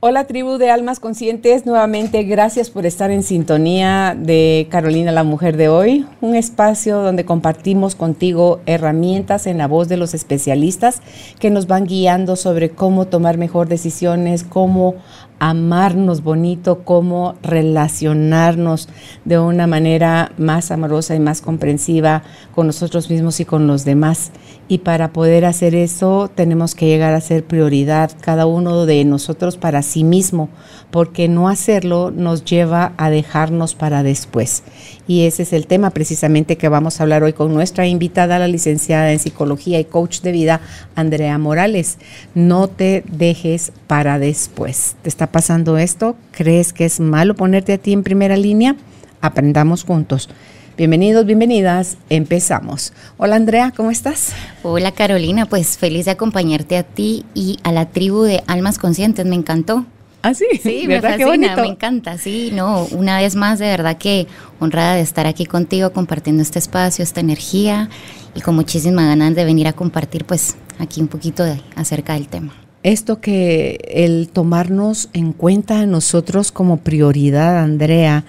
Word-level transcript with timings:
Hola 0.00 0.28
tribu 0.28 0.58
de 0.58 0.70
almas 0.70 1.00
conscientes, 1.00 1.66
nuevamente 1.66 2.22
gracias 2.22 2.70
por 2.70 2.86
estar 2.86 3.10
en 3.10 3.24
sintonía 3.24 4.16
de 4.16 4.68
Carolina 4.70 5.10
la 5.10 5.24
Mujer 5.24 5.56
de 5.56 5.68
hoy, 5.68 6.06
un 6.20 6.36
espacio 6.36 6.98
donde 6.98 7.24
compartimos 7.24 7.96
contigo 7.96 8.60
herramientas 8.66 9.48
en 9.48 9.58
la 9.58 9.66
voz 9.66 9.88
de 9.88 9.96
los 9.96 10.14
especialistas 10.14 11.02
que 11.40 11.50
nos 11.50 11.66
van 11.66 11.84
guiando 11.84 12.36
sobre 12.36 12.70
cómo 12.70 13.06
tomar 13.08 13.38
mejor 13.38 13.66
decisiones, 13.66 14.44
cómo 14.44 14.94
amarnos 15.38 16.22
bonito, 16.22 16.84
cómo 16.84 17.34
relacionarnos 17.42 18.88
de 19.24 19.38
una 19.38 19.66
manera 19.66 20.32
más 20.38 20.70
amorosa 20.70 21.14
y 21.14 21.20
más 21.20 21.40
comprensiva 21.40 22.22
con 22.54 22.66
nosotros 22.66 23.10
mismos 23.10 23.40
y 23.40 23.44
con 23.44 23.66
los 23.66 23.84
demás. 23.84 24.32
Y 24.70 24.78
para 24.78 25.12
poder 25.14 25.46
hacer 25.46 25.74
eso 25.74 26.30
tenemos 26.34 26.74
que 26.74 26.86
llegar 26.86 27.14
a 27.14 27.22
ser 27.22 27.44
prioridad 27.44 28.10
cada 28.20 28.44
uno 28.44 28.84
de 28.84 29.02
nosotros 29.04 29.56
para 29.56 29.80
sí 29.82 30.04
mismo, 30.04 30.50
porque 30.90 31.26
no 31.28 31.48
hacerlo 31.48 32.10
nos 32.10 32.44
lleva 32.44 32.92
a 32.98 33.08
dejarnos 33.08 33.74
para 33.74 34.02
después. 34.02 34.62
Y 35.06 35.24
ese 35.24 35.44
es 35.44 35.54
el 35.54 35.66
tema 35.66 35.88
precisamente 35.90 36.58
que 36.58 36.68
vamos 36.68 37.00
a 37.00 37.04
hablar 37.04 37.22
hoy 37.22 37.32
con 37.32 37.54
nuestra 37.54 37.86
invitada, 37.86 38.38
la 38.38 38.46
licenciada 38.46 39.10
en 39.10 39.18
psicología 39.18 39.80
y 39.80 39.86
coach 39.86 40.20
de 40.20 40.32
vida, 40.32 40.60
Andrea 40.94 41.38
Morales. 41.38 41.96
No 42.34 42.68
te 42.68 43.04
dejes 43.10 43.72
para 43.86 44.18
después. 44.18 44.96
¿Te 45.00 45.08
está 45.08 45.27
pasando 45.28 45.78
esto? 45.78 46.16
¿Crees 46.32 46.72
que 46.72 46.84
es 46.84 47.00
malo 47.00 47.34
ponerte 47.34 47.72
a 47.72 47.78
ti 47.78 47.92
en 47.92 48.02
primera 48.02 48.36
línea? 48.36 48.76
Aprendamos 49.20 49.84
juntos. 49.84 50.28
Bienvenidos, 50.76 51.26
bienvenidas. 51.26 51.96
Empezamos. 52.08 52.92
Hola 53.16 53.34
Andrea, 53.34 53.72
¿cómo 53.76 53.90
estás? 53.90 54.32
Hola 54.62 54.92
Carolina, 54.92 55.46
pues 55.46 55.76
feliz 55.76 56.04
de 56.04 56.12
acompañarte 56.12 56.76
a 56.76 56.84
ti 56.84 57.24
y 57.34 57.58
a 57.64 57.72
la 57.72 57.86
tribu 57.86 58.22
de 58.22 58.44
Almas 58.46 58.78
Conscientes. 58.78 59.26
Me 59.26 59.34
encantó. 59.34 59.86
Ah, 60.22 60.34
sí, 60.34 60.46
sí, 60.62 60.84
me 60.88 61.00
fascina, 61.00 61.56
me 61.56 61.66
encanta, 61.66 62.18
sí, 62.18 62.50
no, 62.52 62.84
una 62.92 63.18
vez 63.18 63.34
más 63.34 63.58
de 63.58 63.66
verdad 63.66 63.98
que 63.98 64.26
honrada 64.60 64.94
de 64.94 65.00
estar 65.00 65.26
aquí 65.26 65.46
contigo 65.46 65.92
compartiendo 65.92 66.42
este 66.42 66.58
espacio, 66.58 67.02
esta 67.02 67.20
energía 67.20 67.88
y 68.34 68.40
con 68.40 68.54
muchísimas 68.54 69.06
ganas 69.06 69.34
de 69.34 69.44
venir 69.44 69.66
a 69.66 69.72
compartir 69.72 70.24
pues 70.24 70.56
aquí 70.78 71.00
un 71.00 71.08
poquito 71.08 71.44
de, 71.44 71.60
acerca 71.76 72.14
del 72.14 72.28
tema. 72.28 72.52
Esto 72.88 73.20
que 73.20 73.80
el 73.90 74.30
tomarnos 74.30 75.10
en 75.12 75.34
cuenta 75.34 75.80
a 75.80 75.84
nosotros 75.84 76.50
como 76.50 76.78
prioridad, 76.78 77.58
Andrea, 77.58 78.24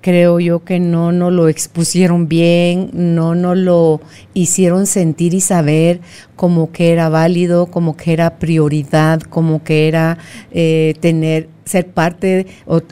creo 0.00 0.38
yo 0.38 0.62
que 0.62 0.78
no 0.78 1.10
nos 1.10 1.32
lo 1.32 1.48
expusieron 1.48 2.28
bien, 2.28 2.90
no 2.92 3.34
nos 3.34 3.56
lo 3.56 4.00
hicieron 4.32 4.86
sentir 4.86 5.34
y 5.34 5.40
saber 5.40 6.00
como 6.36 6.70
que 6.70 6.92
era 6.92 7.08
válido, 7.08 7.66
como 7.66 7.96
que 7.96 8.12
era 8.12 8.38
prioridad, 8.38 9.22
como 9.22 9.64
que 9.64 9.88
era 9.88 10.18
eh, 10.52 10.94
tener, 11.00 11.48
ser 11.64 11.88
parte 11.88 12.46
o, 12.64 12.82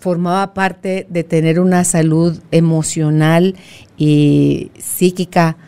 formaba 0.00 0.52
parte 0.52 1.06
de 1.08 1.22
tener 1.22 1.60
una 1.60 1.84
salud 1.84 2.40
emocional 2.50 3.54
y 3.96 4.72
psíquica 4.76 5.58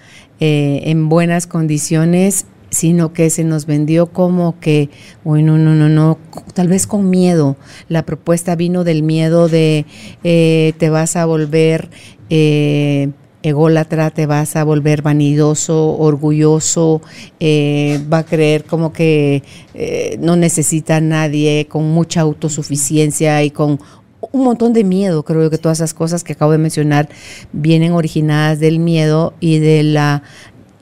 eh, 0.41 0.80
en 0.86 1.08
buenas 1.08 1.46
condiciones 1.46 2.46
sino 2.70 3.12
que 3.12 3.30
se 3.30 3.44
nos 3.44 3.66
vendió 3.66 4.06
como 4.06 4.58
que, 4.61 4.91
bueno, 5.24 5.58
no, 5.58 5.74
no, 5.74 5.88
no, 5.88 6.19
tal 6.55 6.69
vez 6.69 6.86
con 6.86 7.10
miedo. 7.10 7.56
La 7.88 8.05
propuesta 8.05 8.56
vino 8.56 8.84
del 8.84 9.03
miedo 9.03 9.48
de 9.48 9.87
eh, 10.25 10.75
te 10.78 10.91
vas 10.91 11.16
a 11.16 11.25
volver 11.25 11.88
eh, 12.31 13.10
ególatra, 13.42 14.10
te 14.10 14.26
vas 14.26 14.56
a 14.56 14.65
volver 14.65 15.03
vanidoso, 15.03 15.97
orgulloso, 15.97 17.00
eh, 17.41 18.00
va 18.12 18.19
a 18.19 18.26
creer 18.26 18.65
como 18.65 18.92
que 18.92 19.42
no 20.21 20.37
necesita 20.37 20.97
a 20.97 21.00
nadie, 21.00 21.66
con 21.69 21.88
mucha 21.91 22.21
autosuficiencia 22.22 23.42
y 23.44 23.50
con 23.50 23.78
un 24.32 24.44
montón 24.44 24.72
de 24.72 24.84
miedo. 24.84 25.25
Creo 25.25 25.48
que 25.50 25.59
todas 25.59 25.78
esas 25.78 25.94
cosas 25.94 26.25
que 26.25 26.32
acabo 26.32 26.53
de 26.53 26.59
mencionar 26.59 27.09
vienen 27.53 27.92
originadas 27.92 28.59
del 28.59 28.78
miedo 28.78 29.34
y 29.41 29.59
de 29.59 29.82
la, 29.82 30.22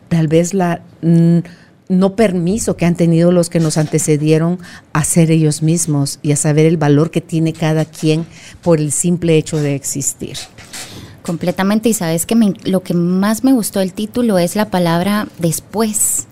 tal 0.09 0.27
vez 0.27 0.55
la... 0.55 0.83
Mm, 1.03 1.39
no 1.89 2.17
permiso 2.17 2.77
que 2.77 2.87
han 2.87 2.97
tenido 2.97 3.33
los 3.33 3.49
que 3.49 3.61
nos 3.61 3.79
antecedieron 3.79 4.59
a 4.93 5.05
ser 5.05 5.31
ellos 5.31 5.63
mismos 5.63 6.19
y 6.23 6.33
a 6.33 6.37
saber 6.37 6.67
el 6.67 6.77
valor 6.77 7.11
que 7.11 7.21
tiene 7.21 7.53
cada 7.53 7.85
quien 7.85 8.27
por 8.63 8.81
el 8.81 8.93
simple 8.93 9.37
hecho 9.37 9.59
de 9.59 9.75
existir. 9.75 10.37
Completamente, 11.23 11.89
y 11.89 11.95
sabes 11.95 12.25
que 12.27 12.37
lo 12.65 12.83
que 12.83 12.95
más 12.95 13.43
me 13.43 13.53
gustó 13.53 13.81
del 13.81 13.93
título 13.93 14.39
es 14.39 14.55
la 14.55 14.71
palabra 14.71 15.27
después, 15.39 16.27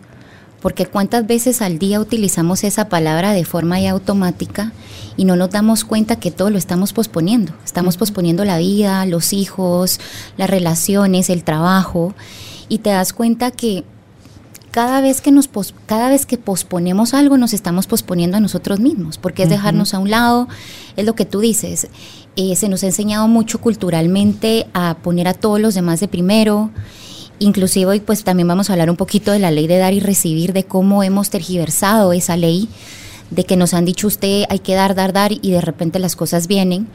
porque 0.60 0.86
cuántas 0.86 1.26
veces 1.26 1.62
al 1.62 1.78
día 1.78 2.00
utilizamos 2.00 2.64
esa 2.64 2.88
palabra 2.88 3.32
de 3.32 3.44
forma 3.44 3.80
ya 3.80 3.90
automática 3.90 4.72
y 5.16 5.24
no 5.24 5.36
nos 5.36 5.50
damos 5.50 5.84
cuenta 5.84 6.16
que 6.16 6.30
todo 6.30 6.50
lo 6.50 6.58
estamos 6.58 6.92
posponiendo. 6.92 7.52
Estamos 7.64 7.96
posponiendo 7.96 8.44
la 8.44 8.58
vida, 8.58 9.04
los 9.04 9.32
hijos, 9.32 10.00
las 10.36 10.48
relaciones, 10.48 11.28
el 11.28 11.44
trabajo, 11.44 12.14
y 12.68 12.78
te 12.78 12.90
das 12.90 13.12
cuenta 13.12 13.50
que 13.50 13.84
cada 14.74 15.00
vez 15.00 15.20
que 15.20 15.30
nos 15.30 15.48
cada 15.86 16.08
vez 16.08 16.26
que 16.26 16.36
posponemos 16.36 17.14
algo 17.14 17.36
nos 17.36 17.52
estamos 17.52 17.86
posponiendo 17.86 18.38
a 18.38 18.40
nosotros 18.40 18.80
mismos, 18.80 19.18
porque 19.18 19.44
es 19.44 19.48
dejarnos 19.48 19.94
a 19.94 20.00
un 20.00 20.10
lado, 20.10 20.48
es 20.96 21.06
lo 21.06 21.14
que 21.14 21.24
tú 21.24 21.38
dices. 21.38 21.86
Eh, 22.34 22.56
se 22.56 22.68
nos 22.68 22.82
ha 22.82 22.86
enseñado 22.86 23.28
mucho 23.28 23.60
culturalmente 23.60 24.66
a 24.74 24.96
poner 25.00 25.28
a 25.28 25.34
todos 25.34 25.60
los 25.60 25.76
demás 25.76 26.00
de 26.00 26.08
primero. 26.08 26.70
Inclusive 27.38 27.86
hoy 27.86 28.00
pues 28.00 28.24
también 28.24 28.48
vamos 28.48 28.68
a 28.68 28.72
hablar 28.72 28.90
un 28.90 28.96
poquito 28.96 29.30
de 29.30 29.38
la 29.38 29.52
ley 29.52 29.68
de 29.68 29.78
dar 29.78 29.94
y 29.94 30.00
recibir, 30.00 30.52
de 30.52 30.64
cómo 30.64 31.04
hemos 31.04 31.30
tergiversado 31.30 32.12
esa 32.12 32.36
ley, 32.36 32.68
de 33.30 33.44
que 33.44 33.56
nos 33.56 33.74
han 33.74 33.84
dicho 33.84 34.08
usted 34.08 34.42
hay 34.48 34.58
que 34.58 34.74
dar, 34.74 34.96
dar, 34.96 35.12
dar 35.12 35.30
y 35.30 35.52
de 35.52 35.60
repente 35.60 36.00
las 36.00 36.16
cosas 36.16 36.48
vienen. 36.48 36.88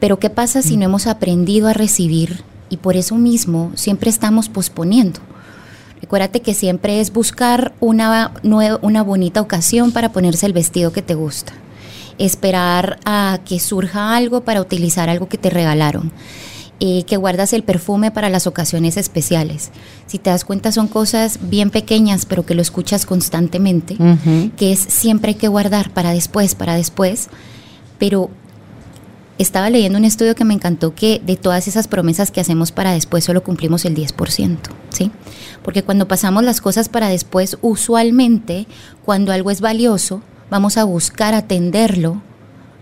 Pero 0.00 0.18
¿qué 0.18 0.28
pasa 0.28 0.60
si 0.60 0.76
no 0.76 0.86
hemos 0.86 1.06
aprendido 1.06 1.68
a 1.68 1.72
recibir 1.72 2.42
y 2.68 2.78
por 2.78 2.96
eso 2.96 3.14
mismo 3.14 3.70
siempre 3.76 4.10
estamos 4.10 4.48
posponiendo? 4.48 5.20
Recuérdate 6.06 6.40
que 6.40 6.54
siempre 6.54 7.00
es 7.00 7.12
buscar 7.12 7.74
una, 7.80 8.32
una 8.44 9.02
bonita 9.02 9.40
ocasión 9.40 9.90
para 9.90 10.12
ponerse 10.12 10.46
el 10.46 10.52
vestido 10.52 10.92
que 10.92 11.02
te 11.02 11.16
gusta. 11.16 11.52
Esperar 12.16 13.00
a 13.04 13.40
que 13.44 13.58
surja 13.58 14.14
algo 14.14 14.42
para 14.42 14.60
utilizar 14.60 15.08
algo 15.08 15.28
que 15.28 15.36
te 15.36 15.50
regalaron. 15.50 16.12
Eh, 16.78 17.02
que 17.08 17.16
guardas 17.16 17.52
el 17.54 17.64
perfume 17.64 18.12
para 18.12 18.30
las 18.30 18.46
ocasiones 18.46 18.96
especiales. 18.96 19.72
Si 20.06 20.20
te 20.20 20.30
das 20.30 20.44
cuenta 20.44 20.70
son 20.70 20.86
cosas 20.86 21.40
bien 21.42 21.70
pequeñas, 21.70 22.24
pero 22.24 22.46
que 22.46 22.54
lo 22.54 22.62
escuchas 22.62 23.04
constantemente, 23.04 23.96
que 24.56 24.72
es 24.72 24.78
siempre 24.78 25.30
hay 25.30 25.34
que 25.36 25.48
guardar 25.48 25.90
para 25.90 26.12
después, 26.12 26.54
para 26.54 26.76
después, 26.76 27.30
pero 27.98 28.30
estaba 29.38 29.70
leyendo 29.70 29.98
un 29.98 30.04
estudio 30.04 30.34
que 30.34 30.44
me 30.44 30.54
encantó 30.54 30.94
que 30.94 31.20
de 31.24 31.36
todas 31.36 31.68
esas 31.68 31.88
promesas 31.88 32.30
que 32.30 32.40
hacemos 32.40 32.72
para 32.72 32.92
después 32.92 33.24
solo 33.24 33.42
cumplimos 33.42 33.84
el 33.84 33.94
10%, 33.94 34.58
¿sí? 34.90 35.10
Porque 35.62 35.82
cuando 35.82 36.08
pasamos 36.08 36.44
las 36.44 36.60
cosas 36.60 36.88
para 36.88 37.08
después, 37.08 37.58
usualmente 37.60 38.66
cuando 39.04 39.32
algo 39.32 39.50
es 39.50 39.60
valioso, 39.60 40.22
vamos 40.50 40.76
a 40.76 40.84
buscar 40.84 41.34
atenderlo 41.34 42.22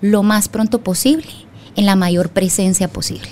lo 0.00 0.22
más 0.22 0.48
pronto 0.48 0.82
posible, 0.82 1.30
en 1.76 1.86
la 1.86 1.96
mayor 1.96 2.28
presencia 2.28 2.88
posible. 2.88 3.30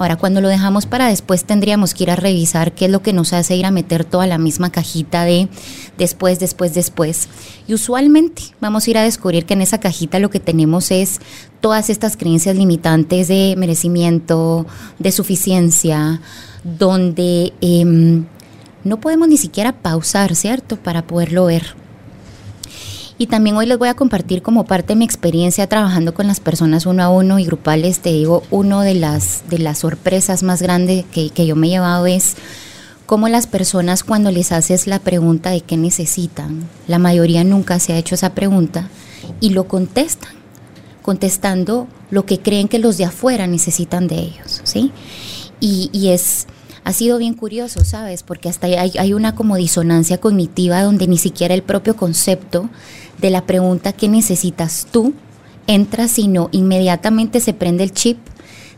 Ahora, 0.00 0.16
cuando 0.16 0.40
lo 0.40 0.48
dejamos 0.48 0.86
para 0.86 1.08
después, 1.08 1.44
tendríamos 1.44 1.92
que 1.92 2.04
ir 2.04 2.10
a 2.10 2.16
revisar 2.16 2.72
qué 2.72 2.86
es 2.86 2.90
lo 2.90 3.02
que 3.02 3.12
nos 3.12 3.34
hace 3.34 3.54
ir 3.56 3.66
a 3.66 3.70
meter 3.70 4.06
toda 4.06 4.26
la 4.26 4.38
misma 4.38 4.72
cajita 4.72 5.26
de 5.26 5.50
después, 5.98 6.40
después, 6.40 6.72
después. 6.72 7.28
Y 7.68 7.74
usualmente 7.74 8.44
vamos 8.62 8.86
a 8.86 8.90
ir 8.92 8.96
a 8.96 9.02
descubrir 9.02 9.44
que 9.44 9.52
en 9.52 9.60
esa 9.60 9.76
cajita 9.76 10.18
lo 10.18 10.30
que 10.30 10.40
tenemos 10.40 10.90
es 10.90 11.20
todas 11.60 11.90
estas 11.90 12.16
creencias 12.16 12.56
limitantes 12.56 13.28
de 13.28 13.54
merecimiento, 13.58 14.64
de 14.98 15.12
suficiencia, 15.12 16.22
donde 16.64 17.52
em, 17.60 18.24
no 18.84 19.00
podemos 19.00 19.28
ni 19.28 19.36
siquiera 19.36 19.82
pausar, 19.82 20.34
¿cierto? 20.34 20.76
Para 20.76 21.06
poderlo 21.06 21.44
ver. 21.44 21.79
Y 23.20 23.26
también 23.26 23.54
hoy 23.58 23.66
les 23.66 23.76
voy 23.76 23.90
a 23.90 23.94
compartir 23.94 24.40
como 24.40 24.64
parte 24.64 24.94
de 24.94 24.96
mi 24.96 25.04
experiencia 25.04 25.66
trabajando 25.66 26.14
con 26.14 26.26
las 26.26 26.40
personas 26.40 26.86
uno 26.86 27.02
a 27.02 27.10
uno 27.10 27.38
y 27.38 27.44
grupales, 27.44 28.00
te 28.00 28.10
digo, 28.14 28.42
una 28.50 28.82
de 28.82 28.94
las, 28.94 29.42
de 29.50 29.58
las 29.58 29.80
sorpresas 29.80 30.42
más 30.42 30.62
grandes 30.62 31.04
que, 31.12 31.28
que 31.28 31.46
yo 31.46 31.54
me 31.54 31.66
he 31.66 31.70
llevado 31.70 32.06
es 32.06 32.36
cómo 33.04 33.28
las 33.28 33.46
personas 33.46 34.04
cuando 34.04 34.30
les 34.30 34.52
haces 34.52 34.86
la 34.86 35.00
pregunta 35.00 35.50
de 35.50 35.60
qué 35.60 35.76
necesitan, 35.76 36.66
la 36.88 36.98
mayoría 36.98 37.44
nunca 37.44 37.78
se 37.78 37.92
ha 37.92 37.98
hecho 37.98 38.14
esa 38.14 38.34
pregunta 38.34 38.88
y 39.38 39.50
lo 39.50 39.68
contestan, 39.68 40.32
contestando 41.02 41.88
lo 42.10 42.24
que 42.24 42.40
creen 42.40 42.68
que 42.68 42.78
los 42.78 42.96
de 42.96 43.04
afuera 43.04 43.46
necesitan 43.46 44.08
de 44.08 44.18
ellos, 44.18 44.62
¿sí? 44.64 44.92
Y, 45.60 45.90
y 45.92 46.08
es 46.08 46.46
ha 46.82 46.94
sido 46.94 47.18
bien 47.18 47.34
curioso, 47.34 47.84
¿sabes? 47.84 48.22
Porque 48.22 48.48
hasta 48.48 48.66
hay, 48.66 48.92
hay 48.98 49.12
una 49.12 49.34
como 49.34 49.56
disonancia 49.56 50.18
cognitiva 50.18 50.82
donde 50.82 51.06
ni 51.06 51.18
siquiera 51.18 51.54
el 51.54 51.62
propio 51.62 51.94
concepto 51.94 52.70
de 53.20 53.30
la 53.30 53.46
pregunta 53.46 53.92
¿qué 53.92 54.08
necesitas 54.08 54.86
tú? 54.90 55.14
entra, 55.66 56.08
sino 56.08 56.48
inmediatamente 56.52 57.40
se 57.40 57.54
prende 57.54 57.84
el 57.84 57.92
chip 57.92 58.18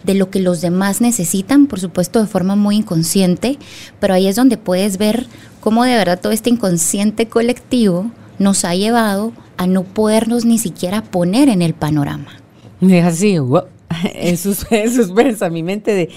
de 0.04 0.14
lo 0.14 0.30
que 0.30 0.40
los 0.40 0.60
demás 0.60 1.00
necesitan, 1.00 1.66
por 1.66 1.80
supuesto 1.80 2.20
de 2.20 2.26
forma 2.26 2.56
muy 2.56 2.76
inconsciente, 2.76 3.58
pero 4.00 4.14
ahí 4.14 4.26
es 4.26 4.36
donde 4.36 4.58
puedes 4.58 4.98
ver 4.98 5.26
cómo 5.60 5.84
de 5.84 5.94
verdad 5.94 6.20
todo 6.20 6.32
este 6.32 6.50
inconsciente 6.50 7.26
colectivo 7.26 8.10
nos 8.38 8.64
ha 8.64 8.74
llevado 8.74 9.32
a 9.56 9.66
no 9.66 9.84
podernos 9.84 10.44
ni 10.44 10.58
siquiera 10.58 11.02
poner 11.02 11.48
en 11.48 11.62
el 11.62 11.74
panorama. 11.74 12.28
Es 12.80 13.04
así, 13.04 13.36
en 13.36 14.36
sus, 14.36 14.66
en 14.70 15.36
a 15.44 15.50
mi 15.50 15.62
mente 15.62 15.94
de 15.94 16.08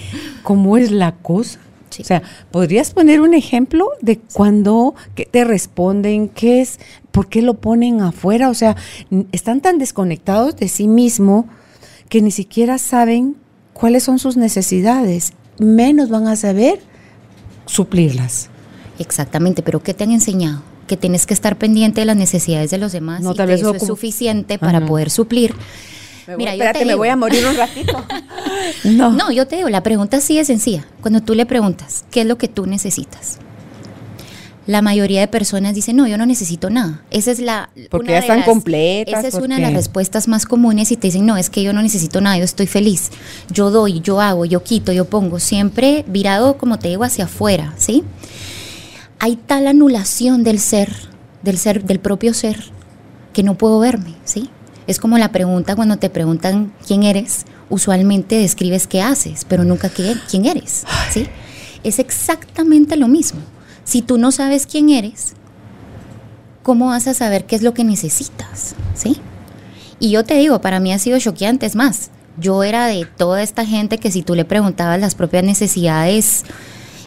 cómo 0.42 0.76
es 0.76 0.90
la 0.90 1.12
cosa. 1.12 1.60
O 1.98 2.04
sea, 2.04 2.22
¿podrías 2.50 2.92
poner 2.92 3.20
un 3.20 3.34
ejemplo 3.34 3.88
de 4.00 4.18
cuando 4.18 4.94
te 5.30 5.44
responden? 5.44 6.28
¿Qué 6.28 6.60
es? 6.60 6.78
¿Por 7.10 7.28
qué 7.28 7.42
lo 7.42 7.54
ponen 7.54 8.00
afuera? 8.00 8.50
O 8.50 8.54
sea, 8.54 8.76
están 9.32 9.60
tan 9.60 9.78
desconectados 9.78 10.56
de 10.56 10.68
sí 10.68 10.88
mismo 10.88 11.48
que 12.08 12.22
ni 12.22 12.30
siquiera 12.30 12.78
saben 12.78 13.36
cuáles 13.72 14.04
son 14.04 14.18
sus 14.18 14.36
necesidades, 14.36 15.32
menos 15.58 16.08
van 16.08 16.26
a 16.26 16.36
saber 16.36 16.80
suplirlas. 17.66 18.48
Exactamente, 18.98 19.62
pero 19.62 19.82
¿qué 19.82 19.92
te 19.92 20.04
han 20.04 20.12
enseñado? 20.12 20.62
Que 20.86 20.96
tienes 20.96 21.26
que 21.26 21.34
estar 21.34 21.56
pendiente 21.56 22.00
de 22.00 22.06
las 22.06 22.16
necesidades 22.16 22.70
de 22.70 22.78
los 22.78 22.92
demás 22.92 23.20
no, 23.20 23.32
y 23.32 23.36
que 23.36 23.54
eso 23.54 23.74
es 23.74 23.86
suficiente 23.86 24.58
para 24.58 24.86
poder 24.86 25.10
suplir. 25.10 25.54
Mira, 26.36 26.52
espérate, 26.52 26.84
me 26.84 26.94
voy 26.94 27.08
a 27.08 27.16
morir 27.16 27.46
un 27.46 27.56
ratito. 27.56 28.04
no. 28.84 29.10
no, 29.10 29.30
yo 29.30 29.46
te 29.46 29.56
digo, 29.56 29.68
la 29.68 29.82
pregunta 29.82 30.20
sí 30.20 30.38
es 30.38 30.48
sencilla. 30.48 30.86
Cuando 31.00 31.22
tú 31.22 31.34
le 31.34 31.46
preguntas, 31.46 32.04
¿qué 32.10 32.22
es 32.22 32.26
lo 32.26 32.36
que 32.38 32.48
tú 32.48 32.66
necesitas? 32.66 33.38
La 34.66 34.82
mayoría 34.82 35.20
de 35.20 35.28
personas 35.28 35.76
dicen, 35.76 35.94
no, 35.94 36.08
yo 36.08 36.18
no 36.18 36.26
necesito 36.26 36.70
nada. 36.70 37.02
Esa 37.12 37.30
es 37.30 37.38
la... 37.38 37.70
Porque 37.88 38.10
ya 38.10 38.18
están 38.18 38.42
completas. 38.42 39.24
Esa 39.24 39.38
es 39.38 39.44
una 39.44 39.56
de 39.56 39.62
las 39.62 39.72
respuestas 39.72 40.26
más 40.26 40.44
comunes 40.44 40.90
y 40.90 40.96
te 40.96 41.06
dicen, 41.06 41.24
no, 41.24 41.36
es 41.36 41.50
que 41.50 41.62
yo 41.62 41.72
no 41.72 41.82
necesito 41.82 42.20
nada, 42.20 42.36
yo 42.38 42.44
estoy 42.44 42.66
feliz. 42.66 43.12
Yo 43.48 43.70
doy, 43.70 44.00
yo 44.00 44.20
hago, 44.20 44.44
yo 44.44 44.64
quito, 44.64 44.92
yo 44.92 45.04
pongo. 45.04 45.38
Siempre 45.38 46.04
virado, 46.08 46.58
como 46.58 46.80
te 46.80 46.88
digo, 46.88 47.04
hacia 47.04 47.26
afuera, 47.26 47.74
¿sí? 47.76 48.02
Hay 49.20 49.36
tal 49.36 49.68
anulación 49.68 50.42
del 50.42 50.58
ser, 50.58 50.92
del 51.42 51.58
ser, 51.58 51.84
del 51.84 52.00
propio 52.00 52.34
ser, 52.34 52.64
que 53.32 53.44
no 53.44 53.56
puedo 53.56 53.78
verme, 53.78 54.14
¿sí? 54.24 54.50
Es 54.86 55.00
como 55.00 55.18
la 55.18 55.32
pregunta 55.32 55.74
cuando 55.74 55.96
te 55.96 56.10
preguntan 56.10 56.72
quién 56.86 57.02
eres, 57.02 57.44
usualmente 57.70 58.38
describes 58.38 58.86
qué 58.86 59.02
haces, 59.02 59.44
pero 59.44 59.64
nunca 59.64 59.90
quién 59.90 60.46
eres, 60.46 60.84
¿sí? 61.10 61.26
Es 61.82 61.98
exactamente 61.98 62.96
lo 62.96 63.08
mismo. 63.08 63.40
Si 63.84 64.02
tú 64.02 64.18
no 64.18 64.32
sabes 64.32 64.66
quién 64.66 64.90
eres, 64.90 65.34
¿cómo 66.62 66.86
vas 66.86 67.06
a 67.06 67.14
saber 67.14 67.46
qué 67.46 67.56
es 67.56 67.62
lo 67.62 67.74
que 67.74 67.84
necesitas, 67.84 68.74
¿sí? 68.94 69.16
Y 69.98 70.10
yo 70.10 70.24
te 70.24 70.34
digo, 70.34 70.60
para 70.60 70.80
mí 70.80 70.92
ha 70.92 70.98
sido 70.98 71.18
choqueante, 71.18 71.66
es 71.66 71.74
más, 71.74 72.10
yo 72.38 72.62
era 72.62 72.86
de 72.86 73.06
toda 73.06 73.42
esta 73.42 73.64
gente 73.64 73.98
que 73.98 74.10
si 74.10 74.22
tú 74.22 74.34
le 74.34 74.44
preguntabas 74.44 75.00
las 75.00 75.14
propias 75.14 75.42
necesidades, 75.42 76.44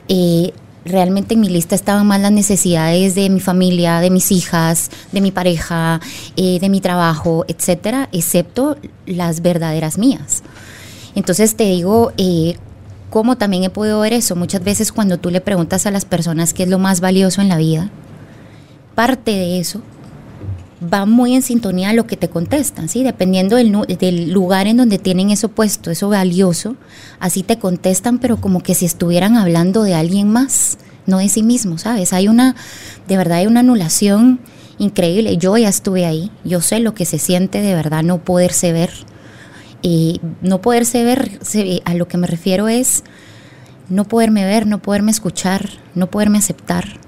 eh, 0.07 0.53
realmente 0.85 1.33
en 1.33 1.41
mi 1.41 1.49
lista 1.49 1.75
estaban 1.75 2.07
más 2.07 2.21
las 2.21 2.31
necesidades 2.31 3.15
de 3.15 3.29
mi 3.29 3.39
familia, 3.39 3.99
de 3.99 4.09
mis 4.09 4.31
hijas, 4.31 4.89
de 5.11 5.21
mi 5.21 5.31
pareja, 5.31 5.99
eh, 6.35 6.59
de 6.59 6.69
mi 6.69 6.81
trabajo, 6.81 7.45
etcétera, 7.47 8.09
excepto 8.11 8.77
las 9.05 9.41
verdaderas 9.41 9.97
mías. 9.97 10.43
Entonces 11.15 11.55
te 11.55 11.65
digo, 11.65 12.13
eh, 12.17 12.57
¿cómo 13.09 13.37
también 13.37 13.63
he 13.63 13.69
podido 13.69 13.99
ver 13.99 14.13
eso? 14.13 14.35
Muchas 14.35 14.63
veces 14.63 14.91
cuando 14.91 15.17
tú 15.17 15.29
le 15.29 15.41
preguntas 15.41 15.85
a 15.85 15.91
las 15.91 16.05
personas 16.05 16.53
qué 16.53 16.63
es 16.63 16.69
lo 16.69 16.79
más 16.79 17.01
valioso 17.01 17.41
en 17.41 17.49
la 17.49 17.57
vida, 17.57 17.89
parte 18.95 19.31
de 19.31 19.59
eso 19.59 19.81
va 20.81 21.05
muy 21.05 21.35
en 21.35 21.41
sintonía 21.41 21.93
lo 21.93 22.07
que 22.07 22.17
te 22.17 22.29
contestan, 22.29 22.87
¿sí? 22.87 23.03
Dependiendo 23.03 23.57
del, 23.57 23.71
del, 23.99 24.31
lugar 24.31 24.67
en 24.67 24.77
donde 24.77 24.97
tienen 24.97 25.29
eso 25.29 25.49
puesto, 25.49 25.91
eso 25.91 26.09
valioso, 26.09 26.75
así 27.19 27.43
te 27.43 27.59
contestan, 27.59 28.19
pero 28.19 28.39
como 28.39 28.61
que 28.61 28.75
si 28.75 28.85
estuvieran 28.85 29.35
hablando 29.35 29.83
de 29.83 29.93
alguien 29.93 30.29
más, 30.29 30.77
no 31.05 31.17
de 31.17 31.29
sí 31.29 31.43
mismo, 31.43 31.77
¿sabes? 31.77 32.13
Hay 32.13 32.27
una, 32.27 32.55
de 33.07 33.17
verdad 33.17 33.39
hay 33.39 33.47
una 33.47 33.59
anulación 33.59 34.39
increíble. 34.77 35.37
Yo 35.37 35.57
ya 35.57 35.69
estuve 35.69 36.05
ahí, 36.05 36.31
yo 36.45 36.61
sé 36.61 36.79
lo 36.79 36.93
que 36.93 37.05
se 37.05 37.19
siente 37.19 37.61
de 37.61 37.75
verdad 37.75 38.03
no 38.03 38.23
poderse 38.23 38.71
ver. 38.71 38.91
Y 39.81 40.19
no 40.41 40.61
poderse 40.61 41.03
ver, 41.03 41.39
a 41.85 41.93
lo 41.93 42.07
que 42.07 42.17
me 42.17 42.27
refiero 42.27 42.67
es 42.67 43.03
no 43.87 44.05
poderme 44.05 44.45
ver, 44.45 44.67
no 44.67 44.81
poderme 44.81 45.11
escuchar, 45.11 45.69
no 45.95 46.09
poderme 46.09 46.37
aceptar 46.37 46.99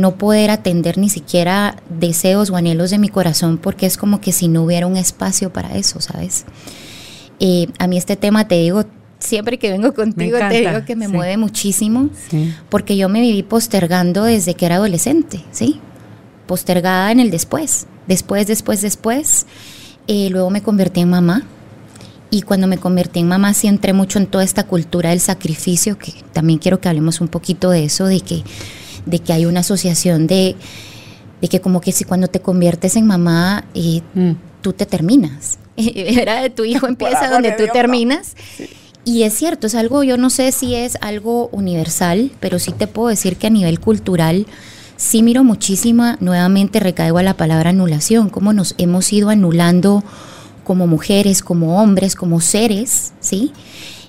no 0.00 0.16
poder 0.16 0.50
atender 0.50 0.98
ni 0.98 1.08
siquiera 1.08 1.76
deseos 1.88 2.50
o 2.50 2.56
anhelos 2.56 2.90
de 2.90 2.98
mi 2.98 3.08
corazón 3.08 3.58
porque 3.58 3.86
es 3.86 3.96
como 3.96 4.20
que 4.20 4.32
si 4.32 4.48
no 4.48 4.64
hubiera 4.64 4.86
un 4.86 4.96
espacio 4.96 5.52
para 5.52 5.76
eso, 5.76 6.00
¿sabes? 6.00 6.44
Eh, 7.38 7.68
a 7.78 7.86
mí 7.86 7.96
este 7.96 8.16
tema, 8.16 8.48
te 8.48 8.56
digo, 8.56 8.84
siempre 9.18 9.58
que 9.58 9.70
vengo 9.70 9.94
contigo 9.94 10.38
te 10.38 10.60
digo 10.60 10.84
que 10.84 10.96
me 10.96 11.08
mueve 11.08 11.36
muchísimo 11.36 12.10
porque 12.68 12.96
yo 12.96 13.08
me 13.08 13.20
viví 13.20 13.42
postergando 13.42 14.24
desde 14.24 14.54
que 14.54 14.66
era 14.66 14.76
adolescente, 14.76 15.40
¿sí? 15.52 15.80
Postergada 16.46 17.12
en 17.12 17.20
el 17.20 17.30
después, 17.30 17.86
después, 18.06 18.46
después, 18.46 18.82
después. 18.82 19.46
Eh, 20.08 20.28
luego 20.30 20.50
me 20.50 20.62
convertí 20.62 21.00
en 21.00 21.10
mamá. 21.10 21.44
Y 22.32 22.42
cuando 22.42 22.66
me 22.66 22.78
convertí 22.78 23.20
en 23.20 23.28
mamá 23.28 23.54
sí 23.54 23.66
entré 23.66 23.92
mucho 23.92 24.18
en 24.18 24.26
toda 24.26 24.44
esta 24.44 24.64
cultura 24.64 25.10
del 25.10 25.20
sacrificio, 25.20 25.98
que 25.98 26.12
también 26.32 26.58
quiero 26.58 26.80
que 26.80 26.88
hablemos 26.88 27.20
un 27.20 27.28
poquito 27.28 27.70
de 27.70 27.84
eso, 27.84 28.06
de 28.06 28.20
que 28.20 28.44
de 29.06 29.18
que 29.18 29.32
hay 29.32 29.46
una 29.46 29.60
asociación 29.60 30.26
de, 30.26 30.56
que 31.48 31.60
como 31.60 31.80
que 31.80 31.92
si 31.92 32.04
cuando 32.04 32.28
te 32.28 32.40
conviertes 32.40 32.96
en 32.96 33.06
mamá, 33.06 33.64
y 33.74 34.02
mm. 34.14 34.32
tú 34.62 34.72
te 34.72 34.86
terminas. 34.86 35.58
Era 35.76 36.42
de 36.42 36.50
tu 36.50 36.64
hijo 36.64 36.86
empieza 36.88 37.30
donde 37.30 37.52
tú 37.52 37.64
terminas. 37.72 38.34
Y 39.04 39.22
es 39.22 39.34
cierto, 39.34 39.66
es 39.66 39.74
algo, 39.74 40.02
yo 40.02 40.16
no 40.16 40.28
sé 40.28 40.52
si 40.52 40.74
es 40.74 40.98
algo 41.00 41.48
universal, 41.52 42.30
pero 42.38 42.58
sí 42.58 42.72
te 42.72 42.86
puedo 42.86 43.08
decir 43.08 43.36
que 43.36 43.46
a 43.46 43.50
nivel 43.50 43.80
cultural 43.80 44.46
sí 44.96 45.22
miro 45.22 45.42
muchísima, 45.42 46.18
nuevamente 46.20 46.80
recaigo 46.80 47.16
a 47.16 47.22
la 47.22 47.34
palabra 47.34 47.70
anulación, 47.70 48.28
cómo 48.28 48.52
nos 48.52 48.74
hemos 48.76 49.10
ido 49.12 49.30
anulando 49.30 50.04
como 50.64 50.86
mujeres, 50.86 51.42
como 51.42 51.82
hombres, 51.82 52.14
como 52.14 52.40
seres, 52.40 53.12
¿sí? 53.20 53.52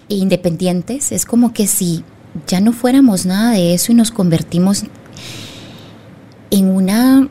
E 0.09 0.15
independientes. 0.15 1.13
Es 1.13 1.25
como 1.25 1.53
que 1.53 1.65
si 1.65 2.03
ya 2.47 2.61
no 2.61 2.73
fuéramos 2.73 3.25
nada 3.25 3.51
de 3.51 3.73
eso 3.73 3.91
y 3.91 3.95
nos 3.95 4.11
convertimos 4.11 4.85
en 6.49 6.67
una 6.67 7.27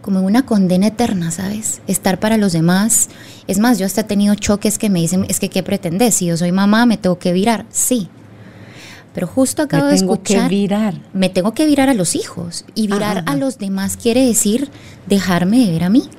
como 0.00 0.18
en 0.18 0.24
una 0.24 0.44
condena 0.44 0.88
eterna, 0.88 1.30
¿sabes? 1.30 1.80
Estar 1.86 2.18
para 2.18 2.36
los 2.36 2.52
demás. 2.52 3.08
Es 3.46 3.60
más, 3.60 3.78
yo 3.78 3.86
hasta 3.86 4.00
he 4.00 4.04
tenido 4.04 4.34
choques 4.34 4.76
que 4.76 4.90
me 4.90 5.00
dicen, 5.00 5.24
es 5.28 5.38
que 5.38 5.48
¿qué 5.48 5.62
pretendes? 5.62 6.16
Si 6.16 6.26
yo 6.26 6.36
soy 6.36 6.50
mamá, 6.50 6.86
me 6.86 6.96
tengo 6.96 7.20
que 7.20 7.32
virar. 7.32 7.66
Sí. 7.70 8.08
Pero 9.14 9.28
justo 9.28 9.62
acabo 9.62 9.86
de 9.86 9.94
escuchar. 9.94 10.48
Que 10.48 10.56
virar. 10.56 10.94
Me 11.12 11.28
tengo 11.28 11.54
que 11.54 11.66
virar 11.66 11.88
a 11.88 11.94
los 11.94 12.16
hijos. 12.16 12.64
Y 12.74 12.88
virar 12.88 13.22
a 13.26 13.36
los 13.36 13.58
demás 13.58 13.96
quiere 13.96 14.26
decir 14.26 14.70
dejarme 15.06 15.58
de 15.66 15.70
ver 15.70 15.84
a 15.84 15.88
mí 15.88 16.10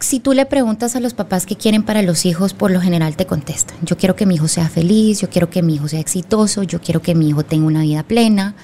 si 0.00 0.18
tú 0.18 0.32
le 0.32 0.46
preguntas 0.46 0.96
a 0.96 1.00
los 1.00 1.14
papás 1.14 1.46
qué 1.46 1.56
quieren 1.56 1.82
para 1.82 2.02
los 2.02 2.26
hijos, 2.26 2.54
por 2.54 2.70
lo 2.70 2.80
general 2.80 3.16
te 3.16 3.26
contestan, 3.26 3.76
yo 3.82 3.96
quiero 3.96 4.16
que 4.16 4.26
mi 4.26 4.34
hijo 4.34 4.48
sea 4.48 4.68
feliz, 4.68 5.20
yo 5.20 5.28
quiero 5.28 5.50
que 5.50 5.62
mi 5.62 5.74
hijo 5.74 5.88
sea 5.88 6.00
exitoso, 6.00 6.62
yo 6.62 6.80
quiero 6.80 7.02
que 7.02 7.14
mi 7.14 7.28
hijo 7.28 7.44
tenga 7.44 7.66
una 7.66 7.82
vida 7.82 8.02
plena, 8.02 8.54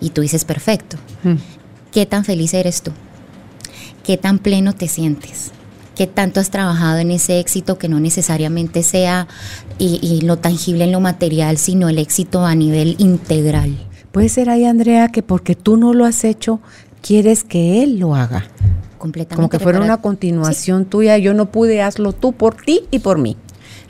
y 0.00 0.10
tú 0.10 0.22
dices, 0.22 0.44
perfecto, 0.44 0.96
hmm. 1.24 1.34
¿qué 1.92 2.06
tan 2.06 2.24
feliz 2.24 2.54
eres 2.54 2.82
tú? 2.82 2.92
¿Qué 4.04 4.16
tan 4.16 4.38
pleno 4.38 4.72
te 4.72 4.86
sientes? 4.88 5.50
¿Qué 5.96 6.06
tanto 6.06 6.40
has 6.40 6.50
trabajado 6.50 6.98
en 6.98 7.10
ese 7.10 7.38
éxito 7.38 7.78
que 7.78 7.88
no 7.88 8.00
necesariamente 8.00 8.82
sea 8.82 9.28
y, 9.78 10.20
lo 10.22 10.38
tangible 10.38 10.84
en 10.84 10.92
lo 10.92 11.00
material, 11.00 11.56
sino 11.56 11.88
el 11.88 11.98
éxito 11.98 12.44
a 12.44 12.54
nivel 12.54 12.96
integral? 12.98 13.76
Puede 14.12 14.28
ser 14.28 14.50
ahí, 14.50 14.64
Andrea, 14.64 15.08
que 15.08 15.22
porque 15.22 15.54
tú 15.54 15.76
no 15.76 15.94
lo 15.94 16.04
has 16.04 16.24
hecho, 16.24 16.60
quieres 17.00 17.44
que 17.44 17.82
él 17.82 17.98
lo 17.98 18.14
haga. 18.14 18.48
Como 19.36 19.48
que 19.48 19.58
fuera 19.58 19.80
una 19.80 19.98
continuación 19.98 20.86
tuya, 20.86 21.18
yo 21.18 21.34
no 21.34 21.50
pude, 21.50 21.82
hazlo 21.82 22.12
tú 22.12 22.32
por 22.32 22.56
ti 22.56 22.82
y 22.90 23.00
por 23.00 23.18
mí. 23.18 23.36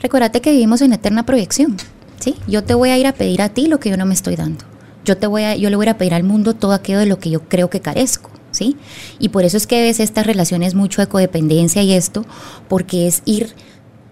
Recuérdate 0.01 0.41
que 0.41 0.51
vivimos 0.51 0.81
en 0.81 0.93
eterna 0.93 1.25
proyección, 1.25 1.77
¿sí? 2.19 2.35
Yo 2.47 2.63
te 2.63 2.73
voy 2.73 2.89
a 2.89 2.97
ir 2.97 3.07
a 3.07 3.13
pedir 3.13 3.41
a 3.41 3.49
ti 3.49 3.67
lo 3.67 3.79
que 3.79 3.89
yo 3.89 3.97
no 3.97 4.05
me 4.05 4.13
estoy 4.13 4.35
dando. 4.35 4.65
Yo, 5.03 5.17
te 5.17 5.27
voy 5.27 5.43
a, 5.43 5.55
yo 5.55 5.69
le 5.69 5.75
voy 5.75 5.87
a 5.87 5.97
pedir 5.97 6.13
al 6.13 6.23
mundo 6.23 6.53
todo 6.53 6.73
aquello 6.73 6.99
de 6.99 7.05
lo 7.05 7.19
que 7.19 7.29
yo 7.29 7.41
creo 7.47 7.69
que 7.69 7.79
carezco. 7.79 8.31
¿Sí? 8.51 8.77
Y 9.19 9.29
por 9.29 9.43
eso 9.43 9.57
es 9.57 9.67
que 9.67 9.81
ves 9.81 9.99
estas 9.99 10.25
relaciones 10.25 10.75
mucho 10.75 11.01
de 11.01 11.07
codependencia 11.07 11.83
y 11.83 11.91
esto, 11.91 12.25
porque 12.69 13.05
es 13.05 13.21
ir, 13.25 13.53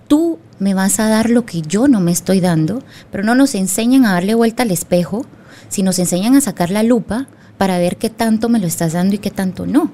tú 0.10 0.38
me 0.60 0.74
vas 0.74 1.00
a 1.00 1.08
dar 1.08 1.30
lo 1.30 1.46
que 1.46 1.62
yo 1.62 1.88
no 1.88 2.02
me 2.02 2.12
estoy 2.12 2.42
dando, 2.42 2.84
pero 3.10 3.24
no 3.24 3.36
nos 3.36 3.56
enseñan 3.56 4.06
a 4.06 4.12
darle 4.12 4.36
vuelta 4.36 4.64
al 4.64 4.72
espejo, 4.72 5.26
si 5.70 5.82
nos 5.82 5.98
enseñan 5.98 6.36
a 6.36 6.42
sacar 6.42 6.72
la 6.72 6.84
lupa 6.84 7.28
para 7.58 7.78
ver 7.78 7.96
qué 7.96 8.10
tanto 8.10 8.50
me 8.50 8.60
lo 8.60 8.68
estás 8.68 8.94
dando 8.94 9.16
y 9.16 9.20
qué 9.20 9.32
tanto 9.32 9.66
no. 9.66 9.92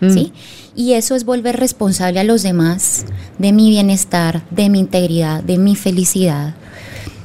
¿Sí? 0.00 0.32
Mm. 0.32 0.80
Y 0.80 0.92
eso 0.94 1.14
es 1.14 1.24
volver 1.24 1.58
responsable 1.58 2.20
a 2.20 2.24
los 2.24 2.42
demás 2.42 3.04
de 3.38 3.52
mi 3.52 3.70
bienestar, 3.70 4.42
de 4.50 4.68
mi 4.68 4.78
integridad, 4.78 5.42
de 5.42 5.58
mi 5.58 5.76
felicidad. 5.76 6.54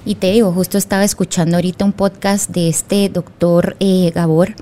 Y 0.05 0.15
te 0.15 0.31
digo, 0.31 0.51
justo 0.51 0.77
estaba 0.77 1.03
escuchando 1.03 1.57
ahorita 1.57 1.85
un 1.85 1.93
podcast 1.93 2.49
de 2.51 2.69
este 2.69 3.09
doctor 3.09 3.75
eh, 3.79 4.11
Gabor, 4.13 4.55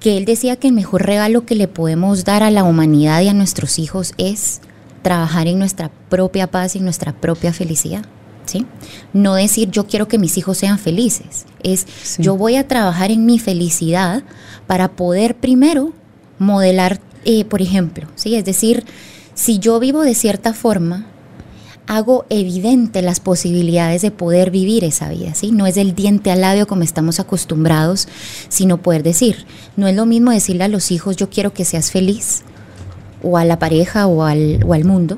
que 0.00 0.16
él 0.16 0.24
decía 0.24 0.56
que 0.56 0.68
el 0.68 0.74
mejor 0.74 1.06
regalo 1.06 1.44
que 1.44 1.54
le 1.54 1.68
podemos 1.68 2.24
dar 2.24 2.42
a 2.42 2.50
la 2.50 2.64
humanidad 2.64 3.20
y 3.20 3.28
a 3.28 3.34
nuestros 3.34 3.78
hijos 3.78 4.14
es 4.18 4.60
trabajar 5.02 5.46
en 5.46 5.58
nuestra 5.58 5.90
propia 6.08 6.50
paz 6.50 6.74
y 6.76 6.80
nuestra 6.80 7.12
propia 7.12 7.52
felicidad. 7.52 8.04
¿Sí? 8.44 8.64
No 9.12 9.34
decir 9.34 9.70
yo 9.70 9.86
quiero 9.86 10.08
que 10.08 10.16
mis 10.16 10.38
hijos 10.38 10.56
sean 10.56 10.78
felices, 10.78 11.44
es 11.62 12.16
yo 12.18 12.34
voy 12.34 12.56
a 12.56 12.66
trabajar 12.66 13.10
en 13.10 13.26
mi 13.26 13.38
felicidad 13.38 14.22
para 14.66 14.88
poder 14.88 15.36
primero 15.36 15.92
modelar, 16.38 17.00
eh, 17.24 17.44
por 17.44 17.62
ejemplo, 17.62 18.08
¿sí? 18.14 18.36
Es 18.36 18.44
decir, 18.44 18.84
si 19.34 19.58
yo 19.58 19.78
vivo 19.80 20.02
de 20.02 20.14
cierta 20.14 20.54
forma, 20.54 21.06
hago 21.86 22.26
evidente 22.28 23.00
las 23.00 23.18
posibilidades 23.18 24.02
de 24.02 24.10
poder 24.10 24.50
vivir 24.50 24.84
esa 24.84 25.08
vida, 25.08 25.34
¿sí? 25.34 25.52
No 25.52 25.66
es 25.66 25.76
el 25.76 25.94
diente 25.94 26.30
al 26.30 26.42
labio 26.42 26.66
como 26.66 26.82
estamos 26.82 27.18
acostumbrados, 27.18 28.08
sino 28.48 28.82
poder 28.82 29.02
decir, 29.02 29.46
no 29.76 29.88
es 29.88 29.96
lo 29.96 30.04
mismo 30.04 30.30
decirle 30.30 30.64
a 30.64 30.68
los 30.68 30.90
hijos 30.90 31.16
yo 31.16 31.30
quiero 31.30 31.54
que 31.54 31.64
seas 31.64 31.90
feliz, 31.90 32.42
o 33.22 33.38
a 33.38 33.44
la 33.44 33.58
pareja 33.58 34.06
o 34.06 34.24
al, 34.24 34.62
o 34.64 34.74
al 34.74 34.84
mundo, 34.84 35.16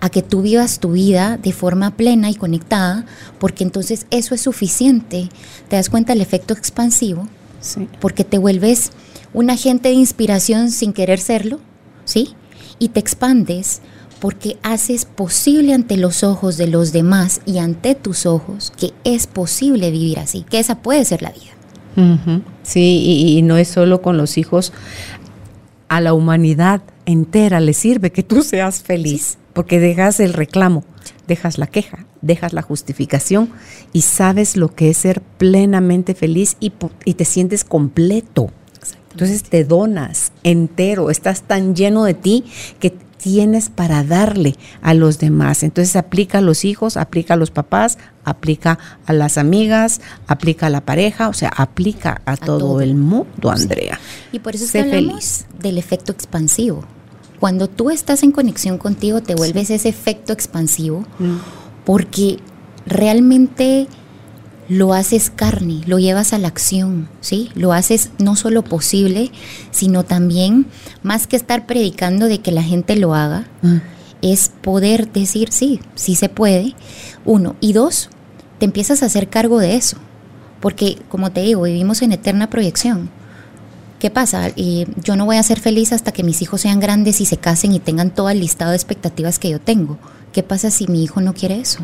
a 0.00 0.10
que 0.10 0.22
tú 0.22 0.42
vivas 0.42 0.78
tu 0.78 0.92
vida 0.92 1.38
de 1.42 1.52
forma 1.52 1.96
plena 1.96 2.30
y 2.30 2.34
conectada, 2.34 3.06
porque 3.38 3.64
entonces 3.64 4.06
eso 4.10 4.34
es 4.34 4.42
suficiente. 4.42 5.30
Te 5.68 5.76
das 5.76 5.88
cuenta 5.88 6.12
del 6.12 6.22
efecto 6.22 6.54
expansivo, 6.54 7.26
sí. 7.60 7.88
porque 8.00 8.22
te 8.22 8.38
vuelves 8.38 8.92
un 9.34 9.50
agente 9.50 9.88
de 9.88 9.94
inspiración 9.94 10.70
sin 10.70 10.92
querer 10.92 11.18
serlo, 11.18 11.60
¿sí? 12.04 12.34
Y 12.78 12.88
te 12.88 13.00
expandes 13.00 13.82
porque 14.20 14.56
haces 14.62 15.04
posible 15.04 15.74
ante 15.74 15.98
los 15.98 16.24
ojos 16.24 16.56
de 16.56 16.68
los 16.68 16.92
demás 16.92 17.42
y 17.44 17.58
ante 17.58 17.94
tus 17.94 18.24
ojos 18.24 18.72
que 18.78 18.92
es 19.04 19.26
posible 19.26 19.90
vivir 19.90 20.18
así, 20.18 20.46
que 20.48 20.58
esa 20.58 20.80
puede 20.80 21.04
ser 21.04 21.20
la 21.20 21.30
vida. 21.30 21.50
Sí, 22.62 23.36
y, 23.36 23.42
no 23.42 23.56
es 23.56 23.68
solo 23.68 24.02
con 24.02 24.16
los 24.16 24.38
hijos, 24.38 24.72
a 25.88 26.00
la 26.00 26.14
humanidad 26.14 26.80
entera 27.06 27.60
le 27.60 27.72
sirve 27.72 28.10
que 28.10 28.22
tú 28.22 28.42
seas 28.42 28.82
feliz, 28.82 29.38
porque 29.52 29.78
dejas 29.78 30.18
el 30.18 30.32
reclamo, 30.32 30.84
dejas 31.28 31.58
la 31.58 31.66
queja, 31.66 32.06
dejas 32.20 32.52
la 32.52 32.62
justificación 32.62 33.50
y 33.92 34.00
sabes 34.00 34.56
lo 34.56 34.74
que 34.74 34.90
es 34.90 34.96
ser 34.96 35.20
plenamente 35.20 36.14
feliz 36.14 36.56
y, 36.58 36.72
y 37.04 37.14
te 37.14 37.24
sientes 37.24 37.62
completo. 37.64 38.50
Entonces 39.12 39.42
te 39.44 39.64
donas 39.64 40.32
entero, 40.42 41.10
estás 41.10 41.42
tan 41.42 41.74
lleno 41.74 42.04
de 42.04 42.14
ti 42.14 42.44
que 42.80 42.90
tienes 43.24 43.70
para 43.70 44.04
darle 44.04 44.54
a 44.82 44.92
los 44.92 45.18
demás. 45.18 45.62
Entonces 45.62 45.96
aplica 45.96 46.38
a 46.38 46.40
los 46.42 46.66
hijos, 46.66 46.98
aplica 46.98 47.34
a 47.34 47.36
los 47.38 47.50
papás, 47.50 47.96
aplica 48.22 48.78
a 49.06 49.14
las 49.14 49.38
amigas, 49.38 50.02
aplica 50.26 50.66
a 50.66 50.70
la 50.70 50.82
pareja, 50.82 51.30
o 51.30 51.32
sea, 51.32 51.48
aplica 51.48 52.20
a, 52.26 52.36
todo, 52.36 52.82
el 52.82 52.96
mundo, 52.96 53.50
Andrea. 53.50 53.98
Y 54.30 54.40
por 54.40 54.54
eso 54.54 54.64
es 54.64 54.72
feliz. 54.72 55.46
del 55.58 55.78
efecto 55.78 56.12
expansivo. 56.12 56.84
Cuando 57.40 57.66
tú 57.66 57.90
estás 57.90 58.22
en 58.22 58.30
conexión 58.30 58.76
contigo, 58.76 59.22
te 59.22 59.34
vuelves 59.34 59.70
ese 59.70 59.88
efecto 59.88 60.34
expansivo, 60.34 61.06
mm. 61.18 61.36
porque 61.86 62.40
realmente 62.84 63.88
lo 64.68 64.94
haces 64.94 65.30
carne, 65.30 65.82
lo 65.86 65.98
llevas 65.98 66.32
a 66.32 66.38
la 66.38 66.48
acción, 66.48 67.08
¿sí? 67.20 67.50
Lo 67.54 67.72
haces 67.72 68.10
no 68.18 68.36
solo 68.36 68.64
posible, 68.64 69.30
sino 69.70 70.04
también, 70.04 70.66
más 71.02 71.26
que 71.26 71.36
estar 71.36 71.66
predicando 71.66 72.26
de 72.26 72.38
que 72.38 72.50
la 72.50 72.62
gente 72.62 72.96
lo 72.96 73.14
haga, 73.14 73.46
ah. 73.62 73.82
es 74.22 74.50
poder 74.62 75.12
decir, 75.12 75.48
sí, 75.52 75.80
sí 75.94 76.14
se 76.14 76.28
puede, 76.28 76.74
uno. 77.24 77.56
Y 77.60 77.72
dos, 77.74 78.08
te 78.58 78.64
empiezas 78.64 79.02
a 79.02 79.06
hacer 79.06 79.28
cargo 79.28 79.58
de 79.58 79.76
eso, 79.76 79.98
porque 80.60 80.98
como 81.08 81.30
te 81.30 81.42
digo, 81.42 81.62
vivimos 81.62 82.00
en 82.02 82.12
eterna 82.12 82.48
proyección. 82.48 83.10
¿Qué 83.98 84.10
pasa? 84.10 84.50
Y 84.54 84.86
yo 85.02 85.16
no 85.16 85.24
voy 85.24 85.36
a 85.36 85.42
ser 85.42 85.60
feliz 85.60 85.92
hasta 85.92 86.12
que 86.12 86.22
mis 86.22 86.42
hijos 86.42 86.60
sean 86.60 86.78
grandes 86.78 87.20
y 87.22 87.26
se 87.26 87.38
casen 87.38 87.72
y 87.72 87.80
tengan 87.80 88.14
todo 88.14 88.28
el 88.28 88.40
listado 88.40 88.70
de 88.70 88.76
expectativas 88.76 89.38
que 89.38 89.48
yo 89.48 89.60
tengo. 89.60 89.98
¿Qué 90.32 90.42
pasa 90.42 90.70
si 90.70 90.86
mi 90.88 91.02
hijo 91.02 91.22
no 91.22 91.32
quiere 91.32 91.58
eso? 91.58 91.80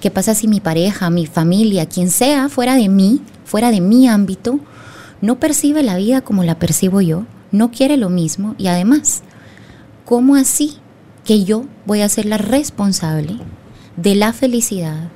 ¿Qué 0.00 0.10
pasa 0.10 0.34
si 0.34 0.46
mi 0.46 0.60
pareja, 0.60 1.10
mi 1.10 1.26
familia, 1.26 1.86
quien 1.86 2.10
sea 2.10 2.48
fuera 2.48 2.76
de 2.76 2.88
mí, 2.88 3.20
fuera 3.44 3.70
de 3.70 3.80
mi 3.80 4.06
ámbito, 4.08 4.60
no 5.20 5.40
percibe 5.40 5.82
la 5.82 5.96
vida 5.96 6.20
como 6.20 6.44
la 6.44 6.58
percibo 6.58 7.00
yo, 7.00 7.24
no 7.50 7.70
quiere 7.70 7.96
lo 7.96 8.08
mismo 8.08 8.54
y 8.58 8.68
además, 8.68 9.22
¿cómo 10.04 10.36
así 10.36 10.74
que 11.24 11.44
yo 11.44 11.64
voy 11.86 12.02
a 12.02 12.08
ser 12.08 12.26
la 12.26 12.38
responsable 12.38 13.38
de 13.96 14.14
la 14.14 14.32
felicidad 14.32 15.08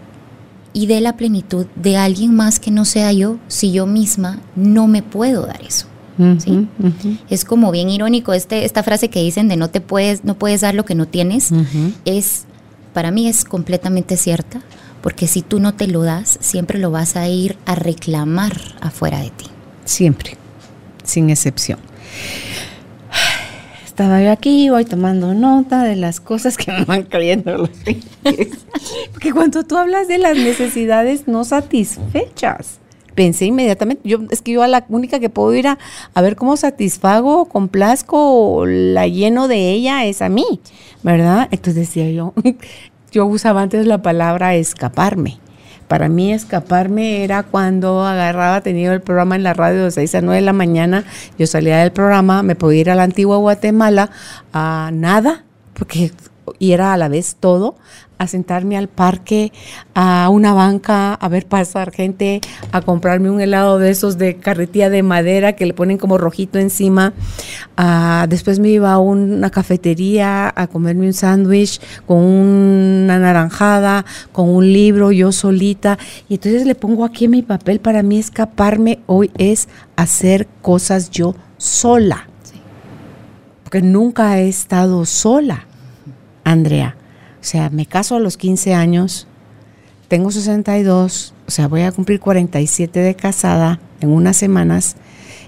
y 0.73 0.87
de 0.87 1.01
la 1.01 1.17
plenitud 1.17 1.67
de 1.77 1.97
alguien 1.97 2.35
más 2.35 2.59
que 2.59 2.71
no 2.71 2.85
sea 2.85 3.12
yo 3.12 3.39
si 3.47 3.73
yo 3.73 3.87
misma 3.87 4.41
no 4.57 4.89
me 4.89 5.03
puedo 5.03 5.47
dar 5.47 5.62
eso? 5.62 5.87
Es 7.31 7.45
como 7.45 7.71
bien 7.71 7.89
irónico 7.89 8.33
este, 8.33 8.65
esta 8.65 8.83
frase 8.83 9.09
que 9.09 9.23
dicen 9.23 9.49
de 9.49 9.57
no 9.57 9.71
te 9.71 9.81
puedes, 9.81 10.25
no 10.25 10.35
puedes 10.35 10.61
dar 10.61 10.75
lo 10.75 10.85
que 10.85 10.95
no 10.95 11.07
tienes, 11.07 11.51
es 12.05 12.45
para 12.93 13.11
mí 13.11 13.29
es 13.29 13.45
completamente 13.45 14.17
cierta, 14.17 14.61
porque 15.03 15.27
si 15.27 15.43
tú 15.43 15.61
no 15.61 15.75
te 15.75 15.87
lo 15.87 16.03
das, 16.03 16.39
siempre 16.41 16.79
lo 16.79 16.91
vas 16.91 17.17
a 17.17 17.29
ir 17.29 17.57
a 17.67 17.75
reclamar 17.75 18.53
afuera 18.81 19.21
de 19.21 19.31
ti. 19.31 19.47
Siempre, 19.85 20.37
sin 21.05 21.31
excepción. 21.31 21.79
Estaba 23.85 24.23
yo 24.23 24.31
aquí, 24.31 24.71
voy 24.71 24.85
tomando 24.85 25.35
nota 25.35 25.83
de 25.83 25.97
las 25.97 26.21
cosas 26.21 26.57
que 26.57 26.71
me 26.79 26.85
van 26.85 27.03
cayendo 27.05 27.69
Porque 29.13 29.33
cuando 29.33 29.65
tú 29.65 29.77
hablas 29.77 30.09
de 30.09 30.19
las 30.19 30.37
necesidades 30.37 31.27
no 31.27 31.45
satisfechas, 31.45 32.79
pensé 33.14 33.47
inmediatamente, 33.47 34.02
yo 34.09 34.19
es 34.31 34.42
que 34.42 34.52
yo 34.52 34.62
a 34.62 34.69
la 34.69 34.85
única 34.88 35.21
que 35.21 35.31
puedo 35.31 35.54
ir 35.54 35.69
a, 35.69 35.78
a 36.14 36.23
ver 36.23 36.37
cómo 36.37 36.57
satisfago, 36.57 37.47
complazco, 37.47 38.64
la 38.66 39.07
lleno 39.07 39.49
de 39.49 39.71
ella 39.71 40.04
es 40.04 40.23
a 40.23 40.28
mí, 40.28 40.61
¿verdad? 41.02 41.49
Entonces 41.50 41.88
decía 41.88 42.11
yo, 42.11 42.35
yo 43.12 43.26
usaba 43.26 43.62
antes 43.62 43.87
la 43.87 44.02
palabra 44.02 44.54
escaparme. 44.54 45.38
Para 45.88 46.09
mí 46.09 46.33
escaparme 46.33 47.23
era 47.23 47.42
cuando 47.42 48.02
agarraba, 48.02 48.62
tenía 48.62 48.92
el 48.95 49.02
programa 49.02 49.37
en 49.37 49.42
la 49.42 49.52
radio 49.52 49.85
de 49.85 49.90
6 49.90 50.14
a 50.14 50.21
9 50.23 50.37
de 50.37 50.42
la 50.42 50.54
mañana, 50.54 51.04
yo 51.38 51.47
salía 51.47 51.78
del 51.78 51.92
programa, 51.92 52.42
me 52.42 52.54
podía 52.54 52.81
ir 52.81 52.90
a 52.90 52.95
la 52.95 53.02
antigua 53.02 53.37
Guatemala 53.37 54.11
a 54.54 54.90
nada, 54.92 55.45
porque 55.75 56.12
y 56.59 56.73
era 56.73 56.92
a 56.92 56.97
la 56.97 57.09
vez 57.09 57.37
todo, 57.38 57.76
a 58.23 58.26
sentarme 58.29 58.76
al 58.76 58.88
parque, 58.88 59.52
a 59.95 60.29
una 60.31 60.55
banca, 60.55 61.14
a 61.14 61.29
ver 61.29 61.47
pasar 61.47 61.93
gente, 61.93 62.41
a 62.71 62.81
comprarme 62.81 63.31
un 63.31 63.41
helado 63.41 63.79
de 63.79 63.91
esos 63.91 64.19
de 64.19 64.37
carretilla 64.37 64.91
de 64.91 65.02
madera 65.02 65.55
que 65.55 65.67
le 65.67 65.75
ponen 65.75 65.99
como 65.99 66.19
rojito 66.19 66.59
encima. 66.59 67.12
después 68.29 68.59
me 68.59 68.69
iba 68.69 68.93
a 68.93 68.99
una 68.99 69.50
cafetería 69.50 70.52
a 70.55 70.67
comerme 70.67 71.07
un 71.07 71.12
sándwich 71.12 71.81
con 72.07 72.19
una 72.19 73.19
naranjada, 73.19 74.05
con 74.33 74.49
un 74.49 74.73
libro, 74.73 75.12
yo 75.12 75.33
solita. 75.33 75.99
Y 76.29 76.35
entonces 76.35 76.67
le 76.67 76.75
pongo 76.75 77.05
aquí 77.05 77.29
mi 77.29 77.43
papel, 77.43 77.81
para 77.81 78.02
mí 78.02 78.19
escaparme 78.19 79.00
hoy 79.07 79.31
es 79.37 79.69
hacer 79.97 80.47
cosas 80.62 81.11
yo 81.11 81.35
sola. 81.59 82.29
Porque 83.64 83.83
nunca 83.83 84.38
he 84.38 84.49
estado 84.49 85.05
sola, 85.07 85.67
Andrea. 86.45 86.97
O 87.43 87.45
sea, 87.45 87.71
me 87.71 87.87
caso 87.87 88.15
a 88.15 88.21
los 88.21 88.37
15 88.37 88.73
años, 88.73 89.27
tengo 90.07 90.31
62, 90.31 91.35
o 91.45 91.51
sea, 91.51 91.67
voy 91.67 91.83
a 91.83 91.91
cumplir 91.91 92.21
47 92.21 93.01
de 93.01 93.17
casada 93.17 93.81
en 94.01 94.11
unas 94.11 94.37
semanas 94.37 94.95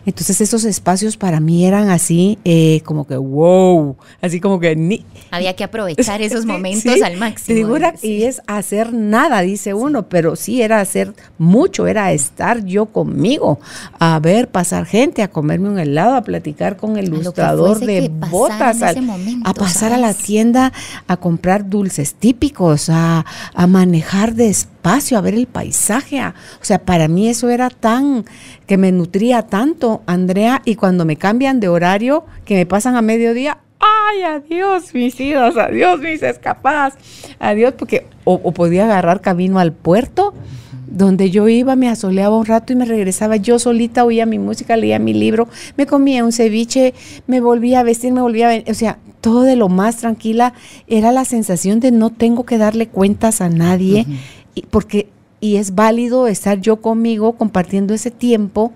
entonces 0.07 0.41
esos 0.41 0.65
espacios 0.65 1.17
para 1.17 1.41
mí 1.41 1.67
eran 1.67 1.91
así, 1.91 2.39
eh, 2.45 2.83
como 2.85 3.07
que 3.07 3.17
wow, 3.17 3.97
así 4.21 4.41
como 4.41 4.61
que 4.61 4.77
ni... 4.77 5.05
Había 5.31 5.55
que 5.57 5.65
aprovechar 5.65 6.23
esos 6.23 6.47
momentos 6.47 7.03
al 7.03 7.17
máximo. 7.17 7.77
y 8.03 8.25
es 8.25 8.43
hacer 8.47 8.93
nada, 8.93 9.41
dice 9.41 9.75
uno, 9.75 10.09
pero 10.09 10.37
sí 10.37 10.63
era 10.63 10.81
hacer 10.81 11.15
mucho, 11.39 11.87
era 11.87 12.13
estar 12.13 12.65
yo 12.65 12.87
conmigo, 12.87 13.59
a 13.99 14.19
ver 14.19 14.49
pasar 14.49 14.87
gente, 14.87 15.23
a 15.23 15.29
comerme 15.29 15.69
un 15.69 15.79
helado, 15.79 16.15
a 16.15 16.23
platicar 16.23 16.77
con 16.77 16.97
el 16.97 17.07
ilustrador 17.07 17.81
de 17.81 18.11
botas, 18.31 18.83
a 18.83 19.55
pasar 19.55 19.93
a 19.93 19.99
la 19.99 20.15
tienda 20.15 20.73
a 21.07 21.17
comprar 21.17 21.69
dulces 21.69 22.15
típicos, 22.15 22.89
a, 22.89 23.25
a 23.55 23.67
manejar 23.67 24.35
despacio, 24.35 25.19
a 25.19 25.21
ver 25.21 25.35
el 25.35 25.47
paisaje. 25.47 26.25
o 26.25 26.33
sea, 26.63 26.79
para 26.79 27.09
mí 27.09 27.29
eso 27.29 27.49
era 27.49 27.71
tan, 27.71 28.25
que 28.67 28.77
me 28.77 28.93
nutría 28.93 29.43
tanto 29.43 29.94
Andrea, 30.07 30.63
y 30.65 30.77
cuando 30.77 31.05
me 31.05 31.17
cambian 31.17 31.61
de 31.61 31.69
horario, 31.69 32.25
que 32.45 32.55
me 32.55 32.67
pasan 32.67 32.97
a 32.97 33.03
mediodía, 33.03 33.59
ay, 33.81 34.23
adiós 34.23 34.95
mis 34.95 35.19
hijos, 35.21 35.57
adiós 35.57 36.01
mis 36.01 36.23
escapadas, 36.23 36.95
adiós, 37.39 37.75
porque 37.77 38.07
o, 38.25 38.53
podía 38.53 38.85
agarrar 38.85 39.21
camino 39.21 39.59
al 39.59 39.73
puerto, 39.73 40.35
donde 40.87 41.31
yo 41.31 41.49
iba, 41.49 41.77
me 41.77 41.89
asoleaba 41.89 42.37
un 42.37 42.47
rato 42.47 42.73
y 42.73 42.77
me 42.77 42.85
regresaba 42.85 43.37
yo 43.37 43.59
solita, 43.59 44.05
oía 44.05 44.27
mi 44.27 44.39
música, 44.39 44.77
leía 44.77 44.99
mi 44.99 45.13
libro, 45.13 45.49
me 45.77 45.87
comía 45.87 46.25
un 46.25 46.33
ceviche, 46.33 46.95
me 47.27 47.41
volvía 47.41 47.81
a 47.81 47.83
vestir, 47.83 48.13
me 48.13 48.21
volvía 48.21 48.47
a 48.47 48.51
venir, 48.51 48.71
o 48.71 48.75
sea, 48.75 48.99
todo 49.21 49.43
de 49.43 49.57
lo 49.57 49.69
más 49.69 49.97
tranquila, 49.97 50.55
era 50.87 51.11
la 51.11 51.25
sensación 51.25 51.81
de 51.81 51.91
no 51.91 52.11
tengo 52.11 52.45
que 52.45 52.59
darle 52.59 52.87
cuentas 52.89 53.41
a 53.41 53.49
nadie, 53.49 54.07
porque 54.71 55.09
y 55.45 55.57
es 55.57 55.75
válido 55.75 56.27
estar 56.27 56.59
yo 56.61 56.77
conmigo 56.77 57.35
compartiendo 57.35 57.93
ese 57.93 58.11
tiempo 58.11 58.73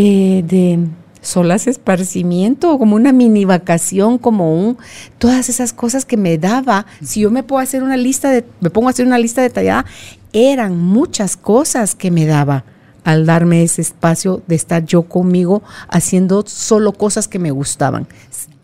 eh, 0.00 0.44
de 0.46 0.78
solas 1.22 1.66
esparcimiento, 1.66 2.78
como 2.78 2.94
una 2.94 3.10
mini 3.10 3.44
vacación, 3.44 4.16
como 4.18 4.54
un, 4.54 4.78
todas 5.18 5.48
esas 5.48 5.72
cosas 5.72 6.04
que 6.04 6.16
me 6.16 6.38
daba. 6.38 6.86
Si 7.02 7.22
yo 7.22 7.32
me 7.32 7.42
puedo 7.42 7.60
hacer 7.60 7.82
una 7.82 7.96
lista 7.96 8.30
de, 8.30 8.44
me 8.60 8.70
pongo 8.70 8.86
a 8.86 8.90
hacer 8.90 9.04
una 9.08 9.18
lista 9.18 9.42
detallada, 9.42 9.86
eran 10.32 10.78
muchas 10.78 11.36
cosas 11.36 11.96
que 11.96 12.12
me 12.12 12.26
daba 12.26 12.62
al 13.02 13.26
darme 13.26 13.64
ese 13.64 13.82
espacio 13.82 14.40
de 14.46 14.54
estar 14.54 14.84
yo 14.84 15.02
conmigo 15.02 15.64
haciendo 15.88 16.44
solo 16.46 16.92
cosas 16.92 17.26
que 17.26 17.40
me 17.40 17.50
gustaban. 17.50 18.06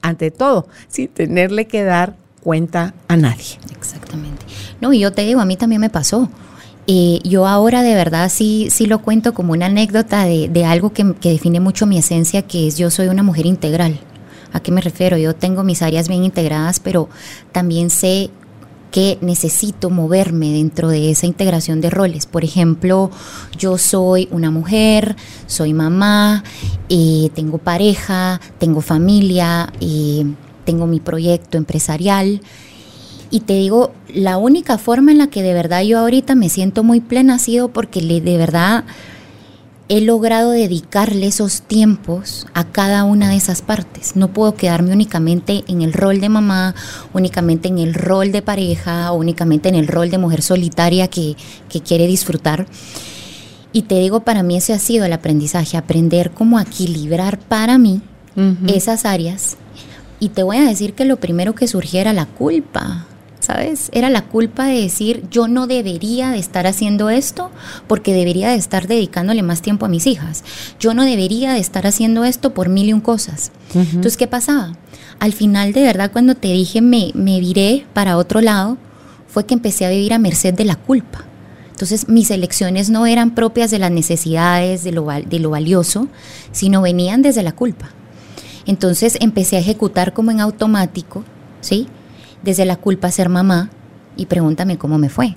Ante 0.03 0.31
todo, 0.31 0.69
sin 0.87 1.09
tenerle 1.09 1.67
que 1.67 1.83
dar 1.83 2.15
cuenta 2.45 2.95
a 3.09 3.17
nadie. 3.17 3.59
Exactamente. 3.77 4.47
No, 4.81 4.93
y 4.93 5.01
yo 5.01 5.13
te 5.13 5.23
digo, 5.23 5.41
a 5.41 5.47
mí 5.47 5.57
también 5.57 5.81
me 5.81 5.91
pasó. 5.91 6.31
Eh, 6.87 7.21
yo 7.25 7.47
ahora 7.47 7.83
de 7.83 7.95
verdad 7.95 8.31
sí, 8.31 8.69
sí 8.71 8.87
lo 8.87 9.01
cuento 9.01 9.33
como 9.33 9.55
una 9.55 9.67
anécdota 9.67 10.25
de, 10.27 10.65
algo 10.67 10.93
que, 10.93 11.05
define 11.05 11.61
mucho 11.61 11.87
mi 11.87 11.99
esencia, 11.99 12.43
que 12.43 12.69
es 12.69 12.77
yo 12.77 12.91
soy 12.91 13.09
una 13.09 13.23
mujer 13.23 13.47
integral. 13.47 13.99
¿A 14.53 14.61
qué 14.61 14.71
me 14.71 14.81
refiero? 14.81 15.17
Yo 15.17 15.35
tengo 15.35 15.65
mis 15.65 15.83
áreas 15.83 16.09
bien 16.09 16.25
integradas, 16.25 16.81
pero 16.81 17.09
también 17.53 17.91
sé 17.91 18.31
que 18.93 19.19
necesito 19.21 19.91
moverme 19.91 20.53
dentro 20.53 20.89
de 20.89 21.11
esa 21.11 21.27
integración 21.27 21.81
de 21.81 21.91
roles. 21.91 22.27
Por 22.27 22.45
ejemplo, 22.45 23.11
yo 23.59 23.77
soy 23.77 24.29
una 24.31 24.53
mujer, 24.53 25.17
soy 25.47 25.73
mamá, 25.73 26.45
eh, 26.89 27.31
tengo 27.35 27.59
pareja, 27.59 28.41
tengo 28.59 28.81
familia, 28.83 29.73
eh, 29.81 30.25
tengo 30.65 30.87
mi 30.87 31.01
proyecto 31.01 31.59
empresarial. 31.59 32.41
Y 33.35 33.41
te 33.41 33.55
digo, 33.55 33.93
la 34.07 34.37
única 34.37 34.79
forma 34.79 35.11
en 35.11 35.19
la 35.19 35.27
que 35.27 35.43
de 35.43 35.55
verdad 35.55 35.83
yo 35.83 35.99
ahorita 35.99 36.37
me 36.37 36.49
siento 36.49 36.85
muy 36.85 37.01
plena 37.01 37.35
ha 37.35 37.39
sido 37.41 37.67
porque 37.67 38.01
le, 38.01 38.21
de 38.21 38.39
verdad 38.39 38.85
he 39.89 40.01
logrado 40.01 40.53
dedicarle 40.53 41.27
esos 41.27 41.63
tiempos 41.63 42.47
a 42.55 42.63
cada 42.63 43.03
una 43.03 43.31
de 43.31 43.35
esas 43.35 43.61
partes. 43.61 44.15
No 44.15 44.29
puedo 44.29 44.55
quedarme 44.55 44.93
únicamente 44.93 45.65
en 45.67 45.83
el 45.83 45.93
rol 45.93 46.21
de 46.21 46.29
mamá, 46.29 46.77
únicamente 47.13 47.67
en 47.67 47.79
el 47.79 47.95
rol 47.95 48.31
de 48.31 48.41
pareja, 48.41 49.11
o 49.11 49.17
únicamente 49.17 49.69
en 49.69 49.75
el 49.75 49.89
rol 49.89 50.13
de 50.13 50.19
mujer 50.19 50.41
solitaria 50.41 51.09
que, 51.09 51.35
quiere 51.85 52.07
disfrutar. 52.07 52.69
Y 53.73 53.83
te 53.83 53.99
digo, 53.99 54.21
para 54.21 54.45
mí 54.45 54.57
ese 54.57 54.75
ha 54.75 54.79
sido 54.79 55.07
el 55.07 55.13
aprendizaje, 55.13 55.77
aprender 55.77 56.31
cómo 56.31 56.61
equilibrar 56.61 57.41
para 57.41 57.79
mí 57.79 58.01
esas 58.69 59.05
áreas. 59.05 59.57
Y 60.21 60.29
te 60.29 60.45
voy 60.45 60.59
a 60.59 60.69
decir 60.69 60.95
que 60.95 61.05
lo 61.05 61.17
primero 61.17 61.57
que 61.57 61.67
surgiera 61.67 62.13
la 62.13 62.27
culpa. 62.27 63.09
¿Sabes? 63.45 63.91
Era 63.93 64.09
la 64.09 64.23
culpa 64.23 64.67
de 64.67 64.81
decir, 64.81 65.25
yo 65.31 65.49
no 65.49 65.67
debería 65.67 66.31
de 66.31 66.39
estar 66.39 66.67
haciendo 66.67 67.11
esto 67.11 67.51
porque 67.87 68.15
debería 68.15 68.49
de 68.49 68.57
estar 68.57 68.87
dedicándole 68.87 69.43
más 69.43 69.61
tiempo 69.61 69.85
a 69.87 69.91
mis 69.91 70.07
hijas. 70.07 70.45
Yo 70.81 70.95
no 70.95 71.05
debería 71.05 71.53
de 71.53 71.61
estar 71.61 71.87
haciendo 71.87 72.25
esto 72.25 72.55
por 72.55 72.69
mil 72.69 72.89
y 72.89 72.93
un 72.93 73.01
cosas. 73.01 73.53
Entonces, 73.75 74.17
¿qué 74.17 74.27
pasaba? 74.27 74.77
Al 75.21 75.33
final, 75.33 75.73
de 75.73 75.83
verdad, 75.83 76.11
cuando 76.11 76.35
te 76.35 76.49
dije 76.49 76.81
me, 76.81 77.11
me 77.15 77.39
viré 77.39 77.87
para 77.93 78.17
otro 78.17 78.41
lado, 78.41 78.79
fue 79.29 79.45
que 79.45 79.55
empecé 79.55 79.85
a 79.85 79.91
vivir 79.91 80.15
a 80.15 80.19
merced 80.19 80.55
de 80.55 80.65
la 80.65 80.77
culpa. 80.77 81.25
Entonces 81.71 82.09
mis 82.09 82.31
elecciones 82.31 82.89
no 82.89 83.05
eran 83.05 83.35
propias 83.35 83.71
de 83.71 83.81
las 83.81 83.91
necesidades, 83.91 84.85
de 84.85 84.93
lo, 84.93 85.07
de 85.07 85.39
lo 85.41 85.51
valioso, 85.51 86.07
sino 86.53 86.83
venían 86.83 87.21
desde 87.21 87.43
la 87.43 87.53
culpa. 87.53 87.91
Entonces 88.65 89.19
empecé 89.21 89.57
a 89.57 89.59
ejecutar 89.59 90.15
como 90.15 90.31
en 90.31 90.41
automático, 90.41 91.25
¿sí? 91.61 91.89
Desde 92.45 92.65
la 92.65 92.77
culpa 92.77 93.11
ser 93.11 93.29
mamá 93.29 93.71
y 94.17 94.27
pregúntame 94.27 94.79
cómo 94.79 94.99
me 94.99 95.09
fue. 95.09 95.35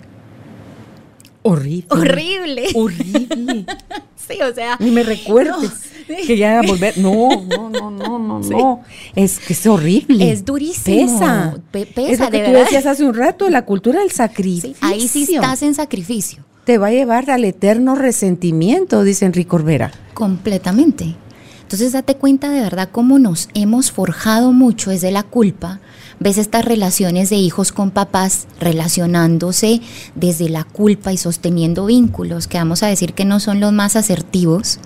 Horrible. 1.43 1.87
Horrible. 1.89 2.67
Horrible. 2.75 3.65
sí, 4.15 4.41
o 4.41 4.53
sea. 4.53 4.75
Ni 4.79 4.91
me 4.91 5.03
recuerdes 5.03 5.71
que 6.05 6.37
ya 6.37 6.61
volver. 6.61 6.97
No, 6.97 7.29
no, 7.47 7.69
no, 7.69 7.89
no, 7.89 8.19
no, 8.19 8.39
no. 8.49 8.81
Es 9.15 9.39
que 9.39 9.53
es 9.53 9.65
horrible. 9.65 10.29
Es 10.29 10.43
durísimo. 10.43 11.61
Pesa. 11.72 11.93
pesa, 11.96 12.11
es 12.11 12.20
lo 12.20 12.29
que 12.29 12.43
tú 12.43 12.51
decías 12.51 12.85
hace 12.85 13.05
un 13.05 13.13
rato, 13.13 13.50
la 13.50 13.63
cultura 13.63 14.01
del 14.01 14.11
sacrificio. 14.11 14.75
ahí 14.81 15.07
sí 15.07 15.24
estás 15.24 15.61
en 15.63 15.74
sacrificio. 15.74 16.43
Te 16.65 16.77
va 16.77 16.87
a 16.87 16.91
llevar 16.91 17.29
al 17.31 17.46
eterno 17.46 17.96
resentimiento, 17.96 19.03
dice 19.03 19.25
Enrique 19.25 19.48
Corbera. 19.48 19.93
Completamente. 20.13 21.15
Entonces 21.61 21.93
date 21.93 22.15
cuenta 22.15 22.50
de 22.50 22.61
verdad 22.61 22.89
cómo 22.91 23.20
nos 23.20 23.50
hemos 23.53 23.91
forjado 23.91 24.51
mucho 24.51 24.89
desde 24.89 25.11
la 25.11 25.24
culpa 25.24 25.79
ves 26.20 26.38
estas 26.38 26.66
relaciones 26.66 27.30
de 27.30 27.36
hijos 27.36 27.72
con 27.72 27.92
papás 27.92 28.48
relacionándose 28.60 29.82
desde 30.16 30.50
la 30.50 30.64
culpa 30.64 31.14
y 31.14 31.18
sosteniendo 31.18 31.86
vínculos, 31.86 32.48
que 32.48 32.58
vamos 32.58 32.84
a 32.84 32.88
decir 32.88 33.14
que 33.14 33.25
no 33.25 33.40
son 33.40 33.60
los 33.60 33.74
más 33.74 33.96
asertivos, 33.96 34.80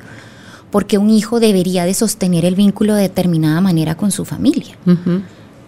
porque 0.72 0.98
un 0.98 1.10
hijo 1.10 1.40
debería 1.40 1.86
de 1.86 1.94
sostener 1.94 2.46
el 2.46 2.56
vínculo 2.56 2.96
de 2.96 3.04
determinada 3.04 3.62
manera 3.62 3.96
con 3.96 4.12
su 4.12 4.26
familia. 4.26 4.78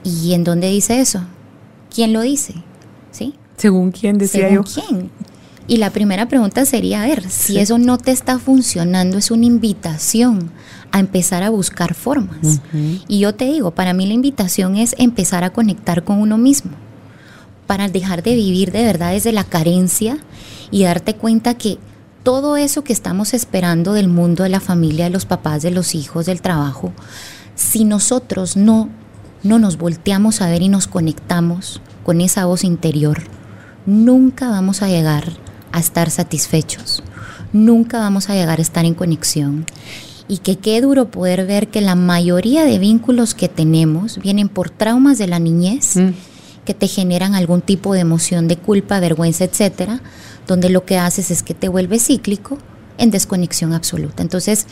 ¿Y 0.04 0.34
en 0.34 0.44
dónde 0.44 0.70
dice 0.70 1.00
eso? 1.00 1.22
¿Quién 1.94 2.14
lo 2.14 2.22
dice? 2.22 2.56
¿Sí? 3.12 3.36
Según 3.58 3.92
quién 3.92 4.18
decía 4.18 4.50
¿Según 4.50 4.64
quién? 4.64 5.12
Y 5.68 5.78
la 5.78 5.92
primera 5.92 6.28
pregunta 6.28 6.66
sería, 6.66 7.04
a 7.04 7.08
ver, 7.08 7.30
si 7.30 7.60
eso 7.60 7.78
no 7.78 7.98
te 7.98 8.12
está 8.12 8.38
funcionando, 8.38 9.18
es 9.18 9.32
una 9.32 9.46
invitación 9.46 10.52
a 10.94 11.00
empezar 11.00 11.42
a 11.42 11.50
buscar 11.50 11.96
formas. 11.96 12.62
Y 13.08 13.20
yo 13.20 13.34
te 13.34 13.46
digo, 13.46 13.72
para 13.72 13.94
mí 13.94 14.06
la 14.06 14.14
invitación 14.14 14.78
es 14.78 14.96
empezar 15.00 15.44
a 15.44 15.50
conectar 15.50 16.04
con 16.04 16.20
uno 16.20 16.38
mismo, 16.38 16.72
para 17.66 17.90
dejar 17.90 18.22
de 18.22 18.36
vivir 18.36 18.72
de 18.72 18.84
verdad 18.84 19.12
desde 19.12 19.32
la 19.32 19.44
carencia 19.44 20.20
y 20.70 20.84
darte 20.84 21.16
cuenta 21.16 21.56
que 21.56 21.80
todo 22.22 22.58
eso 22.58 22.84
que 22.84 22.94
estamos 22.94 23.34
esperando 23.34 23.94
del 23.94 24.08
mundo, 24.08 24.44
de 24.44 24.50
la 24.50 24.60
familia, 24.60 25.06
de 25.06 25.10
los 25.10 25.26
papás, 25.26 25.64
de 25.64 25.72
los 25.72 25.96
hijos, 25.96 26.28
del 26.28 26.44
trabajo, 26.44 26.94
si 27.56 27.86
nosotros 27.86 28.56
no, 28.56 28.90
no 29.42 29.58
nos 29.58 29.80
volteamos 29.80 30.42
a 30.42 30.48
ver 30.48 30.62
y 30.62 30.70
nos 30.70 30.86
conectamos 30.86 31.82
con 32.04 32.22
esa 32.22 32.46
voz 32.46 32.64
interior, 32.64 33.24
nunca 33.88 34.50
vamos 34.50 34.84
a 34.84 34.90
llegar 34.90 35.26
a 35.72 35.80
estar 35.80 36.12
satisfechos, 36.12 37.02
nunca 37.52 37.98
vamos 37.98 38.30
a 38.30 38.36
llegar 38.36 38.60
a 38.60 38.62
estar 38.62 38.86
en 38.86 38.94
conexión 38.94 39.66
y 40.28 40.38
que 40.38 40.58
qué 40.58 40.82
duro 40.82 41.10
poder 41.10 41.46
ver 41.46 41.68
que 41.68 41.82
la 41.82 41.96
mayoría 41.96 42.64
de 42.64 42.80
vínculos 42.80 43.34
que 43.34 43.50
tenemos 43.50 44.20
vienen 44.20 44.50
por 44.50 44.70
traumas 44.70 45.18
de 45.18 45.28
la 45.28 45.40
niñez 45.40 45.98
mm. 45.98 46.10
que 46.66 46.74
te 46.74 46.88
generan 46.88 47.36
algún 47.36 47.62
tipo 47.62 47.94
de 47.94 48.02
emoción 48.02 48.48
de 48.48 48.58
culpa, 48.58 49.00
vergüenza, 49.00 49.44
etcétera, 49.44 50.02
donde 50.48 50.70
lo 50.70 50.86
que 50.86 50.98
haces 50.98 51.32
es 51.32 51.44
que 51.44 51.54
te 51.54 51.68
vuelves 51.68 52.06
cíclico 52.06 52.58
en 52.98 53.12
desconexión 53.12 53.74
absoluta. 53.74 54.22
Entonces, 54.22 54.68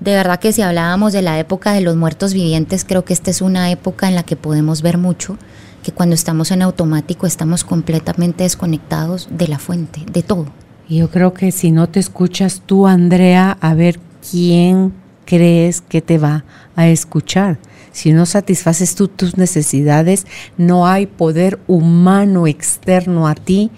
de 0.00 0.12
verdad 0.12 0.40
que 0.40 0.52
si 0.52 0.62
hablábamos 0.62 1.12
de 1.12 1.22
la 1.22 1.38
época 1.38 1.72
de 1.72 1.82
los 1.82 1.94
muertos 1.94 2.32
vivientes, 2.32 2.84
creo 2.84 3.04
que 3.04 3.12
esta 3.12 3.30
es 3.30 3.42
una 3.42 3.70
época 3.70 4.08
en 4.08 4.14
la 4.14 4.22
que 4.22 4.36
podemos 4.36 4.82
ver 4.82 4.98
mucho 4.98 5.36
que 5.82 5.92
cuando 5.92 6.14
estamos 6.14 6.50
en 6.50 6.62
automático 6.62 7.26
estamos 7.26 7.64
completamente 7.64 8.44
desconectados 8.44 9.28
de 9.30 9.48
la 9.48 9.58
fuente, 9.58 10.04
de 10.10 10.22
todo. 10.22 10.46
Yo 10.88 11.08
creo 11.10 11.32
que 11.34 11.52
si 11.52 11.70
no 11.70 11.88
te 11.88 12.00
escuchas 12.00 12.62
tú, 12.66 12.86
Andrea, 12.86 13.56
a 13.60 13.74
ver 13.74 14.00
¿quién 14.30 14.92
crees 15.24 15.80
que 15.80 16.02
te 16.02 16.18
va 16.18 16.44
a 16.76 16.88
escuchar? 16.88 17.58
Si 17.92 18.12
no 18.12 18.24
satisfaces 18.26 18.94
tú 18.94 19.08
tus 19.08 19.36
necesidades, 19.36 20.26
no 20.56 20.86
hay 20.86 21.06
poder 21.06 21.58
humano 21.66 22.46
externo 22.46 23.26
a 23.26 23.34
ti 23.34 23.70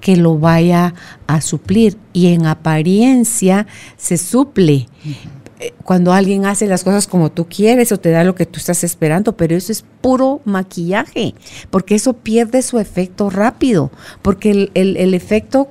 que 0.00 0.16
lo 0.16 0.38
vaya 0.38 0.94
a 1.26 1.40
suplir. 1.40 1.98
Y 2.12 2.28
en 2.28 2.46
apariencia 2.46 3.66
se 3.96 4.16
suple. 4.16 4.88
Eh, 5.60 5.74
cuando 5.84 6.12
alguien 6.12 6.46
hace 6.46 6.66
las 6.66 6.84
cosas 6.84 7.06
como 7.06 7.30
tú 7.30 7.46
quieres 7.48 7.92
o 7.92 7.98
te 7.98 8.10
da 8.10 8.24
lo 8.24 8.34
que 8.34 8.46
tú 8.46 8.58
estás 8.58 8.84
esperando, 8.84 9.36
pero 9.36 9.56
eso 9.56 9.72
es 9.72 9.84
puro 10.00 10.40
maquillaje, 10.44 11.34
porque 11.68 11.96
eso 11.96 12.12
pierde 12.14 12.62
su 12.62 12.78
efecto 12.78 13.28
rápido, 13.28 13.90
porque 14.22 14.52
el, 14.52 14.96
el 14.96 15.14
efecto 15.14 15.68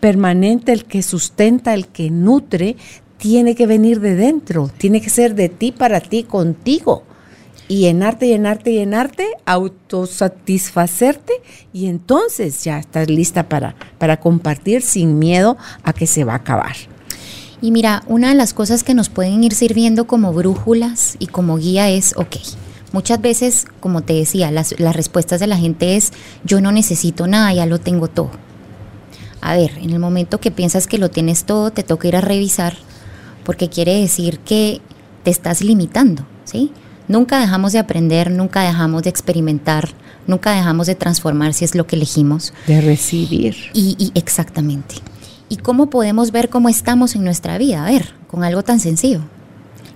permanente, 0.00 0.72
el 0.72 0.84
que 0.84 1.00
sustenta, 1.00 1.72
el 1.74 1.86
que 1.86 2.10
nutre, 2.10 2.74
tiene 3.22 3.54
que 3.54 3.68
venir 3.68 4.00
de 4.00 4.16
dentro, 4.16 4.68
tiene 4.78 5.00
que 5.00 5.08
ser 5.08 5.36
de 5.36 5.48
ti 5.48 5.70
para 5.70 6.00
ti, 6.00 6.24
contigo. 6.24 7.04
Y 7.68 7.82
llenarte, 7.82 8.26
llenarte, 8.26 8.72
llenarte, 8.72 9.28
autosatisfacerte 9.46 11.32
y 11.72 11.86
entonces 11.86 12.64
ya 12.64 12.80
estás 12.80 13.08
lista 13.08 13.48
para, 13.48 13.76
para 13.98 14.18
compartir 14.18 14.82
sin 14.82 15.20
miedo 15.20 15.56
a 15.84 15.92
que 15.92 16.08
se 16.08 16.24
va 16.24 16.32
a 16.32 16.38
acabar. 16.38 16.74
Y 17.60 17.70
mira, 17.70 18.02
una 18.08 18.30
de 18.30 18.34
las 18.34 18.52
cosas 18.54 18.82
que 18.82 18.92
nos 18.92 19.08
pueden 19.08 19.44
ir 19.44 19.54
sirviendo 19.54 20.08
como 20.08 20.32
brújulas 20.32 21.14
y 21.20 21.28
como 21.28 21.58
guía 21.58 21.90
es, 21.90 22.16
ok, 22.16 22.38
muchas 22.90 23.20
veces, 23.20 23.66
como 23.78 24.02
te 24.02 24.14
decía, 24.14 24.50
las, 24.50 24.74
las 24.80 24.96
respuestas 24.96 25.38
de 25.38 25.46
la 25.46 25.56
gente 25.56 25.94
es, 25.94 26.12
yo 26.42 26.60
no 26.60 26.72
necesito 26.72 27.28
nada, 27.28 27.54
ya 27.54 27.66
lo 27.66 27.78
tengo 27.78 28.08
todo. 28.08 28.32
A 29.40 29.54
ver, 29.54 29.78
en 29.80 29.90
el 29.90 30.00
momento 30.00 30.40
que 30.40 30.50
piensas 30.50 30.88
que 30.88 30.98
lo 30.98 31.08
tienes 31.08 31.44
todo, 31.44 31.70
te 31.70 31.84
toca 31.84 32.08
ir 32.08 32.16
a 32.16 32.20
revisar 32.20 32.74
porque 33.44 33.68
quiere 33.68 34.00
decir 34.00 34.38
que 34.40 34.80
te 35.22 35.30
estás 35.30 35.62
limitando, 35.62 36.24
¿sí? 36.44 36.72
Nunca 37.08 37.40
dejamos 37.40 37.72
de 37.72 37.78
aprender, 37.78 38.30
nunca 38.30 38.62
dejamos 38.62 39.02
de 39.02 39.10
experimentar, 39.10 39.90
nunca 40.26 40.52
dejamos 40.52 40.86
de 40.86 40.94
transformar 40.94 41.52
si 41.52 41.64
es 41.64 41.74
lo 41.74 41.86
que 41.86 41.96
elegimos. 41.96 42.52
De 42.66 42.80
recibir. 42.80 43.56
Y, 43.74 44.12
exactamente. 44.14 44.96
¿Y 45.48 45.56
cómo 45.56 45.90
podemos 45.90 46.30
ver 46.30 46.48
cómo 46.48 46.68
estamos 46.68 47.14
en 47.14 47.24
nuestra 47.24 47.58
vida? 47.58 47.84
A 47.84 47.90
ver, 47.90 48.14
con 48.28 48.44
algo 48.44 48.62
tan 48.62 48.80
sencillo. 48.80 49.20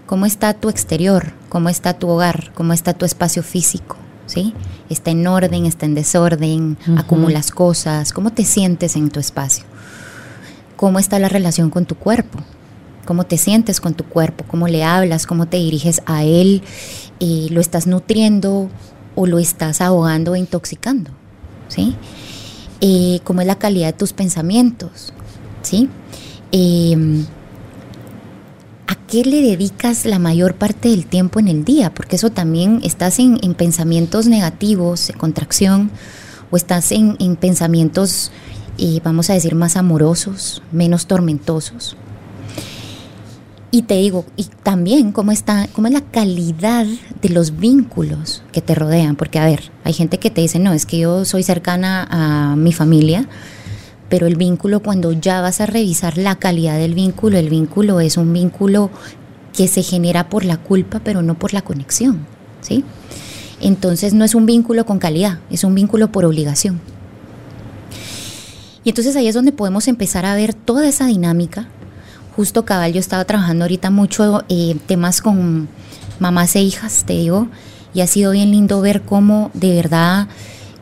¿Cómo 0.05 0.27
está 0.27 0.55
tu 0.55 0.69
exterior? 0.69 1.33
¿Cómo 1.49 1.69
está 1.69 1.95
tu 1.95 2.09
hogar? 2.09 2.53
¿Cómo 2.55 2.73
está 2.73 2.93
tu 2.93 3.05
espacio 3.05 3.43
físico? 3.43 3.97
¿Sí? 4.27 4.53
¿Está 4.91 5.13
en 5.13 5.27
orden? 5.27 5.67
¿Está 5.67 5.87
en 5.87 5.95
desorden? 5.95 6.77
¿Acumulas 6.97 7.51
cosas? 7.51 8.13
¿Cómo 8.13 8.33
te 8.33 8.45
sientes 8.45 8.97
en 8.97 9.11
tu 9.11 9.21
espacio? 9.21 9.65
¿Cómo 10.77 10.99
está 10.99 11.19
la 11.19 11.29
relación 11.29 11.71
con 11.71 11.87
tu 11.87 11.95
cuerpo? 11.95 12.41
¿Cómo 13.07 13.25
te 13.25 13.39
sientes 13.39 13.81
con 13.81 13.95
tu 13.95 14.05
cuerpo? 14.05 14.45
¿Cómo 14.47 14.69
le 14.69 14.85
hablas? 14.85 15.27
¿Cómo 15.27 15.47
te 15.47 15.57
diriges 15.57 16.03
a 16.05 16.25
él? 16.25 16.63
¿Lo 17.21 17.61
estás 17.61 17.87
nutriendo 17.87 18.69
o 19.15 19.27
lo 19.27 19.39
estás 19.39 19.81
ahogando 19.81 20.33
o 20.33 20.37
intoxicando? 20.37 21.11
¿Sí? 21.69 21.97
¿Cómo 23.25 23.41
es 23.41 23.47
la 23.47 23.59
calidad 23.59 23.87
de 23.87 23.93
tus 23.95 24.13
pensamientos? 24.13 25.15
¿sí? 25.67 25.89
Em, 26.53 27.27
¿A 28.87 28.95
qué 29.09 29.25
le 29.25 29.43
dedicas 29.43 30.05
la 30.05 30.19
mayor 30.19 30.55
parte 30.55 30.89
del 30.91 31.07
tiempo 31.07 31.41
en 31.41 31.49
el 31.49 31.65
día? 31.65 31.93
Porque 31.93 32.17
eso 32.17 32.31
también 32.31 32.81
estás 32.85 33.19
en, 33.19 33.39
pensamientos 33.55 34.29
negativos, 34.29 35.11
en 35.11 35.19
contracción, 35.19 35.91
o 36.53 36.57
estás 36.57 36.93
en, 36.93 37.17
pensamientos, 37.37 38.31
eh, 38.79 39.01
vamos 39.03 39.29
a 39.29 39.35
decir, 39.35 39.57
más 39.57 39.77
amorosos, 39.77 40.63
menos 40.71 41.07
tormentosos. 41.07 41.97
Y 43.77 43.83
te 43.83 43.97
digo, 43.97 44.25
y 44.39 44.45
también 44.63 45.13
cómo 45.13 45.33
está, 45.33 45.69
cómo 45.75 45.87
es 45.87 45.93
la 45.93 46.01
calidad 46.01 46.87
de 47.21 47.29
los 47.29 47.59
vínculos 47.59 48.43
que 48.51 48.63
te 48.63 48.75
rodean, 48.75 49.17
porque 49.17 49.39
a 49.39 49.45
ver, 49.45 49.71
hay 49.85 49.93
gente 49.93 50.19
que 50.19 50.31
te 50.31 50.41
dice, 50.41 50.59
no, 50.59 50.73
es 50.73 50.87
que 50.87 50.99
yo 50.99 51.27
soy 51.27 51.43
cercana 51.43 52.09
a 52.11 52.57
mi 52.57 52.73
familia, 52.73 53.29
pero 54.09 54.27
el 54.27 54.37
vínculo 54.37 54.81
cuando 54.81 55.13
ya 55.13 55.43
vas 55.43 55.61
a 55.61 55.67
revisar 55.67 56.17
la 56.17 56.37
calidad 56.37 56.79
del 56.79 56.95
vínculo, 56.95 57.37
el 57.37 57.51
vínculo 57.51 58.01
es 58.01 58.17
un 58.17 58.33
vínculo 58.33 58.89
que 59.53 59.69
se 59.69 59.83
genera 59.83 60.31
por 60.31 60.47
la 60.47 60.57
culpa, 60.57 61.03
pero 61.05 61.21
no 61.21 61.39
por 61.39 61.53
la 61.53 61.61
conexión, 61.61 62.27
¿sí? 62.63 62.83
Entonces 63.61 64.15
no 64.15 64.25
es 64.25 64.35
un 64.35 64.47
vínculo 64.47 64.87
con 64.87 64.99
calidad, 64.99 65.41
es 65.51 65.65
un 65.65 65.75
vínculo 65.75 66.11
por 66.11 66.25
obligación. 66.25 66.81
Y 68.85 68.89
entonces 68.89 69.17
ahí 69.17 69.29
es 69.29 69.35
donde 69.35 69.53
podemos 69.53 69.87
empezar 69.87 70.25
a 70.25 70.35
ver 70.35 70.55
toda 70.55 70.89
esa 70.89 71.05
dinámica. 71.09 71.69
Justo 72.37 72.67
cabal, 72.67 72.93
yo 72.93 73.01
estaba 73.01 73.25
trabajando 73.25 73.65
ahorita 73.65 73.91
mucho 73.91 74.45
eh, 74.51 74.77
temas 74.87 75.23
con 75.23 75.69
mamás 76.19 76.55
e 76.55 76.61
hijas, 76.61 77.05
te 77.07 77.15
digo, 77.15 77.49
y 77.95 78.03
ha 78.03 78.07
sido 78.07 78.33
bien 78.33 78.51
lindo 78.51 78.83
ver 78.83 79.01
cómo 79.01 79.51
de 79.55 79.75
verdad 79.75 80.29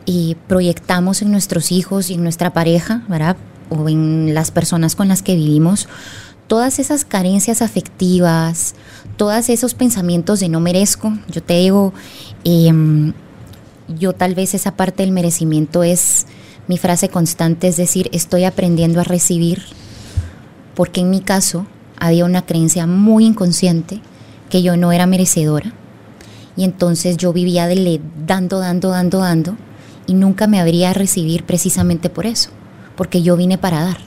y 0.05 0.35
proyectamos 0.49 1.21
en 1.21 1.31
nuestros 1.31 1.71
hijos 1.71 2.09
y 2.09 2.15
en 2.15 2.23
nuestra 2.23 2.51
pareja, 2.51 3.03
¿verdad? 3.07 3.37
O 3.69 3.87
en 3.87 4.33
las 4.33 4.51
personas 4.51 4.97
con 4.97 5.07
las 5.07 5.23
que 5.23 5.35
vivimos, 5.35 5.87
todas 6.47 6.77
esas 6.77 7.05
carencias 7.05 7.61
afectivas, 7.61 8.75
todos 9.15 9.47
esos 9.47 9.75
pensamientos 9.75 10.41
de 10.41 10.49
no 10.49 10.59
merezco. 10.59 11.17
Yo 11.29 11.41
te 11.41 11.53
digo, 11.53 11.93
em, 12.43 13.13
yo 13.97 14.11
tal 14.11 14.35
vez 14.35 14.53
esa 14.53 14.75
parte 14.75 15.03
del 15.03 15.13
merecimiento 15.13 15.83
es 15.83 16.25
mi 16.67 16.77
frase 16.77 17.07
constante, 17.07 17.69
es 17.69 17.77
decir, 17.77 18.09
estoy 18.11 18.43
aprendiendo 18.43 18.99
a 18.99 19.05
recibir, 19.05 19.63
porque 20.75 21.01
en 21.01 21.09
mi 21.09 21.21
caso 21.21 21.65
había 21.97 22.25
una 22.25 22.45
creencia 22.45 22.85
muy 22.87 23.25
inconsciente 23.25 24.01
que 24.49 24.61
yo 24.61 24.77
no 24.77 24.91
era 24.91 25.05
merecedora. 25.05 25.73
Y 26.57 26.63
entonces 26.63 27.17
yo 27.17 27.33
vivía 27.33 27.67
de 27.67 27.99
dando, 28.25 28.59
dando, 28.59 28.89
dando, 28.89 29.19
dando 29.19 29.57
y 30.07 30.13
nunca 30.13 30.47
me 30.47 30.59
habría 30.59 30.91
a 30.91 30.93
recibir 30.93 31.43
precisamente 31.43 32.09
por 32.09 32.25
eso, 32.25 32.49
porque 32.95 33.21
yo 33.21 33.35
vine 33.35 33.57
para 33.57 33.83
dar. 33.83 33.97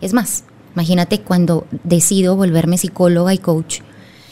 Es 0.00 0.12
más, 0.12 0.44
imagínate 0.74 1.20
cuando 1.20 1.66
decido 1.84 2.36
volverme 2.36 2.78
psicóloga 2.78 3.34
y 3.34 3.38
coach, 3.38 3.80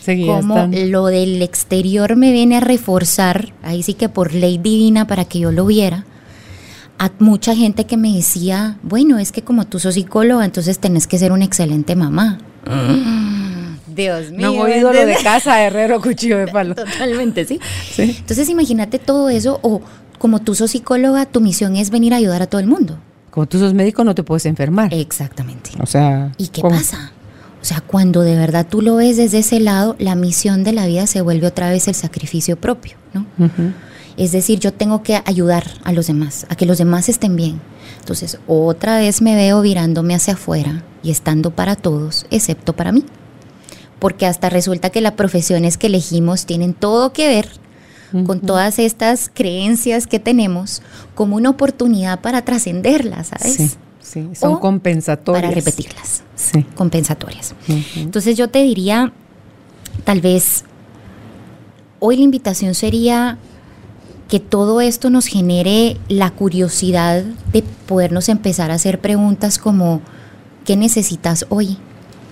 como 0.05 0.69
lo 0.73 1.07
del 1.07 1.43
exterior 1.43 2.15
me 2.15 2.31
viene 2.31 2.59
a 2.59 2.61
reforzar, 2.61 3.53
ahí 3.63 3.83
sí 3.83 3.95
que 3.95 4.09
por 4.09 4.33
ley 4.33 4.59
divina 4.59 5.09
para 5.09 5.25
que 5.25 5.41
yo 5.41 5.51
lo 5.51 5.67
viera, 5.67 6.05
a 6.99 7.11
mucha 7.19 7.55
gente 7.55 7.85
que 7.85 7.97
me 7.97 8.13
decía, 8.13 8.79
bueno, 8.83 9.19
es 9.19 9.33
que 9.33 9.43
como 9.43 9.67
tú 9.67 9.79
sos 9.79 9.95
psicóloga, 9.95 10.45
entonces 10.45 10.79
tenés 10.79 11.07
que 11.07 11.19
ser 11.19 11.33
una 11.33 11.45
excelente 11.45 11.97
mamá. 11.97 12.39
Dios 13.87 14.31
mío. 14.31 14.53
No 14.53 14.67
he 14.67 14.75
oído 14.75 14.93
lo 14.93 15.07
de 15.07 15.17
casa, 15.23 15.63
herrero, 15.63 16.01
cuchillo 16.01 16.39
de 16.39 16.49
palo. 16.49 16.75
Totalmente, 16.75 17.45
¿sí? 17.45 17.61
¿sí? 17.91 18.17
Entonces 18.19 18.49
imagínate 18.49 18.99
todo 18.99 19.29
eso, 19.29 19.59
o 19.63 19.81
como 20.19 20.41
tú 20.41 20.55
sos 20.55 20.71
psicóloga, 20.71 21.27
tu 21.27 21.41
misión 21.41 21.77
es 21.77 21.91
venir 21.91 22.15
a 22.15 22.17
ayudar 22.17 22.43
a 22.43 22.47
todo 22.47 22.61
el 22.61 22.67
mundo. 22.67 22.99
Como 23.31 23.47
tú 23.47 23.59
sos 23.59 23.75
médico, 23.75 24.03
no 24.03 24.15
te 24.15 24.23
puedes 24.23 24.47
enfermar. 24.47 24.93
Exactamente. 24.95 25.71
O 25.81 25.87
sea. 25.87 26.33
¿Y 26.39 26.49
qué 26.49 26.63
pasa? 26.63 27.13
O 27.61 27.65
sea, 27.65 27.81
cuando 27.81 28.23
de 28.23 28.37
verdad 28.37 28.67
tú 28.69 28.81
lo 28.81 28.97
ves 28.97 29.17
desde 29.17 29.41
ese 29.41 29.61
lado, 29.61 29.97
la 29.99 30.15
misión 30.15 30.63
de 30.63 30.73
la 30.73 30.87
vida 30.87 31.07
se 31.07 31.21
vuelve 31.21 31.47
otra 31.47 31.69
vez 31.69 31.89
el 31.89 31.95
sacrificio 31.95 32.57
propio, 32.57 32.97
¿no? 33.13 33.27
Es 34.17 34.33
decir, 34.33 34.59
yo 34.59 34.73
tengo 34.73 35.03
que 35.03 35.21
ayudar 35.25 35.65
a 35.85 35.93
los 35.93 36.07
demás, 36.07 36.47
a 36.49 36.57
que 36.57 36.67
los 36.67 36.79
demás 36.79 37.09
estén 37.09 37.37
bien. 37.37 37.61
Entonces, 37.99 38.39
otra 38.47 38.99
vez 38.99 39.21
me 39.21 39.35
veo 39.35 39.61
virándome 39.61 40.15
hacia 40.15 40.35
afuera 40.35 40.85
y 41.03 41.11
estando 41.11 41.51
para 41.51 41.77
todos, 41.77 42.27
excepto 42.31 42.75
para 42.75 42.93
mí. 42.93 43.05
Porque 43.99 44.27
hasta 44.27 44.49
resulta 44.49 44.91
que 44.91 45.01
las 45.01 45.13
profesiones 45.13 45.77
que 45.77 45.89
elegimos 45.89 46.47
tienen 46.47 46.75
todo 46.75 47.13
que 47.13 47.29
ver 47.29 47.49
con 48.25 48.41
todas 48.41 48.79
estas 48.79 49.31
creencias 49.33 50.07
que 50.07 50.19
tenemos 50.19 50.81
como 51.15 51.37
una 51.37 51.51
oportunidad 51.51 52.21
para 52.21 52.43
trascenderlas, 52.43 53.29
¿sabes? 53.29 53.79
Sí, 54.01 54.31
son 54.35 54.61
compensatorias. 54.61 55.43
Para 55.43 55.55
repetirlas. 55.55 56.23
Sí. 56.37 56.65
Compensatorias. 56.77 57.55
Entonces 57.97 58.37
yo 58.37 58.49
te 58.49 58.63
diría, 58.63 59.13
tal 60.05 60.21
vez, 60.21 60.65
hoy 61.99 62.17
la 62.17 62.23
invitación 62.23 62.75
sería 62.75 63.39
que 64.29 64.41
todo 64.41 64.81
esto 64.81 65.11
nos 65.11 65.27
genere 65.27 65.97
la 66.09 66.31
curiosidad 66.31 67.23
de 67.53 67.63
podernos 67.87 68.29
empezar 68.29 68.71
a 68.71 68.75
hacer 68.75 69.01
preguntas 69.01 69.59
como, 69.59 70.01
¿qué 70.65 70.77
necesitas 70.77 71.47
hoy? 71.49 71.79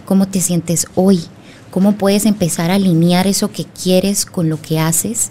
¿Cómo 0.04 0.26
te 0.26 0.40
sientes 0.40 0.86
hoy? 0.94 1.22
¿Cómo 1.70 1.92
puedes 1.92 2.26
empezar 2.26 2.70
a 2.70 2.74
alinear 2.74 3.26
eso 3.26 3.50
que 3.50 3.64
quieres 3.64 4.26
con 4.26 4.48
lo 4.48 4.60
que 4.60 4.78
haces? 4.78 5.30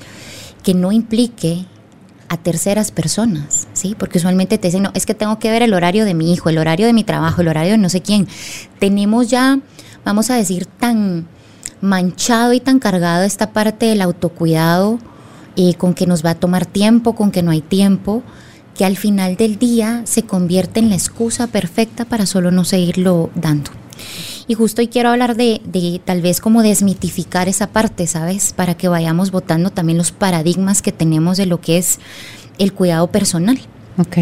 que 0.64 0.74
no 0.74 0.92
implique 0.92 1.66
a 2.30 2.38
terceras 2.38 2.92
personas, 2.92 3.68
¿sí? 3.74 3.96
Porque 4.00 4.18
usualmente 4.18 4.58
te 4.58 4.70
dicen, 4.70 4.84
no, 4.84 4.92
es 4.96 5.06
que 5.06 5.14
tengo 5.14 5.38
que 5.38 5.52
ver 5.52 5.62
el 5.62 5.74
horario 5.74 6.06
de 6.06 6.16
mi 6.16 6.34
hijo, 6.34 6.50
el 6.50 6.58
horario 6.58 6.88
de 6.88 6.94
mi 6.94 7.04
trabajo, 7.04 7.42
el 7.42 7.50
horario 7.50 7.74
de 7.74 7.78
no 7.78 7.90
sé 7.90 8.02
quién. 8.02 8.28
Tenemos 8.80 9.30
ya, 9.30 9.60
vamos 10.04 10.32
a 10.32 10.36
decir, 10.36 10.66
tan 10.66 11.28
manchado 11.82 12.54
y 12.54 12.60
tan 12.60 12.80
cargado 12.80 13.24
esta 13.24 13.52
parte 13.52 13.86
del 13.86 14.02
autocuidado, 14.02 14.98
eh, 15.56 15.76
con 15.76 15.94
que 15.94 16.08
nos 16.08 16.26
va 16.26 16.32
a 16.32 16.36
tomar 16.36 16.66
tiempo, 16.66 17.16
con 17.16 17.32
que 17.32 17.44
no 17.44 17.52
hay 17.52 17.62
tiempo, 17.62 18.24
que 18.76 18.86
al 18.86 18.98
final 18.98 19.36
del 19.36 19.60
día 19.60 20.02
se 20.06 20.24
convierte 20.24 20.80
en 20.80 20.90
la 20.90 20.96
excusa 20.96 21.48
perfecta 21.48 22.06
para 22.06 22.26
solo 22.26 22.52
no 22.52 22.66
seguirlo 22.66 23.30
dando. 23.36 23.72
Y 24.48 24.56
justo 24.56 24.82
hoy 24.82 24.88
quiero 24.88 25.10
hablar 25.10 25.36
de, 25.36 26.02
tal 26.04 26.22
vez 26.22 26.42
como 26.42 26.64
desmitificar 26.64 27.48
esa 27.48 27.68
parte, 27.68 28.08
¿sabes? 28.08 28.54
Para 28.54 28.76
que 28.76 28.88
vayamos 28.88 29.32
votando 29.32 29.70
también 29.70 29.98
los 29.98 30.12
paradigmas 30.12 30.82
que 30.82 30.92
tenemos 30.92 31.38
de 31.38 31.46
lo 31.46 31.62
que 31.62 31.78
es 31.78 32.00
el 32.58 32.74
cuidado 32.74 33.08
personal. 33.08 33.60
Ok. 33.98 34.18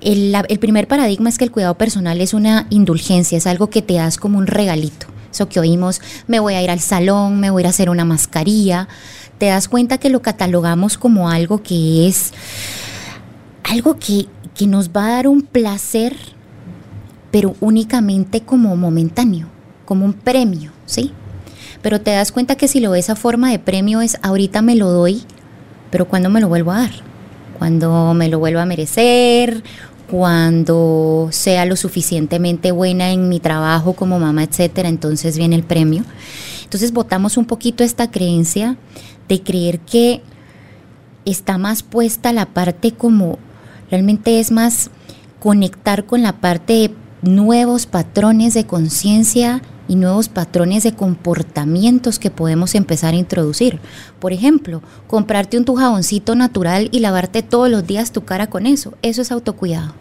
El, 0.00 0.34
el 0.48 0.58
primer 0.58 0.86
paradigma 0.86 1.28
es 1.28 1.38
que 1.38 1.44
el 1.44 1.50
cuidado 1.50 1.76
personal 1.76 2.20
es 2.20 2.32
una 2.32 2.66
indulgencia, 2.70 3.36
es 3.36 3.46
algo 3.46 3.68
que 3.68 3.82
te 3.82 3.94
das 3.94 4.16
como 4.16 4.38
un 4.38 4.46
regalito. 4.46 5.08
Eso 5.30 5.48
que 5.48 5.60
oímos, 5.60 6.00
me 6.26 6.40
voy 6.40 6.54
a 6.54 6.62
ir 6.62 6.70
al 6.70 6.80
salón, 6.80 7.38
me 7.40 7.50
voy 7.50 7.60
a 7.60 7.62
ir 7.64 7.66
a 7.66 7.70
hacer 7.70 7.90
una 7.90 8.04
mascarilla. 8.04 8.88
Te 9.38 9.46
das 9.46 9.68
cuenta 9.68 9.98
que 9.98 10.10
lo 10.10 10.20
catalogamos 10.22 10.98
como 10.98 11.30
algo 11.30 11.62
que 11.62 12.08
es 12.08 12.32
algo 13.62 13.98
que, 13.98 14.26
que 14.56 14.66
nos 14.66 14.90
va 14.90 15.06
a 15.06 15.10
dar 15.10 15.28
un 15.28 15.42
placer, 15.42 16.16
pero 17.30 17.54
únicamente 17.60 18.40
como 18.40 18.76
momentáneo 18.76 19.48
como 19.88 20.04
un 20.04 20.12
premio, 20.12 20.70
¿sí? 20.84 21.12
Pero 21.80 22.02
te 22.02 22.10
das 22.10 22.30
cuenta 22.30 22.56
que 22.56 22.68
si 22.68 22.78
lo 22.78 22.90
ves 22.90 23.08
a 23.08 23.16
forma 23.16 23.50
de 23.50 23.58
premio 23.58 24.02
es 24.02 24.18
ahorita 24.20 24.60
me 24.60 24.74
lo 24.74 24.90
doy, 24.90 25.22
pero 25.90 26.06
¿cuándo 26.06 26.28
me 26.28 26.42
lo 26.42 26.48
vuelvo 26.48 26.72
a 26.72 26.80
dar? 26.80 26.90
Cuando 27.58 28.12
me 28.12 28.28
lo 28.28 28.38
vuelvo 28.38 28.60
a 28.60 28.66
merecer, 28.66 29.62
cuando 30.10 31.28
sea 31.30 31.64
lo 31.64 31.74
suficientemente 31.74 32.70
buena 32.70 33.12
en 33.12 33.30
mi 33.30 33.40
trabajo 33.40 33.94
como 33.94 34.18
mamá, 34.18 34.42
etcétera, 34.42 34.90
entonces 34.90 35.38
viene 35.38 35.56
el 35.56 35.62
premio. 35.62 36.04
Entonces 36.64 36.92
votamos 36.92 37.38
un 37.38 37.46
poquito 37.46 37.82
esta 37.82 38.10
creencia 38.10 38.76
de 39.28 39.42
creer 39.42 39.80
que 39.80 40.22
está 41.24 41.58
más 41.58 41.82
puesta 41.82 42.32
la 42.32 42.46
parte 42.46 42.92
como 42.92 43.38
realmente 43.90 44.40
es 44.40 44.50
más 44.50 44.90
conectar 45.40 46.06
con 46.06 46.22
la 46.22 46.40
parte 46.40 46.72
de 46.72 46.94
nuevos 47.22 47.86
patrones 47.86 48.54
de 48.54 48.64
conciencia 48.64 49.62
y 49.88 49.96
nuevos 49.96 50.28
patrones 50.28 50.82
de 50.84 50.92
comportamientos 50.92 52.18
que 52.18 52.30
podemos 52.30 52.74
empezar 52.74 53.14
a 53.14 53.18
introducir. 53.18 53.80
Por 54.20 54.32
ejemplo, 54.32 54.82
comprarte 55.06 55.56
un 55.56 55.64
tu 55.64 55.74
jaboncito 55.76 56.34
natural 56.34 56.88
y 56.92 57.00
lavarte 57.00 57.42
todos 57.42 57.70
los 57.70 57.86
días 57.86 58.12
tu 58.12 58.24
cara 58.24 58.48
con 58.48 58.66
eso. 58.66 58.94
Eso 59.00 59.22
es 59.22 59.32
autocuidado. 59.32 59.94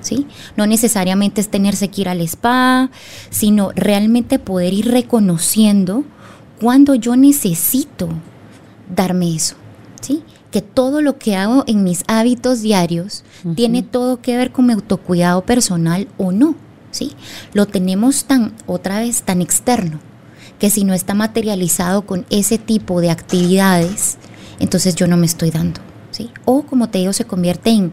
¿sí? 0.00 0.26
No 0.56 0.66
necesariamente 0.66 1.40
es 1.40 1.48
tenerse 1.48 1.88
que 1.88 2.02
ir 2.02 2.08
al 2.08 2.20
spa, 2.22 2.90
sino 3.30 3.70
realmente 3.76 4.40
poder 4.40 4.72
ir 4.72 4.90
reconociendo 4.90 6.04
cuando 6.60 6.96
yo 6.96 7.16
necesito 7.16 8.08
darme 8.88 9.34
eso, 9.34 9.56
¿sí? 10.00 10.22
Que 10.50 10.62
todo 10.62 11.00
lo 11.00 11.18
que 11.18 11.36
hago 11.36 11.64
en 11.66 11.82
mis 11.84 12.04
hábitos 12.08 12.60
diarios 12.60 13.24
tiene 13.56 13.82
todo 13.82 14.20
que 14.20 14.36
ver 14.36 14.52
con 14.52 14.66
mi 14.66 14.72
autocuidado 14.72 15.42
personal 15.44 16.08
o 16.18 16.32
no, 16.32 16.54
¿sí? 16.90 17.12
Lo 17.54 17.66
tenemos 17.66 18.24
tan, 18.24 18.54
otra 18.66 19.00
vez, 19.00 19.22
tan 19.22 19.40
externo, 19.40 19.98
que 20.58 20.70
si 20.70 20.84
no 20.84 20.94
está 20.94 21.14
materializado 21.14 22.02
con 22.02 22.26
ese 22.30 22.58
tipo 22.58 23.00
de 23.00 23.10
actividades, 23.10 24.18
entonces 24.60 24.94
yo 24.94 25.06
no 25.08 25.16
me 25.16 25.26
estoy 25.26 25.50
dando, 25.50 25.80
¿sí? 26.10 26.30
O 26.44 26.62
como 26.62 26.88
te 26.88 26.98
digo, 26.98 27.12
se 27.12 27.24
convierte 27.24 27.70
en, 27.70 27.92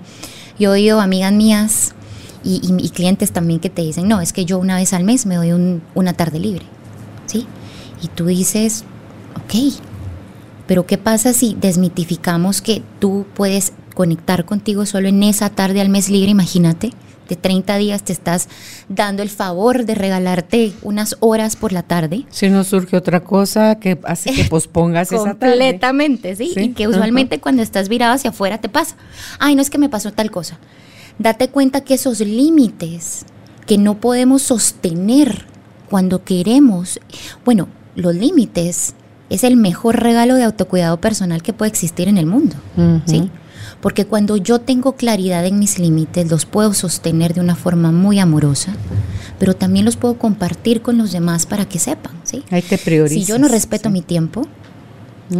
yo 0.59 0.71
oído 0.71 0.99
amigas 0.99 1.31
mías 1.31 1.95
y, 2.43 2.89
clientes 2.89 3.31
también 3.31 3.59
que 3.59 3.69
te 3.69 3.81
dicen, 3.81 4.07
no, 4.07 4.21
es 4.21 4.33
que 4.33 4.45
yo 4.45 4.59
una 4.59 4.75
vez 4.77 4.93
al 4.93 5.03
mes 5.03 5.25
me 5.25 5.35
doy 5.35 5.81
una 5.95 6.13
tarde 6.13 6.39
libre, 6.39 6.65
¿sí? 7.25 7.47
Y 8.01 8.07
tú 8.07 8.25
dices, 8.25 8.83
ok, 9.35 9.73
pero 10.69 10.85
¿qué 10.85 10.99
pasa 10.99 11.33
si 11.33 11.57
desmitificamos 11.59 12.61
que 12.61 12.83
tú 12.99 13.25
puedes 13.33 13.73
conectar 13.95 14.45
contigo 14.45 14.85
solo 14.85 15.07
en 15.07 15.23
esa 15.23 15.49
tarde 15.49 15.81
al 15.81 15.89
mes 15.89 16.09
libre? 16.09 16.29
Imagínate, 16.29 16.91
de 17.27 17.35
30 17.35 17.75
días 17.77 18.03
te 18.03 18.13
estás 18.13 18.47
dando 18.87 19.23
el 19.23 19.31
favor 19.31 19.85
de 19.85 19.95
regalarte 19.95 20.73
unas 20.83 21.17
horas 21.21 21.55
por 21.55 21.73
la 21.73 21.81
tarde. 21.81 22.27
Si 22.29 22.49
no 22.49 22.63
surge 22.63 22.95
otra 22.95 23.21
cosa 23.23 23.79
que 23.79 23.99
hace 24.03 24.31
que 24.31 24.43
pospongas 24.49 25.11
esa 25.11 25.33
tarde. 25.33 25.53
Completamente, 25.53 26.35
¿sí? 26.35 26.53
Y 26.55 26.69
que 26.73 26.87
usualmente 26.87 27.39
cuando 27.39 27.63
estás 27.63 27.89
virado 27.89 28.13
hacia 28.13 28.29
afuera 28.29 28.59
te 28.59 28.69
pasa. 28.69 28.95
Ay, 29.39 29.55
no 29.55 29.63
es 29.63 29.71
que 29.71 29.79
me 29.79 29.89
pasó 29.89 30.13
tal 30.13 30.29
cosa 30.29 30.59
date 31.19 31.49
cuenta 31.49 31.81
que 31.81 31.93
esos 31.95 32.21
límites 32.21 33.25
que 33.67 33.77
no 33.77 33.99
podemos 33.99 34.41
sostener 34.41 35.45
cuando 35.89 36.23
queremos, 36.23 36.99
bueno, 37.43 37.67
los 37.95 38.15
límites 38.15 38.95
es 39.29 39.43
el 39.43 39.57
mejor 39.57 40.01
regalo 40.01 40.35
de 40.35 40.43
autocuidado 40.43 40.99
personal 40.99 41.43
que 41.43 41.53
puede 41.53 41.69
existir 41.69 42.07
en 42.07 42.17
el 42.17 42.25
mundo, 42.25 42.55
¿sí? 43.05 43.29
Porque 43.81 44.05
cuando 44.05 44.35
yo 44.35 44.59
tengo 44.59 44.93
claridad 44.93 45.45
en 45.45 45.57
mis 45.57 45.79
límites, 45.79 46.29
los 46.29 46.45
puedo 46.45 46.73
sostener 46.73 47.33
de 47.33 47.39
una 47.39 47.55
forma 47.55 47.91
muy 47.91 48.19
amorosa, 48.19 48.73
pero 49.37 49.55
también 49.55 49.85
los 49.85 49.95
puedo 49.95 50.17
compartir 50.17 50.81
con 50.81 50.97
los 50.97 51.11
demás 51.11 51.45
para 51.45 51.65
que 51.65 51.79
sepan, 51.79 52.13
¿sí? 52.23 52.43
Hay 52.51 52.61
que 52.61 52.77
priorizar. 52.77 53.23
Si 53.23 53.25
yo 53.25 53.39
no 53.39 53.47
respeto 53.47 53.89
mi 53.89 54.01
tiempo, 54.01 54.45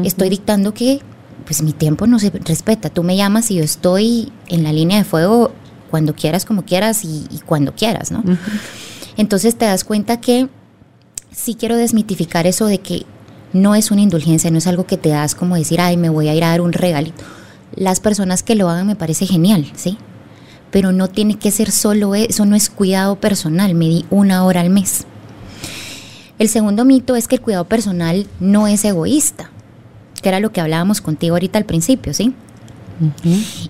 estoy 0.04 0.30
dictando 0.30 0.74
que 0.74 1.02
pues 1.46 1.64
mi 1.64 1.74
tiempo 1.74 2.06
no 2.06 2.20
se 2.20 2.30
respeta. 2.30 2.92
Tú 2.92 3.04
me 3.04 3.18
llamas 3.18 3.50
y 3.50 3.56
yo 3.56 3.64
estoy 3.64 4.32
en 4.48 4.64
la 4.64 4.72
línea 4.72 5.00
de 5.00 5.04
fuego 5.04 5.52
cuando 5.90 6.14
quieras, 6.14 6.46
como 6.46 6.64
quieras 6.64 7.04
y, 7.04 7.26
cuando 7.46 7.74
quieras, 7.74 8.12
¿no? 8.12 8.24
Entonces 9.18 9.58
te 9.58 9.66
das 9.66 9.84
cuenta 9.84 10.22
que 10.22 10.48
sí 11.32 11.56
quiero 11.56 11.76
desmitificar 11.76 12.46
eso 12.46 12.68
de 12.68 12.78
que 12.78 13.06
no 13.54 13.76
es 13.76 13.92
una 13.92 14.02
indulgencia, 14.02 14.52
no 14.52 14.58
es 14.58 14.68
algo 14.68 14.86
que 14.86 14.98
te 14.98 15.10
das 15.10 15.36
como 15.36 15.56
decir, 15.56 15.82
ay, 15.82 15.98
me 15.98 16.10
voy 16.10 16.28
a 16.28 16.36
ir 16.36 16.44
a 16.44 16.50
dar 16.50 16.62
un 16.62 16.74
regalito. 16.74 17.24
Las 17.76 18.00
personas 18.00 18.44
que 18.44 18.56
lo 18.56 18.70
hagan 18.70 18.88
me 18.88 18.96
parece 18.96 19.26
genial, 19.26 19.72
¿sí? 19.76 19.98
Pero 20.72 20.92
no 20.92 21.08
tiene 21.08 21.38
que 21.38 21.52
ser 21.52 21.72
solo 21.72 22.14
e, 22.16 22.26
eso, 22.30 22.46
no 22.46 22.56
es 22.56 22.70
cuidado 22.70 23.16
personal, 23.16 23.74
me 23.76 23.86
di 23.86 24.06
una 24.10 24.46
hora 24.46 24.62
al 24.62 24.70
mes. 24.70 25.06
El 26.38 26.48
segundo 26.48 26.86
mito 26.86 27.16
es 27.16 27.28
que 27.28 27.36
el 27.36 27.42
cuidado 27.42 27.66
personal 27.66 28.28
no 28.40 28.68
es 28.68 28.86
egoísta, 28.86 29.50
que 30.22 30.30
era 30.30 30.40
lo 30.40 30.52
que 30.52 30.62
hablábamos 30.62 31.02
contigo 31.02 31.36
ahorita 31.36 31.58
al 31.58 31.66
principio, 31.66 32.14
¿sí? 32.14 32.34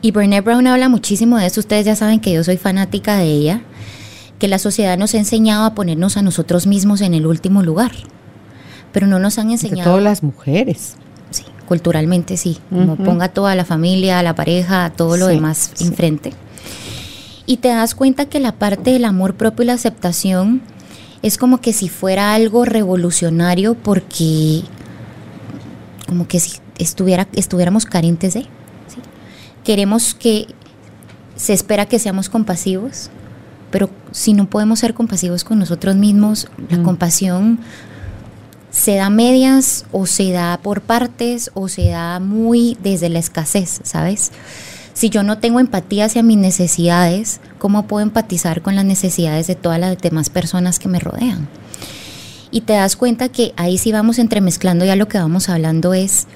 Y 0.02 0.12
Brené 0.12 0.42
Brown 0.42 0.65
habla 0.68 0.89
muchísimo 0.89 1.38
de 1.38 1.46
eso. 1.46 1.60
Ustedes 1.60 1.86
ya 1.86 1.96
saben 1.96 2.20
que 2.20 2.32
yo 2.32 2.44
soy 2.44 2.58
fanática 2.58 3.18
de 3.18 3.26
ella, 3.26 3.62
que 4.39 4.48
la 4.48 4.60
sociedad 4.60 4.98
nos 4.98 5.13
ha 5.13 5.18
enseñado 5.18 5.65
a 5.65 5.76
ponernos 5.76 6.18
a 6.18 6.22
nosotros 6.22 6.65
mismos 6.65 7.02
en 7.02 7.13
el 7.13 7.26
último 7.26 7.62
lugar, 7.62 7.92
pero 8.91 9.08
no 9.08 9.19
nos 9.19 9.38
han 9.38 9.52
enseñado. 9.52 9.80
De 9.80 9.84
todas 9.86 10.04
las 10.04 10.23
mujeres. 10.23 10.95
Sí, 11.32 11.43
culturalmente 11.67 12.38
sí. 12.38 12.60
Como 12.69 12.95
ponga 12.95 13.30
toda 13.30 13.56
la 13.56 13.65
familia, 13.65 14.23
la 14.23 14.36
pareja, 14.36 14.91
todo 14.95 15.17
lo 15.17 15.28
demás 15.28 15.71
enfrente. 15.80 16.34
Y 17.45 17.58
te 17.58 17.69
das 17.69 17.95
cuenta 17.95 18.25
que 18.25 18.39
la 18.39 18.54
parte 18.54 18.91
del 18.91 19.06
amor 19.06 19.36
propio 19.36 19.63
y 19.63 19.67
la 19.67 19.73
aceptación 19.73 20.62
es 21.21 21.38
como 21.38 21.62
que 21.62 21.73
si 21.73 21.89
fuera 21.89 22.34
algo 22.34 22.65
revolucionario 22.65 23.75
porque 23.75 24.62
como 26.08 26.28
que 26.28 26.39
si 26.39 26.58
estuviera, 26.78 27.28
estuviéramos 27.34 27.86
carentes 27.86 28.34
de 28.34 28.45
queremos 29.63 30.15
que 30.15 30.47
se 31.36 31.54
espera 31.54 31.86
que 31.86 31.99
seamos 31.99 32.30
compasivos, 32.30 33.10
pero 33.71 33.89
si 34.12 34.34
no 34.34 34.49
podemos 34.49 34.80
ser 34.80 34.93
compasivos 34.93 35.43
con 35.43 35.60
nosotros 35.60 35.95
mismos, 35.95 36.47
la 36.69 36.82
compasión 36.82 37.60
se 38.80 38.96
da 38.96 39.10
medias 39.10 39.86
o 39.92 40.06
se 40.06 40.32
da 40.32 40.58
por 40.63 40.80
partes 40.80 41.52
o 41.54 41.68
se 41.68 41.89
da 41.89 42.22
muy 42.22 42.78
desde 42.82 43.10
la 43.10 43.20
escasez, 43.20 43.82
¿sabes? 43.84 44.32
Si 44.94 45.10
yo 45.10 45.22
no 45.22 45.38
tengo 45.38 45.60
empatía 45.60 46.06
hacia 46.06 46.24
mis 46.24 46.38
necesidades, 46.38 47.42
¿cómo 47.58 47.88
puedo 47.88 48.04
empatizar 48.04 48.62
con 48.62 48.78
las 48.78 48.86
necesidades 48.86 49.48
de 49.48 49.56
todas 49.56 49.82
las 49.82 49.98
demás 49.98 50.30
personas 50.30 50.80
que 50.80 50.88
me 50.88 51.00
rodean? 51.00 51.50
Y 52.52 52.62
te 52.62 52.74
das 52.74 52.96
cuenta 52.96 53.28
que 53.28 53.54
ahí 53.58 53.78
sí 53.78 53.92
vamos 53.92 54.18
entremezclando, 54.18 54.86
ya 54.86 54.96
lo 54.96 55.10
que 55.10 55.20
vamos 55.20 55.50
hablando 55.50 55.94
es 55.94 56.28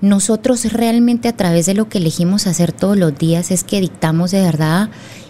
nosotros 0.00 0.72
realmente 0.72 1.28
a 1.28 1.36
través 1.36 1.66
de 1.66 1.74
lo 1.74 1.90
que 1.90 1.98
elegimos 1.98 2.46
hacer 2.46 2.72
todos 2.72 2.96
los 2.96 3.18
días 3.18 3.50
es 3.50 3.64
que 3.64 3.82
dictamos 3.82 4.30
de 4.30 4.40
verdad 4.40 4.88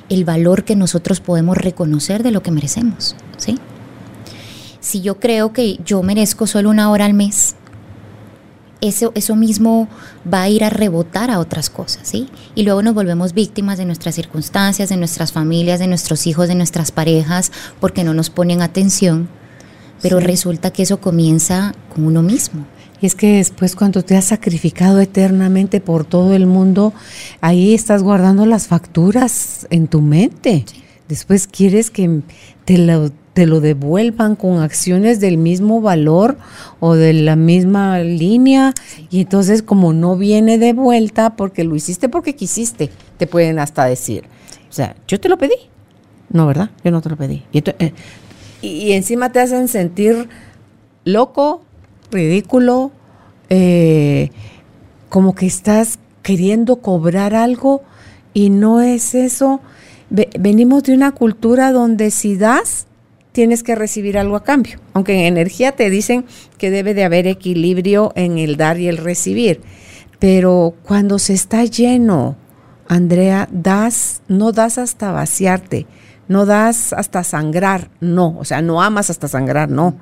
el 0.09 0.25
valor 0.25 0.63
que 0.63 0.77
nosotros 0.77 1.19
podemos 1.19 1.59
reconocer 1.59 2.23
de 2.23 2.31
lo 2.31 2.43
que 2.43 2.53
merecemos, 2.53 3.17
¿sí? 3.37 3.59
Si 4.85 5.01
yo 5.01 5.19
creo 5.19 5.55
que 5.55 5.79
yo 5.83 6.03
merezco 6.03 6.47
solo 6.47 6.69
una 6.69 6.91
hora 6.91 7.07
al 7.07 7.15
mes, 7.15 7.55
eso, 8.83 9.13
eso 9.15 9.35
mismo 9.35 9.89
va 10.31 10.43
a 10.43 10.51
ir 10.51 10.63
a 10.63 10.69
rebotar 10.69 11.31
a 11.31 11.39
otras 11.39 11.71
cosas, 11.71 12.07
¿sí? 12.07 12.29
Y 12.55 12.65
luego 12.65 12.83
nos 12.83 12.93
volvemos 12.93 13.33
víctimas 13.33 13.79
de 13.79 13.87
nuestras 13.87 14.15
circunstancias, 14.15 14.91
de 14.91 14.99
nuestras 14.99 15.33
familias, 15.33 15.81
de 15.81 15.87
nuestros 15.87 16.27
hijos, 16.27 16.49
de 16.49 16.55
nuestras 16.55 16.93
parejas, 16.93 17.51
porque 17.81 18.05
no 18.05 18.13
nos 18.13 18.29
ponen 18.29 18.61
atención, 18.61 19.31
pero 20.03 20.21
resulta 20.21 20.71
que 20.71 20.83
eso 20.83 21.01
comienza 21.01 21.75
con 21.95 22.05
uno 22.05 22.21
mismo. 22.21 22.67
Y 23.01 23.07
es 23.07 23.15
que 23.15 23.39
después 23.39 23.77
cuando 23.77 24.03
te 24.03 24.19
has 24.19 24.27
sacrificado 24.27 25.01
eternamente 25.01 25.81
por 25.81 26.05
todo 26.05 26.35
el 26.35 26.45
mundo, 26.45 26.93
ahí 27.41 27.73
estás 27.73 28.03
guardando 28.03 28.45
las 28.45 28.67
facturas 28.67 29.67
en 29.71 29.89
tu 29.89 30.03
mente. 30.03 30.67
Después 31.09 31.47
quieres 31.47 31.91
que 31.91 32.21
te 32.67 32.77
lo, 32.77 33.11
te 33.35 33.47
lo 33.47 33.61
devuelvan 33.61 34.37
con 34.37 34.61
acciones 34.61 35.21
del 35.21 35.37
mismo 35.37 35.81
valor 35.81 36.39
o 36.81 36.95
de 36.95 37.13
la 37.13 37.37
misma 37.37 37.99
línea. 37.99 38.73
Y 39.11 39.23
entonces 39.23 39.63
como 39.63 39.93
no 39.93 40.17
viene 40.17 40.57
de 40.57 40.73
vuelta 40.73 41.37
porque 41.37 41.65
lo 41.65 41.75
hiciste 41.77 42.09
porque 42.09 42.37
quisiste, 42.37 42.91
te 43.19 43.27
pueden 43.27 43.59
hasta 43.59 43.85
decir. 43.85 44.25
O 44.71 44.73
sea, 44.73 44.97
yo 45.07 45.21
te 45.21 45.29
lo 45.29 45.37
pedí. 45.37 45.57
No, 46.31 46.47
¿verdad? 46.47 46.71
Yo 46.85 46.91
no 46.91 47.03
te 47.03 47.11
lo 47.11 47.17
pedí. 47.17 47.43
y 47.53 47.59
eh, 47.59 47.93
encima 48.97 49.31
te 49.31 49.41
hacen 49.41 49.69
sentir 49.69 50.29
loco, 51.05 51.63
ridículo, 52.11 52.93
eh, 53.51 54.31
como 55.09 55.35
que 55.35 55.47
estás 55.47 55.99
queriendo 56.23 56.77
cobrar 56.77 57.35
algo 57.35 57.83
y 58.33 58.51
no 58.51 58.81
es 58.81 59.15
eso. 59.15 59.61
venimos 60.11 60.85
de 60.85 60.95
una 60.95 61.13
cultura 61.13 61.73
donde 61.73 62.11
si 62.11 62.37
das, 62.37 62.87
tienes 63.35 63.65
que 63.65 63.75
recibir 63.75 64.17
algo 64.17 64.37
a 64.37 64.45
cambio. 64.45 64.79
Aunque 64.93 65.13
en 65.13 65.27
energía 65.27 65.73
te 65.73 65.91
dicen 65.91 66.25
que 66.57 66.71
debe 66.71 66.95
de 66.95 67.05
haber 67.05 67.27
equilibrio 67.27 68.13
en 68.15 68.39
el 68.39 68.57
dar 68.57 68.79
y 68.79 68.87
el 68.87 68.97
recibir. 68.97 69.61
Pero 70.21 70.75
cuando 70.85 71.19
se 71.19 71.35
está 71.35 71.65
lleno, 71.65 72.37
Andrea, 72.87 73.49
das, 73.51 74.23
no 74.29 74.53
das 74.53 74.79
hasta 74.79 75.11
vaciarte, 75.11 75.87
no 76.29 76.47
das 76.47 76.93
hasta 76.93 77.25
sangrar, 77.25 77.91
no, 78.01 78.39
o 78.39 78.45
sea, 78.45 78.63
no 78.63 78.81
amas 78.81 79.11
hasta 79.11 79.27
sangrar, 79.27 79.69
no 79.69 79.99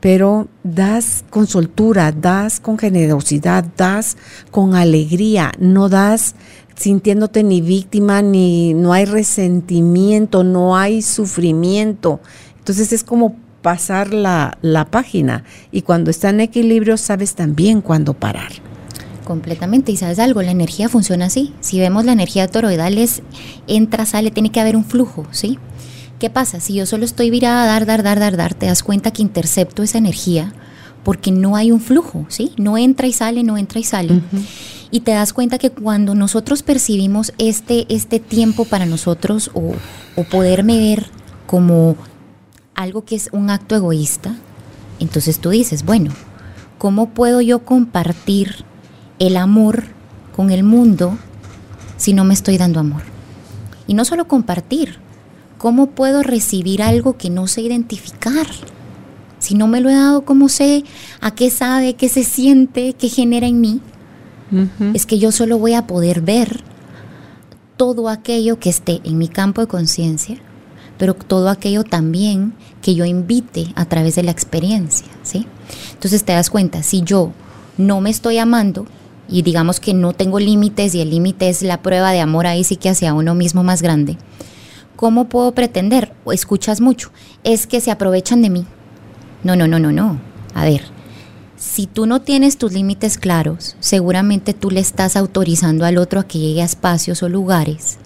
pero 0.00 0.46
das 0.62 1.24
con 1.30 1.46
soltura, 1.46 2.12
das 2.12 2.60
con 2.60 2.78
generosidad, 2.78 3.64
das 3.76 4.16
con 4.50 4.74
alegría, 4.74 5.50
no 5.58 5.88
das 5.88 6.34
sintiéndote 6.76 7.42
ni 7.42 7.60
víctima, 7.60 8.22
ni 8.22 8.74
no 8.74 8.92
hay 8.92 9.04
resentimiento, 9.04 10.44
no 10.44 10.76
hay 10.76 11.02
sufrimiento. 11.02 12.20
Entonces 12.68 12.92
es 12.92 13.02
como 13.02 13.34
pasar 13.62 14.12
la, 14.12 14.58
página 14.90 15.42
y 15.72 15.80
cuando 15.80 16.10
está 16.10 16.28
en 16.28 16.40
equilibrio 16.40 16.98
sabes 16.98 17.34
también 17.34 17.80
cuándo 17.80 18.12
parar. 18.12 18.52
Completamente, 19.24 19.90
y 19.90 19.96
sabes 19.96 20.18
algo, 20.18 20.42
la 20.42 20.50
energía 20.50 20.90
funciona 20.90 21.24
así. 21.24 21.54
Si 21.60 21.80
vemos 21.80 22.04
la 22.04 22.12
energía 22.12 22.46
toroidal 22.46 22.98
es 22.98 23.22
entra, 23.68 24.04
sale, 24.04 24.30
tiene 24.30 24.52
que 24.52 24.60
haber 24.60 24.76
un 24.76 24.84
flujo, 24.84 25.26
¿sí? 25.30 25.58
¿Qué 26.18 26.28
pasa? 26.28 26.60
Si 26.60 26.74
yo 26.74 26.84
solo 26.84 27.06
estoy 27.06 27.30
virada 27.30 27.62
a 27.62 27.66
dar, 27.66 27.86
dar, 27.86 28.02
dar, 28.02 28.20
dar, 28.20 28.36
dar, 28.36 28.52
te 28.52 28.66
das 28.66 28.82
cuenta 28.82 29.12
que 29.12 29.22
intercepto 29.22 29.82
esa 29.82 29.96
energía 29.96 30.52
porque 31.02 31.30
no 31.30 31.56
hay 31.56 31.72
un 31.72 31.80
flujo, 31.80 32.26
¿sí? 32.28 32.52
No 32.58 32.76
entra 32.76 33.06
y 33.06 33.14
sale, 33.14 33.44
no 33.44 33.56
entra 33.56 33.80
y 33.80 33.84
sale. 33.84 34.20
Y 34.90 35.00
te 35.00 35.12
das 35.12 35.32
cuenta 35.32 35.56
que 35.56 35.70
cuando 35.70 36.14
nosotros 36.14 36.62
percibimos 36.62 37.32
este, 37.38 37.86
este 37.88 38.20
tiempo 38.20 38.66
para 38.66 38.84
nosotros 38.84 39.50
o, 39.54 39.72
o 40.16 40.24
poderme 40.24 40.76
ver 40.76 41.06
como 41.46 41.96
algo 42.78 43.04
que 43.04 43.16
es 43.16 43.28
un 43.32 43.50
acto 43.50 43.74
egoísta, 43.74 44.36
entonces 45.00 45.40
tú 45.40 45.50
dices, 45.50 45.84
bueno, 45.84 46.12
¿cómo 46.78 47.10
puedo 47.10 47.40
yo 47.40 47.64
compartir 47.64 48.64
el 49.18 49.36
amor 49.36 49.84
con 50.34 50.50
el 50.50 50.62
mundo 50.62 51.18
si 51.96 52.12
no 52.12 52.22
me 52.24 52.34
estoy 52.34 52.56
dando 52.56 52.78
amor? 52.78 53.02
Y 53.88 53.94
no 53.94 54.04
solo 54.04 54.28
compartir, 54.28 54.98
¿cómo 55.58 55.88
puedo 55.90 56.22
recibir 56.22 56.80
algo 56.80 57.16
que 57.16 57.30
no 57.30 57.48
sé 57.48 57.62
identificar? 57.62 58.46
Si 59.40 59.56
no 59.56 59.66
me 59.66 59.80
lo 59.80 59.90
he 59.90 59.94
dado, 59.94 60.24
¿cómo 60.24 60.48
sé 60.48 60.84
a 61.20 61.32
qué 61.32 61.50
sabe, 61.50 61.94
qué 61.94 62.08
se 62.08 62.22
siente, 62.22 62.92
qué 62.92 63.08
genera 63.08 63.48
en 63.48 63.60
mí? 63.60 63.80
Es 64.94 65.04
que 65.04 65.18
yo 65.18 65.32
solo 65.32 65.58
voy 65.58 65.74
a 65.74 65.88
poder 65.88 66.20
ver 66.20 66.62
todo 67.76 68.08
aquello 68.08 68.60
que 68.60 68.70
esté 68.70 69.00
en 69.02 69.18
mi 69.18 69.26
campo 69.26 69.60
de 69.60 69.66
conciencia, 69.66 70.38
pero 70.96 71.14
todo 71.14 71.48
aquello 71.48 71.84
también 71.84 72.54
que 72.82 72.94
yo 72.94 73.04
invite 73.04 73.72
a 73.74 73.84
través 73.84 74.14
de 74.14 74.22
la 74.22 74.30
experiencia, 74.30 75.08
¿sí? 75.22 75.46
Entonces 75.92 76.24
te 76.24 76.32
das 76.32 76.50
cuenta, 76.50 76.82
si 76.82 77.02
yo 77.02 77.32
no 77.76 78.00
me 78.00 78.10
estoy 78.10 78.38
amando 78.38 78.86
y 79.28 79.42
digamos 79.42 79.80
que 79.80 79.94
no 79.94 80.12
tengo 80.12 80.40
límites 80.40 80.94
y 80.94 81.00
el 81.00 81.10
límite 81.10 81.48
es 81.48 81.62
la 81.62 81.82
prueba 81.82 82.12
de 82.12 82.20
amor 82.20 82.46
ahí 82.46 82.64
sí 82.64 82.76
que 82.76 82.88
hacia 82.88 83.14
uno 83.14 83.34
mismo 83.34 83.62
más 83.62 83.82
grande, 83.82 84.16
¿cómo 84.96 85.28
puedo 85.28 85.52
pretender, 85.52 86.12
o 86.24 86.32
escuchas 86.32 86.80
mucho, 86.80 87.10
es 87.44 87.66
que 87.66 87.80
se 87.80 87.90
aprovechan 87.90 88.42
de 88.42 88.50
mí? 88.50 88.66
No, 89.44 89.54
no, 89.54 89.68
no, 89.68 89.78
no, 89.78 89.92
no. 89.92 90.18
A 90.54 90.64
ver, 90.64 90.82
si 91.56 91.86
tú 91.86 92.06
no 92.06 92.20
tienes 92.22 92.58
tus 92.58 92.72
límites 92.72 93.18
claros, 93.18 93.76
seguramente 93.80 94.54
tú 94.54 94.70
le 94.70 94.80
estás 94.80 95.16
autorizando 95.16 95.84
al 95.84 95.98
otro 95.98 96.20
a 96.20 96.24
que 96.26 96.38
llegue 96.38 96.62
a 96.62 96.66
espacios 96.66 97.22
o 97.22 97.28
lugares 97.28 97.98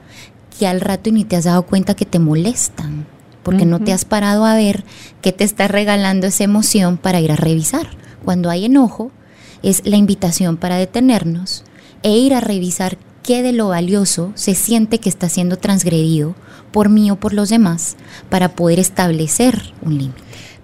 que 0.58 0.66
al 0.66 0.80
rato 0.80 1.10
ni 1.10 1.24
te 1.24 1.36
has 1.36 1.44
dado 1.44 1.62
cuenta 1.64 1.94
que 1.94 2.06
te 2.06 2.18
molestan, 2.18 3.06
porque 3.42 3.64
no 3.64 3.80
te 3.80 3.92
has 3.92 4.04
parado 4.04 4.44
a 4.44 4.54
ver 4.54 4.84
qué 5.20 5.32
te 5.32 5.44
está 5.44 5.68
regalando 5.68 6.26
esa 6.26 6.44
emoción 6.44 6.96
para 6.96 7.20
ir 7.20 7.32
a 7.32 7.36
revisar. 7.36 7.88
Cuando 8.24 8.50
hay 8.50 8.66
enojo, 8.66 9.10
es 9.62 9.82
la 9.84 9.96
invitación 9.96 10.56
para 10.56 10.76
detenernos 10.76 11.64
e 12.02 12.16
ir 12.16 12.34
a 12.34 12.40
revisar 12.40 12.98
qué 13.22 13.42
de 13.42 13.52
lo 13.52 13.68
valioso 13.68 14.32
se 14.34 14.54
siente 14.54 14.98
que 14.98 15.08
está 15.08 15.28
siendo 15.28 15.56
transgredido 15.56 16.34
por 16.72 16.88
mí 16.88 17.10
o 17.10 17.16
por 17.16 17.32
los 17.32 17.48
demás 17.48 17.96
para 18.28 18.50
poder 18.50 18.78
establecer 18.78 19.72
un 19.82 19.98
límite. 19.98 20.22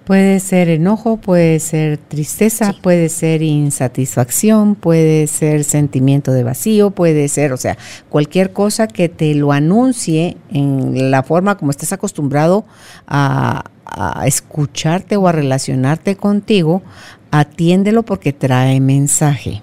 Puede 0.09 0.39
ser 0.39 0.69
enojo, 0.69 1.17
puede 1.17 1.59
ser 1.59 1.99
tristeza, 1.99 2.73
puede 2.81 3.09
ser 3.09 3.43
insatisfacción, 3.43 4.73
puede 4.73 5.27
ser 5.27 5.63
sentimiento 5.63 6.31
de 6.31 6.43
vacío, 6.43 6.89
puede 6.89 7.27
ser, 7.27 7.53
o 7.53 7.57
sea, 7.57 7.77
cualquier 8.09 8.51
cosa 8.51 8.87
que 8.87 9.07
te 9.07 9.35
lo 9.35 9.51
anuncie 9.51 10.35
en 10.49 11.11
la 11.11 11.21
forma 11.21 11.59
como 11.59 11.69
estés 11.69 11.93
acostumbrado 11.93 12.65
a, 13.05 13.65
escucharte 14.25 15.15
o 15.15 15.27
a 15.27 15.31
relacionarte 15.31 16.15
contigo, 16.15 16.81
atiéndelo 17.29 18.01
porque 18.01 18.33
trae 18.33 18.79
mensaje. 18.79 19.61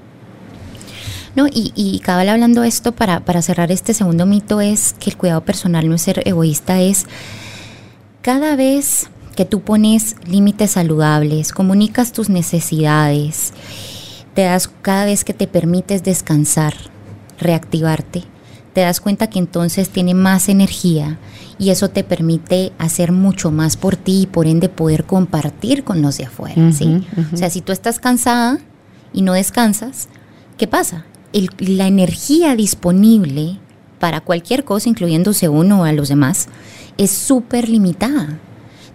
No, 1.35 1.49
y, 1.49 1.73
y 1.75 1.99
cabal 1.99 2.29
hablando 2.29 2.63
esto 2.63 2.93
para, 2.93 3.19
para 3.19 3.43
cerrar 3.43 3.73
este 3.73 3.95
segundo 3.95 4.27
mito 4.27 4.61
es 4.61 4.95
que 5.01 5.11
el 5.11 5.17
cuidado 5.17 5.41
personal 5.41 5.89
no 5.89 5.97
es 5.97 6.03
ser 6.03 6.23
egoísta, 6.25 6.81
es 6.81 7.07
cada 8.23 8.55
vez 8.55 9.11
que 9.37 9.45
tú 9.45 9.61
pones 9.61 10.17
límites 10.27 10.73
saludables, 10.73 11.53
comunicas 11.53 12.13
tus 12.13 12.29
necesidades, 12.29 13.53
te 14.35 14.43
das 14.43 14.69
cada 14.83 15.05
vez 15.05 15.25
que 15.25 15.35
te 15.35 15.47
permites 15.47 16.03
descansar, 16.03 16.75
reactivarte, 17.39 18.25
te 18.73 18.81
das 18.81 19.01
cuenta 19.01 19.29
que 19.29 19.39
entonces 19.39 19.91
tiene 19.91 20.15
más 20.15 20.49
energía 20.49 21.19
y 21.59 21.71
eso 21.71 21.89
te 21.89 22.03
permite 22.05 22.73
hacer 22.79 23.13
mucho 23.13 23.51
más 23.51 23.77
por 23.77 23.97
ti 23.97 24.23
y 24.23 24.27
por 24.27 24.47
ende 24.47 24.69
poder 24.69 25.05
compartir 25.05 25.85
con 25.85 26.03
los 26.03 26.19
de 26.19 26.25
afuera, 26.25 26.73
¿sí? 26.73 27.07
O 27.33 27.37
sea, 27.37 27.49
si 27.49 27.61
tú 27.61 27.73
estás 27.73 27.99
cansada 27.99 28.59
y 29.13 29.23
no 29.23 29.35
descansas, 29.35 30.09
¿qué 30.59 30.67
pasa? 30.67 31.05
la 31.59 31.87
energía 31.87 32.57
disponible 32.57 33.59
para 33.99 34.23
cualquier 34.23 34.65
cosa, 34.65 34.89
incluyéndose 34.89 35.49
uno 35.49 35.83
o 35.83 35.85
a 35.85 35.93
los 35.93 36.09
demás, 36.09 36.49
es 36.97 37.11
súper 37.11 37.69
limitada. 37.69 38.39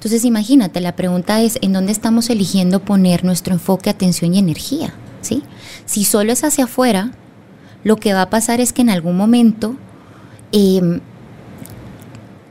Entonces 0.01 0.25
imagínate, 0.25 0.81
la 0.81 0.95
pregunta 0.95 1.41
es, 1.41 1.59
¿en 1.61 1.73
dónde 1.73 1.91
estamos 1.91 2.31
eligiendo 2.31 2.79
poner 2.79 3.23
nuestro 3.23 3.53
enfoque, 3.53 3.91
atención 3.91 4.33
y 4.33 4.39
energía? 4.39 4.95
¿Sí? 5.21 5.43
Si 5.85 6.05
solo 6.05 6.31
es 6.31 6.43
hacia 6.43 6.63
afuera, 6.63 7.11
lo 7.83 7.97
que 7.97 8.11
va 8.11 8.23
a 8.23 8.29
pasar 8.31 8.61
es 8.61 8.73
que 8.73 8.81
en 8.81 8.89
algún 8.89 9.15
momento, 9.15 9.75
em, 10.51 11.01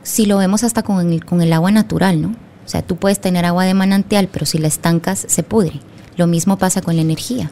si 0.05 0.27
lo 0.27 0.39
vemos 0.39 0.63
hasta 0.63 0.85
con 0.85 1.13
el, 1.13 1.25
con 1.25 1.43
el 1.43 1.53
agua 1.53 1.73
natural, 1.73 2.23
¿no? 2.23 2.29
O 2.65 2.69
sea, 2.69 2.83
tú 2.83 2.95
puedes 2.95 3.21
tener 3.21 3.45
agua 3.45 3.65
de 3.65 3.75
manantial, 3.75 4.29
pero 4.29 4.47
si 4.47 4.59
la 4.59 4.69
estancas, 4.69 5.25
se 5.27 5.43
pudre. 5.43 5.81
Lo 6.17 6.29
mismo 6.29 6.57
pasa 6.57 6.83
con 6.83 6.95
la 6.95 7.03
energía. 7.03 7.51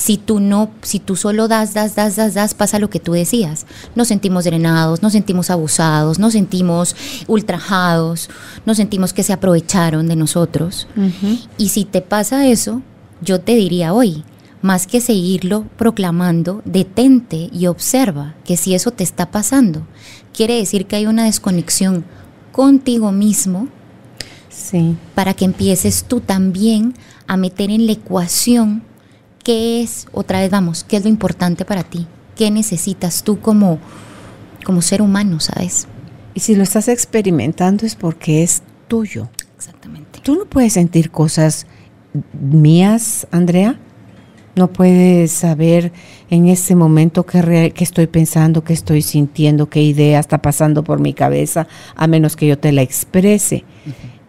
Si 0.00 0.16
tú 0.16 0.40
no, 0.40 0.70
si 0.80 0.98
tú 0.98 1.14
solo 1.14 1.46
das, 1.46 1.74
das, 1.74 1.94
das, 1.94 2.16
das, 2.16 2.32
das, 2.32 2.54
pasa 2.54 2.78
lo 2.78 2.88
que 2.88 3.00
tú 3.00 3.12
decías. 3.12 3.66
Nos 3.94 4.08
sentimos 4.08 4.44
drenados, 4.44 5.02
nos 5.02 5.12
sentimos 5.12 5.50
abusados, 5.50 6.18
nos 6.18 6.32
sentimos 6.32 6.96
ultrajados, 7.26 8.30
nos 8.64 8.78
sentimos 8.78 9.12
que 9.12 9.22
se 9.22 9.34
aprovecharon 9.34 10.08
de 10.08 10.16
nosotros. 10.16 10.88
Y 11.58 11.68
si 11.68 11.84
te 11.84 12.00
pasa 12.00 12.46
eso, 12.46 12.80
yo 13.20 13.42
te 13.42 13.54
diría 13.54 13.92
hoy, 13.92 14.24
más 14.62 14.86
que 14.86 15.02
seguirlo 15.02 15.66
proclamando, 15.76 16.62
detente 16.64 17.50
y 17.52 17.66
observa 17.66 18.36
que 18.46 18.56
si 18.56 18.74
eso 18.74 18.92
te 18.92 19.04
está 19.04 19.30
pasando, 19.30 19.86
quiere 20.32 20.56
decir 20.56 20.86
que 20.86 20.96
hay 20.96 21.04
una 21.04 21.24
desconexión 21.24 22.06
contigo 22.52 23.12
mismo. 23.12 23.68
Sí. 24.48 24.96
Para 25.14 25.34
que 25.34 25.44
empieces 25.44 26.04
tú 26.04 26.20
también 26.20 26.94
a 27.26 27.36
meter 27.36 27.70
en 27.70 27.84
la 27.84 27.92
ecuación 27.92 28.88
¿Qué 29.50 29.82
es, 29.82 30.06
otra 30.12 30.38
vez 30.38 30.48
vamos, 30.48 30.84
qué 30.84 30.96
es 30.96 31.02
lo 31.02 31.08
importante 31.08 31.64
para 31.64 31.82
ti? 31.82 32.06
¿Qué 32.36 32.52
necesitas 32.52 33.24
tú 33.24 33.40
como, 33.40 33.80
como 34.64 34.80
ser 34.80 35.02
humano, 35.02 35.40
sabes? 35.40 35.88
Y 36.34 36.38
si 36.38 36.54
lo 36.54 36.62
estás 36.62 36.86
experimentando 36.86 37.84
es 37.84 37.96
porque 37.96 38.44
es 38.44 38.62
tuyo. 38.86 39.28
Exactamente. 39.56 40.20
Tú 40.22 40.36
no 40.36 40.44
puedes 40.44 40.74
sentir 40.74 41.10
cosas 41.10 41.66
mías, 42.32 43.26
Andrea. 43.32 43.80
No 44.54 44.72
puedes 44.72 45.32
saber 45.32 45.90
en 46.30 46.46
ese 46.46 46.76
momento 46.76 47.26
qué, 47.26 47.72
estoy 47.76 48.06
pensando, 48.06 48.62
qué 48.62 48.72
estoy 48.72 49.02
sintiendo, 49.02 49.68
qué 49.68 49.82
idea 49.82 50.20
está 50.20 50.38
pasando 50.38 50.84
por 50.84 51.00
mi 51.00 51.12
cabeza, 51.12 51.66
a 51.96 52.06
menos 52.06 52.36
que 52.36 52.46
yo 52.46 52.56
te 52.56 52.70
la 52.70 52.82
exprese. 52.82 53.64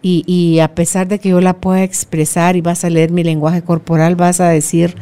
Y, 0.04 0.58
a 0.58 0.74
pesar 0.74 1.06
de 1.06 1.20
que 1.20 1.28
yo 1.28 1.40
la 1.40 1.54
pueda 1.54 1.84
expresar 1.84 2.56
y 2.56 2.60
vas 2.60 2.84
a 2.84 2.90
leer 2.90 3.12
mi 3.12 3.22
lenguaje 3.22 3.62
corporal, 3.62 4.16
vas 4.16 4.40
a 4.40 4.48
decir 4.48 4.96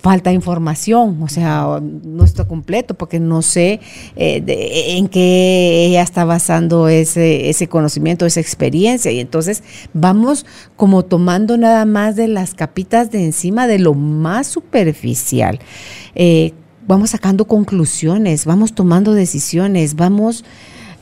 falta 0.00 0.32
información, 0.32 1.20
o 1.22 1.28
sea, 1.28 1.80
no 1.82 2.22
está 2.22 2.46
completo 2.46 2.94
porque 2.94 3.18
no 3.18 3.42
sé 3.42 3.80
eh, 4.14 4.94
en 4.96 5.08
qué 5.08 5.86
ella 5.86 6.02
está 6.02 6.24
basando 6.24 6.88
ese, 6.88 7.50
ese 7.50 7.66
conocimiento, 7.66 8.24
esa 8.24 8.38
experiencia. 8.38 9.10
Y 9.10 9.18
entonces 9.18 9.64
vamos 9.92 10.46
como 10.76 11.04
tomando 11.04 11.56
nada 11.56 11.84
más 11.84 12.14
de 12.14 12.28
las 12.28 12.54
capitas 12.54 13.10
de 13.10 13.24
encima 13.24 13.66
de 13.66 13.80
lo 13.80 13.94
más 13.94 14.46
superficial. 14.46 15.58
Eh, 16.14 16.52
vamos 16.86 17.10
sacando 17.10 17.46
conclusiones, 17.46 18.46
vamos 18.46 18.74
tomando 18.74 19.14
decisiones, 19.14 19.94
vamos 19.96 20.44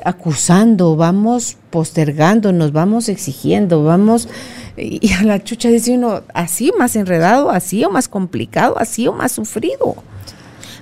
acusando, 0.04 0.96
vamos 0.96 1.56
postergando, 1.70 2.52
nos 2.52 2.72
vamos 2.72 3.08
exigiendo, 3.08 3.84
vamos... 3.84 4.28
Y 4.76 5.12
a 5.14 5.22
la 5.22 5.42
chucha 5.42 5.70
dice 5.70 5.92
uno, 5.92 6.22
así 6.34 6.70
más 6.78 6.96
enredado, 6.96 7.50
así 7.50 7.82
o 7.82 7.90
más 7.90 8.08
complicado, 8.08 8.78
así 8.78 9.06
o 9.08 9.12
más 9.12 9.32
sufrido. 9.32 9.96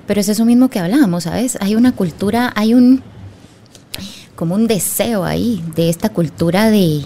Pero 0.06 0.20
es 0.20 0.28
eso 0.28 0.44
mismo 0.44 0.68
que 0.68 0.80
hablábamos, 0.80 1.24
¿sabes? 1.24 1.56
Hay 1.60 1.76
una 1.76 1.92
cultura, 1.92 2.52
hay 2.56 2.74
un 2.74 3.02
como 4.34 4.56
un 4.56 4.66
deseo 4.66 5.24
ahí 5.24 5.62
de 5.76 5.88
esta 5.88 6.08
cultura 6.08 6.70
de, 6.70 7.04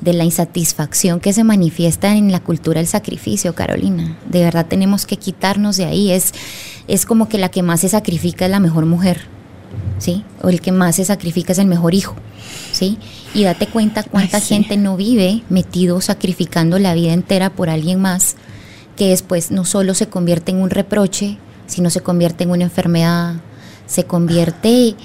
de 0.00 0.12
la 0.12 0.24
insatisfacción 0.24 1.20
que 1.20 1.32
se 1.32 1.44
manifiesta 1.44 2.16
en 2.16 2.32
la 2.32 2.40
cultura 2.40 2.80
del 2.80 2.88
sacrificio, 2.88 3.54
Carolina. 3.54 4.16
De 4.28 4.42
verdad 4.42 4.66
tenemos 4.66 5.06
que 5.06 5.16
quitarnos 5.16 5.76
de 5.76 5.84
ahí. 5.84 6.10
Es, 6.10 6.32
es 6.88 7.06
como 7.06 7.28
que 7.28 7.38
la 7.38 7.50
que 7.50 7.62
más 7.62 7.80
se 7.80 7.88
sacrifica 7.88 8.46
es 8.46 8.50
la 8.50 8.60
mejor 8.60 8.86
mujer. 8.86 9.20
¿Sí? 10.02 10.24
O 10.42 10.48
el 10.48 10.60
que 10.60 10.72
más 10.72 10.96
se 10.96 11.04
sacrifica 11.04 11.52
es 11.52 11.60
el 11.60 11.66
mejor 11.66 11.94
hijo, 11.94 12.16
¿sí? 12.72 12.98
Y 13.34 13.44
date 13.44 13.68
cuenta 13.68 14.02
cuánta 14.02 14.40
gente 14.40 14.76
no 14.76 14.96
vive 14.96 15.42
metido 15.48 16.00
sacrificando 16.00 16.80
la 16.80 16.92
vida 16.92 17.12
entera 17.12 17.50
por 17.50 17.70
alguien 17.70 18.00
más, 18.00 18.34
que 18.96 19.10
después 19.10 19.52
no 19.52 19.64
solo 19.64 19.94
se 19.94 20.08
convierte 20.08 20.50
en 20.50 20.60
un 20.60 20.70
reproche, 20.70 21.38
sino 21.68 21.88
se 21.88 22.00
convierte 22.00 22.42
en 22.42 22.50
una 22.50 22.64
enfermedad, 22.64 23.36
se 23.86 24.02
convierte, 24.02 24.96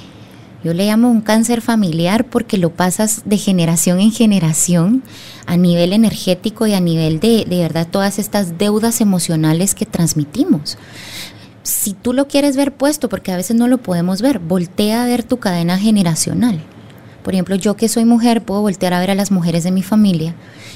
yo 0.63 0.73
le 0.73 0.87
llamo 0.87 1.11
un 1.11 1.21
cáncer 1.21 1.61
familiar 1.61 2.25
porque 2.25 2.57
lo 2.57 2.71
pasas 2.71 3.21
de 3.25 3.37
generación 3.37 3.99
en 3.99 4.11
generación 4.11 5.03
a 5.45 5.57
nivel 5.57 5.93
energético 5.93 6.65
y 6.65 6.73
a 6.73 6.79
nivel 6.79 7.19
de, 7.19 7.45
de 7.47 7.59
verdad, 7.59 7.87
todas 7.89 8.17
estas 8.17 8.57
deudas 8.57 8.99
emocionales 8.99 9.75
que 9.75 9.85
transmitimos. 9.85 10.79
Si 11.67 11.91
tú 11.91 12.13
lo 12.13 12.29
quieres 12.29 12.55
ver 12.55 12.73
puesto, 12.73 13.09
porque 13.09 13.33
a 13.33 13.35
veces 13.35 13.57
no 13.57 13.67
lo 13.67 13.79
podemos 13.79 14.21
ver, 14.21 14.39
voltea 14.39 15.03
a 15.03 15.05
ver 15.05 15.23
tu 15.23 15.37
cadena 15.37 15.77
generacional. 15.77 16.61
Por 17.23 17.33
ejemplo, 17.33 17.57
yo 17.57 17.75
que 17.75 17.89
soy 17.89 18.05
mujer, 18.05 18.41
puedo 18.41 18.61
voltear 18.61 18.93
a 18.93 19.01
ver 19.01 19.11
a 19.11 19.15
las 19.15 19.31
mujeres 19.31 19.65
de 19.65 19.71
mi 19.71 19.83
familia 19.83 20.33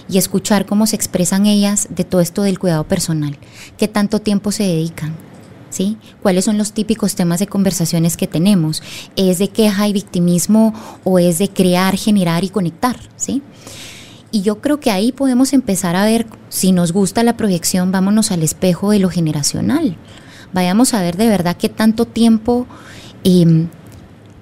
y 0.09 0.17
escuchar 0.17 0.65
cómo 0.65 0.85
se 0.87 0.97
expresan 0.97 1.45
ellas 1.45 1.87
de 1.91 2.03
todo 2.03 2.19
esto 2.19 2.43
del 2.43 2.59
cuidado 2.59 2.83
personal, 2.83 3.37
qué 3.77 3.87
tanto 3.87 4.19
tiempo 4.19 4.51
se 4.51 4.63
dedican, 4.63 5.15
¿sí? 5.69 5.97
¿Cuáles 6.21 6.43
son 6.43 6.57
los 6.57 6.73
típicos 6.73 7.15
temas 7.15 7.39
de 7.39 7.47
conversaciones 7.47 8.17
que 8.17 8.27
tenemos? 8.27 8.83
¿Es 9.15 9.39
de 9.39 9.47
queja 9.47 9.87
y 9.87 9.93
victimismo 9.93 10.73
o 11.05 11.19
es 11.19 11.37
de 11.37 11.47
crear, 11.47 11.95
generar 11.95 12.43
y 12.43 12.49
conectar, 12.49 12.97
¿sí? 13.15 13.41
Y 14.29 14.41
yo 14.41 14.59
creo 14.59 14.81
que 14.81 14.91
ahí 14.91 15.13
podemos 15.13 15.53
empezar 15.53 15.95
a 15.95 16.03
ver, 16.03 16.27
si 16.49 16.73
nos 16.73 16.91
gusta 16.91 17.23
la 17.23 17.37
proyección, 17.37 17.93
vámonos 17.93 18.31
al 18.31 18.43
espejo 18.43 18.91
de 18.91 18.99
lo 18.99 19.09
generacional. 19.09 19.95
Vayamos 20.53 20.93
a 20.93 21.01
ver 21.01 21.17
de 21.17 21.27
verdad 21.27 21.55
qué 21.57 21.69
tanto 21.69 22.05
tiempo, 22.05 22.67
em, 23.23 23.67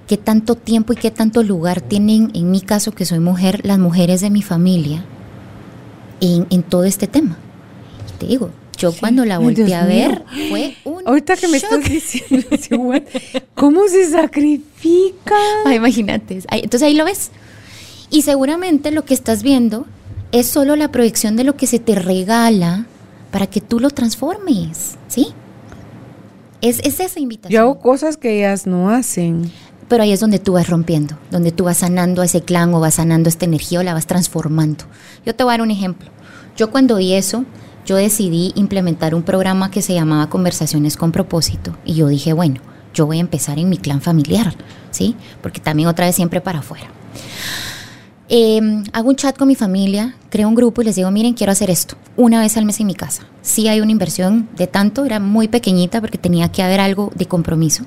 qué 0.07 0.17
tanto 0.17 0.55
tiempo 0.55 0.93
y 0.93 0.95
qué 0.95 1.11
tanto 1.11 1.43
lugar 1.43 1.81
tienen, 1.81 2.31
en 2.33 2.49
mi 2.51 2.61
caso 2.61 2.91
que 2.91 3.05
soy 3.05 3.19
mujer, 3.19 3.61
las 3.63 3.79
mujeres 3.79 4.21
de 4.21 4.29
mi 4.29 4.41
familia 4.41 5.05
en, 6.21 6.63
todo 6.63 6.83
este 6.83 7.07
tema. 7.07 7.37
te 8.17 8.27
digo, 8.27 8.51
yo 8.77 8.91
cuando 8.93 9.23
la 9.25 9.39
volteé 9.39 9.75
a 9.75 9.85
ver 9.85 10.23
fue 10.49 10.75
un 10.83 11.03
Ahorita 11.05 11.35
que 11.35 11.47
me 11.47 11.57
estás 11.57 11.83
diciendo, 11.83 12.45
¿cómo 13.55 13.87
se 13.87 14.09
sacrifica? 14.09 15.35
imagínate. 15.73 16.41
Entonces 16.51 16.83
ahí 16.83 16.95
lo 16.95 17.05
ves. 17.05 17.31
Y 18.09 18.23
seguramente 18.23 18.91
lo 18.91 19.05
que 19.05 19.13
estás 19.13 19.43
viendo 19.43 19.85
es 20.31 20.47
solo 20.47 20.75
la 20.75 20.91
proyección 20.91 21.35
de 21.35 21.43
lo 21.43 21.55
que 21.55 21.67
se 21.67 21.79
te 21.79 21.95
regala 21.95 22.85
para 23.31 23.47
que 23.47 23.61
tú 23.61 23.79
lo 23.79 23.89
transformes, 23.89 24.95
¿sí? 25.07 25.27
Es, 26.61 26.79
es 26.83 26.99
esa 26.99 27.19
invitación. 27.19 27.53
Yo 27.53 27.61
hago 27.61 27.79
cosas 27.79 28.17
que 28.17 28.39
ellas 28.39 28.67
no 28.67 28.89
hacen. 28.89 29.51
Pero 29.87 30.03
ahí 30.03 30.11
es 30.11 30.19
donde 30.19 30.37
tú 30.39 30.53
vas 30.53 30.69
rompiendo, 30.69 31.17
donde 31.31 31.51
tú 31.51 31.63
vas 31.63 31.77
sanando 31.77 32.21
a 32.21 32.25
ese 32.25 32.41
clan 32.41 32.73
o 32.73 32.79
vas 32.79 32.95
sanando 32.95 33.27
esta 33.27 33.45
energía 33.45 33.79
o 33.79 33.83
la 33.83 33.93
vas 33.93 34.05
transformando. 34.05 34.85
Yo 35.25 35.35
te 35.35 35.43
voy 35.43 35.51
a 35.51 35.53
dar 35.53 35.61
un 35.61 35.71
ejemplo. 35.71 36.09
Yo 36.55 36.69
cuando 36.69 36.97
vi 36.97 37.13
eso, 37.13 37.45
yo 37.85 37.95
decidí 37.95 38.53
implementar 38.55 39.15
un 39.15 39.23
programa 39.23 39.71
que 39.71 39.81
se 39.81 39.95
llamaba 39.95 40.29
Conversaciones 40.29 40.95
con 40.95 41.11
propósito 41.11 41.75
y 41.85 41.95
yo 41.95 42.07
dije, 42.07 42.33
bueno, 42.33 42.61
yo 42.93 43.07
voy 43.07 43.17
a 43.17 43.21
empezar 43.21 43.57
en 43.57 43.69
mi 43.69 43.77
clan 43.77 44.01
familiar, 44.01 44.53
¿sí? 44.91 45.15
Porque 45.41 45.59
también 45.59 45.89
otra 45.89 46.05
vez 46.05 46.15
siempre 46.15 46.41
para 46.41 46.59
afuera. 46.59 46.87
Em, 48.31 48.83
hago 48.93 49.09
un 49.09 49.15
chat 49.15 49.35
con 49.35 49.47
mi 49.47 49.55
familia, 49.55 50.15
creo 50.29 50.47
un 50.47 50.53
grupo 50.53 50.83
y 50.83 50.85
les 50.85 50.95
digo, 50.95 51.09
miren, 51.09 51.33
quiero 51.33 51.51
hacer 51.51 51.71
esto 51.71 51.95
una 52.15 52.39
vez 52.39 52.55
al 52.57 52.65
mes 52.65 52.79
en 52.79 52.85
mi 52.85 52.93
casa. 52.93 53.23
Sí 53.41 53.67
hay 53.67 53.81
una 53.81 53.91
inversión 53.91 54.47
de 54.55 54.67
tanto, 54.67 55.03
era 55.03 55.19
muy 55.19 55.47
pequeñita 55.47 55.99
porque 55.99 56.19
tenía 56.19 56.51
que 56.51 56.61
haber 56.61 56.79
algo 56.79 57.11
de 57.15 57.25
compromiso. 57.25 57.85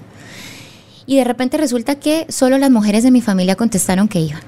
Y 1.07 1.17
de 1.17 1.25
repente 1.25 1.59
resulta 1.59 1.95
que 1.95 2.27
solo 2.29 2.59
las 2.59 2.73
mujeres 2.73 3.05
de 3.05 3.13
mi 3.13 3.21
familia 3.21 3.55
contestaron 3.55 4.09
que 4.09 4.21
iban. 4.21 4.41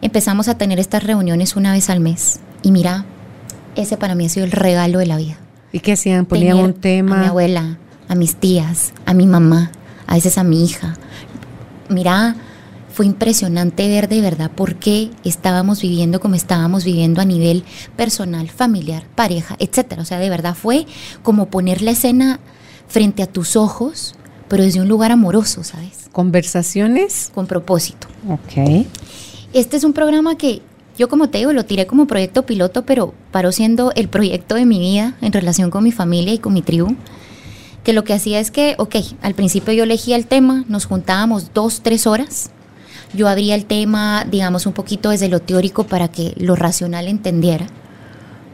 Empezamos 0.00 0.48
a 0.48 0.58
tener 0.58 0.80
estas 0.80 1.04
reuniones 1.04 1.54
una 1.54 1.72
vez 1.72 1.88
al 1.88 2.00
mes. 2.00 2.40
Y 2.62 2.72
mira, 2.72 3.04
ese 3.76 3.96
para 3.96 4.16
mí 4.16 4.26
ha 4.26 4.28
sido 4.28 4.44
el 4.44 4.52
regalo 4.52 4.98
de 4.98 5.06
la 5.06 5.16
vida. 5.16 5.36
¿Y 5.70 5.80
qué 5.80 5.92
hacían? 5.92 6.26
Ponían 6.26 6.58
un 6.58 6.74
tema. 6.74 7.16
A 7.16 7.20
mi 7.20 7.26
abuela, 7.26 7.78
a 8.08 8.14
mis 8.16 8.36
tías, 8.36 8.92
a 9.06 9.14
mi 9.14 9.26
mamá, 9.26 9.70
a 10.06 10.14
veces 10.14 10.36
a 10.36 10.44
mi 10.44 10.64
hija. 10.64 10.94
Mira, 11.88 12.36
fue 12.94 13.06
impresionante 13.06 13.88
ver 13.88 14.08
de 14.08 14.20
verdad 14.20 14.52
por 14.52 14.76
qué 14.76 15.10
estábamos 15.24 15.82
viviendo 15.82 16.20
como 16.20 16.36
estábamos 16.36 16.84
viviendo 16.84 17.20
a 17.20 17.24
nivel 17.24 17.64
personal, 17.96 18.48
familiar, 18.50 19.04
pareja, 19.16 19.56
etcétera. 19.58 20.02
O 20.02 20.04
sea, 20.04 20.20
de 20.20 20.30
verdad 20.30 20.54
fue 20.54 20.86
como 21.24 21.46
poner 21.46 21.82
la 21.82 21.90
escena 21.90 22.38
frente 22.86 23.24
a 23.24 23.26
tus 23.26 23.56
ojos, 23.56 24.14
pero 24.48 24.62
desde 24.62 24.80
un 24.80 24.86
lugar 24.86 25.10
amoroso, 25.10 25.64
¿sabes? 25.64 26.08
Conversaciones 26.12 27.32
con 27.34 27.48
propósito. 27.48 28.06
Ok. 28.28 28.86
Este 29.52 29.76
es 29.76 29.82
un 29.82 29.92
programa 29.92 30.36
que 30.36 30.62
yo 30.96 31.08
como 31.08 31.28
te 31.28 31.38
digo, 31.38 31.52
lo 31.52 31.64
tiré 31.64 31.88
como 31.88 32.06
proyecto 32.06 32.46
piloto, 32.46 32.86
pero 32.86 33.12
paró 33.32 33.50
siendo 33.50 33.90
el 33.96 34.08
proyecto 34.08 34.54
de 34.54 34.66
mi 34.66 34.78
vida 34.78 35.16
en 35.20 35.32
relación 35.32 35.72
con 35.72 35.82
mi 35.82 35.90
familia 35.90 36.32
y 36.32 36.38
con 36.38 36.52
mi 36.52 36.62
tribu 36.62 36.94
que 37.82 37.92
lo 37.92 38.04
que 38.04 38.14
hacía 38.14 38.38
es 38.40 38.50
que, 38.50 38.76
ok, 38.78 38.96
al 39.20 39.34
principio 39.34 39.74
yo 39.74 39.82
elegía 39.82 40.16
el 40.16 40.26
tema, 40.26 40.64
nos 40.68 40.86
juntábamos 40.86 41.52
dos, 41.52 41.82
tres 41.82 42.06
horas, 42.06 42.50
yo 43.14 43.28
abría 43.28 43.54
el 43.54 43.64
tema, 43.64 44.26
digamos, 44.30 44.66
un 44.66 44.72
poquito 44.72 45.10
desde 45.10 45.28
lo 45.28 45.40
teórico 45.40 45.84
para 45.84 46.08
que 46.08 46.34
lo 46.36 46.56
racional 46.56 47.08
entendiera, 47.08 47.66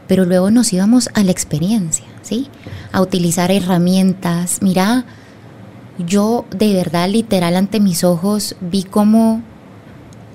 pero 0.07 0.25
luego 0.25 0.51
nos 0.51 0.71
íbamos 0.73 1.09
a 1.13 1.23
la 1.23 1.31
experiencia, 1.31 2.05
¿sí? 2.21 2.47
A 2.91 3.01
utilizar 3.01 3.51
herramientas. 3.51 4.59
Mira, 4.61 5.05
yo 5.97 6.45
de 6.55 6.73
verdad, 6.73 7.09
literal, 7.09 7.55
ante 7.55 7.79
mis 7.79 8.03
ojos, 8.03 8.55
vi 8.61 8.83
cómo 8.83 9.41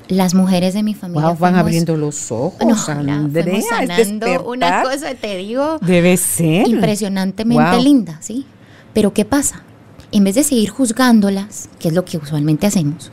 las 0.09 0.35
mujeres 0.35 0.75
de 0.75 0.83
mi 0.83 0.95
familia 0.95 1.31
van 1.33 1.57
abriendo 1.57 1.97
los 1.97 2.31
ojos, 2.31 2.59
no, 2.65 2.77
Andrea, 2.87 3.61
sanando 3.69 4.45
una 4.45 4.83
cosa, 4.83 5.15
te 5.15 5.37
digo, 5.37 5.79
debe 5.81 6.17
ser 6.17 6.69
impresionantemente 6.69 7.81
linda, 7.81 8.19
¿sí? 8.21 8.47
Pero 8.93 9.13
¿qué 9.13 9.25
pasa? 9.25 9.63
En 10.13 10.23
vez 10.25 10.37
de 10.37 10.45
seguir 10.45 10.71
juzgándolas, 10.71 11.69
que 11.81 11.89
es 11.89 11.95
lo 11.95 12.05
que 12.05 12.19
usualmente 12.19 12.67
hacemos, 12.67 13.11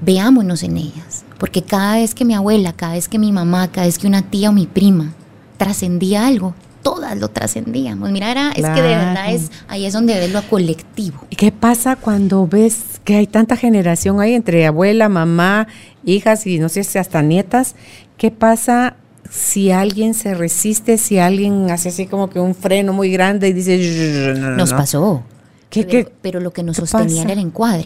veámonos 0.00 0.62
en 0.62 0.76
ellas. 0.76 1.24
Porque 1.38 1.62
cada 1.62 1.96
vez 1.96 2.14
que 2.14 2.24
mi 2.24 2.34
abuela, 2.34 2.72
cada 2.72 2.94
vez 2.94 3.08
que 3.08 3.18
mi 3.18 3.32
mamá, 3.32 3.68
cada 3.68 3.86
vez 3.86 3.98
que 3.98 4.06
una 4.06 4.22
tía 4.22 4.50
o 4.50 4.52
mi 4.52 4.66
prima 4.66 5.14
trascendía 5.56 6.26
algo, 6.26 6.54
todas 6.82 7.16
lo 7.18 7.28
trascendíamos. 7.28 8.10
Mira, 8.10 8.30
era, 8.30 8.50
es 8.50 8.64
que 8.64 8.82
de 8.82 8.96
verdad 8.96 9.32
es, 9.32 9.50
ahí 9.68 9.86
es 9.86 9.92
donde 9.92 10.14
ves 10.14 10.32
lo 10.32 10.42
colectivo. 10.42 11.18
¿Y 11.30 11.36
qué 11.36 11.52
pasa 11.52 11.96
cuando 11.96 12.46
ves 12.46 13.00
que 13.04 13.16
hay 13.16 13.26
tanta 13.26 13.56
generación 13.56 14.20
ahí 14.20 14.34
entre 14.34 14.66
abuela, 14.66 15.08
mamá, 15.08 15.68
hijas 16.04 16.46
y 16.46 16.58
no 16.58 16.68
sé 16.68 16.84
si 16.84 16.98
hasta 16.98 17.22
nietas? 17.22 17.74
¿Qué 18.16 18.30
pasa 18.30 18.96
si 19.30 19.70
alguien 19.70 20.14
se 20.14 20.34
resiste, 20.34 20.98
si 20.98 21.18
alguien 21.18 21.70
hace 21.70 21.90
así 21.90 22.06
como 22.06 22.30
que 22.30 22.40
un 22.40 22.54
freno 22.54 22.92
muy 22.92 23.10
grande 23.10 23.48
y 23.48 23.52
dice... 23.52 24.34
Nos 24.56 24.72
pasó. 24.72 25.22
¿Qué, 25.70 25.84
pero, 25.84 26.10
pero, 26.22 26.40
lo 26.40 26.50
que 26.52 26.62
nos 26.62 26.78
sostenía 26.78 27.24
era 27.24 27.34
el 27.34 27.40
encuadre. 27.40 27.84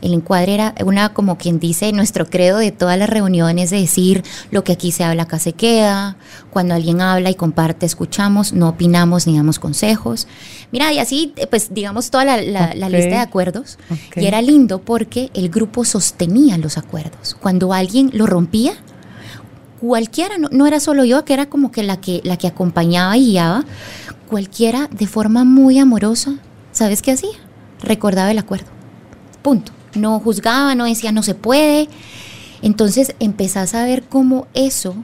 El 0.00 0.14
encuadre 0.14 0.54
era 0.54 0.74
una, 0.84 1.12
como 1.12 1.38
quien 1.38 1.58
dice, 1.58 1.92
nuestro 1.92 2.26
credo 2.26 2.58
de 2.58 2.70
todas 2.70 2.96
las 2.98 3.10
reuniones, 3.10 3.70
de 3.70 3.80
decir 3.80 4.22
lo 4.50 4.62
que 4.62 4.72
aquí 4.72 4.92
se 4.92 5.02
habla, 5.02 5.24
acá 5.24 5.38
se 5.38 5.54
queda. 5.54 6.16
Cuando 6.50 6.74
alguien 6.74 7.00
habla 7.00 7.30
y 7.30 7.34
comparte, 7.34 7.84
escuchamos, 7.84 8.52
no 8.52 8.68
opinamos 8.68 9.26
ni 9.26 9.36
damos 9.36 9.58
consejos. 9.58 10.28
Mira, 10.70 10.92
y 10.92 10.98
así, 10.98 11.34
pues 11.50 11.74
digamos, 11.74 12.10
toda 12.10 12.24
la, 12.24 12.74
lista 12.74 13.16
de 13.16 13.18
acuerdos. 13.18 13.78
Y 14.14 14.26
era 14.26 14.40
lindo 14.40 14.80
porque 14.80 15.30
el 15.34 15.48
grupo 15.48 15.84
sostenía 15.84 16.58
los 16.58 16.78
acuerdos. 16.78 17.36
Cuando 17.40 17.72
alguien 17.72 18.10
lo 18.12 18.26
rompía, 18.26 18.74
cualquiera, 19.80 20.38
no, 20.38 20.48
no, 20.52 20.66
era 20.68 20.78
solo 20.78 21.04
yo, 21.04 21.24
que 21.24 21.34
era 21.34 21.46
como 21.46 21.72
que 21.72 21.82
la, 21.82 22.00
que 22.00 22.20
la 22.22 22.36
que 22.36 22.46
acompañaba 22.46 23.16
y 23.16 23.32
guiaba, 23.32 23.64
cualquiera 24.28 24.88
de 24.92 25.06
forma 25.08 25.44
muy 25.44 25.78
amorosa, 25.80 26.34
¿sabes 26.70 27.02
qué 27.02 27.12
hacía? 27.12 27.36
Recordaba 27.80 28.30
el 28.30 28.38
acuerdo. 28.38 28.66
Punto 29.42 29.77
no 29.94 30.18
juzgaba, 30.20 30.74
no 30.74 30.84
decía 30.84 31.12
no 31.12 31.22
se 31.22 31.34
puede. 31.34 31.88
Entonces 32.62 33.14
empezás 33.20 33.74
a 33.74 33.84
ver 33.84 34.02
cómo 34.02 34.46
eso, 34.54 34.94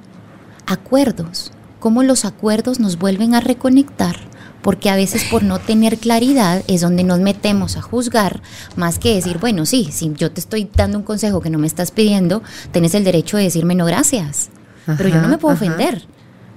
acuerdos, 0.67 1.53
cómo 1.79 2.03
los 2.03 2.25
acuerdos 2.25 2.81
nos 2.81 2.99
vuelven 2.99 3.35
a 3.35 3.41
reconectar, 3.41 4.17
porque 4.63 4.91
a 4.91 4.97
veces 4.97 5.25
por 5.31 5.43
no 5.43 5.59
tener 5.59 5.99
claridad 5.99 6.63
es 6.67 6.81
donde 6.81 7.05
nos 7.05 7.21
metemos 7.21 7.77
a 7.77 7.83
juzgar, 7.83 8.41
más 8.75 8.99
que 8.99 9.15
decir, 9.15 9.39
bueno, 9.39 9.67
sí, 9.67 9.91
si 9.93 10.13
yo 10.15 10.33
te 10.33 10.41
estoy 10.41 10.69
dando 10.75 10.99
un 10.99 11.05
consejo 11.05 11.41
que 11.41 11.51
no 11.51 11.59
me 11.59 11.67
estás 11.67 11.91
pidiendo, 11.91 12.43
tenés 12.73 12.95
el 12.95 13.05
derecho 13.05 13.37
de 13.37 13.45
decirme 13.45 13.75
no 13.75 13.85
gracias, 13.85 14.49
pero 14.87 15.09
yo 15.09 15.21
no 15.21 15.29
me 15.29 15.39
puedo 15.39 15.55
ofender, 15.55 16.07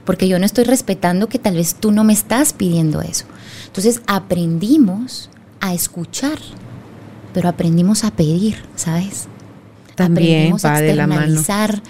porque 0.06 0.28
yo 0.28 0.40
no 0.40 0.46
estoy 0.46 0.64
respetando 0.64 1.28
que 1.28 1.38
tal 1.38 1.56
vez 1.56 1.76
tú 1.76 1.92
no 1.92 2.06
me 2.06 2.14
estás 2.14 2.54
pidiendo 2.54 3.02
eso. 3.02 3.26
Entonces 3.68 4.02
aprendimos 4.08 5.30
a 5.60 5.74
escuchar 5.74 6.40
pero 7.34 7.50
aprendimos 7.50 8.04
a 8.04 8.12
pedir, 8.12 8.58
¿sabes? 8.76 9.28
También 9.96 10.54
aprendimos 10.54 10.66
a 10.66 10.80
externalizar, 10.80 11.82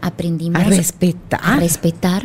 aprendimos 0.00 0.60
a 0.60 0.64
respetar. 0.64 1.40
A 1.42 1.56
respetar, 1.56 2.24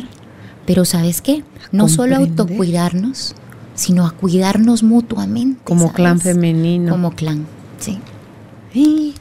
pero 0.66 0.84
¿sabes 0.84 1.20
qué? 1.20 1.44
No 1.72 1.88
solo 1.88 2.16
autocuidarnos, 2.16 3.34
sino 3.74 4.06
a 4.06 4.12
cuidarnos 4.12 4.82
mutuamente. 4.82 5.60
Como 5.64 5.92
clan 5.92 6.20
femenino. 6.20 6.92
Como 6.92 7.12
clan, 7.12 7.46
sí. 7.78 7.98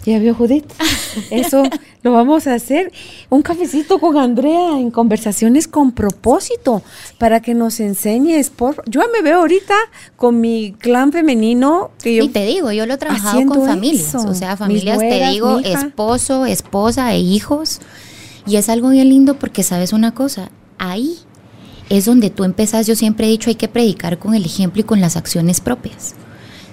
Ya 0.05 0.19
vio 0.19 0.35
Judith. 0.35 0.71
Eso 1.31 1.63
lo 2.05 2.13
vamos 2.13 2.45
a 2.45 2.53
hacer. 2.53 2.91
Un 3.31 3.41
cafecito 3.41 3.97
con 3.97 4.17
Andrea 4.17 4.79
en 4.79 4.91
conversaciones 4.91 5.67
con 5.67 5.91
propósito 5.91 6.83
para 7.17 7.41
que 7.41 7.55
nos 7.55 7.79
enseñes. 7.79 8.51
Por, 8.51 8.87
yo 8.87 9.01
me 9.11 9.23
veo 9.23 9.39
ahorita 9.39 9.73
con 10.15 10.39
mi 10.39 10.75
clan 10.77 11.11
femenino. 11.11 11.89
y 12.03 12.29
te 12.29 12.45
digo, 12.45 12.71
yo 12.71 12.85
lo 12.85 12.93
he 12.93 12.97
trabajado 12.97 13.43
con 13.47 13.65
familias. 13.65 14.13
O 14.13 14.35
sea, 14.35 14.55
familias, 14.55 14.99
te 14.99 15.29
digo, 15.31 15.59
esposo, 15.59 16.45
esposa 16.45 17.11
e 17.11 17.19
hijos. 17.19 17.81
Y 18.45 18.57
es 18.57 18.69
algo 18.69 18.89
bien 18.89 19.09
lindo 19.09 19.39
porque 19.39 19.63
sabes 19.63 19.91
una 19.91 20.13
cosa, 20.13 20.51
ahí 20.77 21.17
es 21.89 22.05
donde 22.05 22.29
tú 22.29 22.43
empezás, 22.43 22.85
yo 22.85 22.95
siempre 22.95 23.25
he 23.25 23.29
dicho, 23.31 23.49
hay 23.49 23.55
que 23.55 23.67
predicar 23.67 24.19
con 24.19 24.35
el 24.35 24.45
ejemplo 24.45 24.81
y 24.81 24.83
con 24.83 25.01
las 25.01 25.17
acciones 25.17 25.59
propias. 25.59 26.13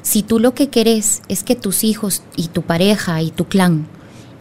Si 0.03 0.23
tú 0.23 0.39
lo 0.39 0.53
que 0.53 0.69
querés 0.69 1.23
es 1.29 1.43
que 1.43 1.57
tus 1.57 1.85
hijos 1.85 2.23
y 2.37 2.49
tu 2.49 2.61
pareja 2.61 3.23
y 3.23 3.31
tu 3.31 3.47
clan 3.47 3.87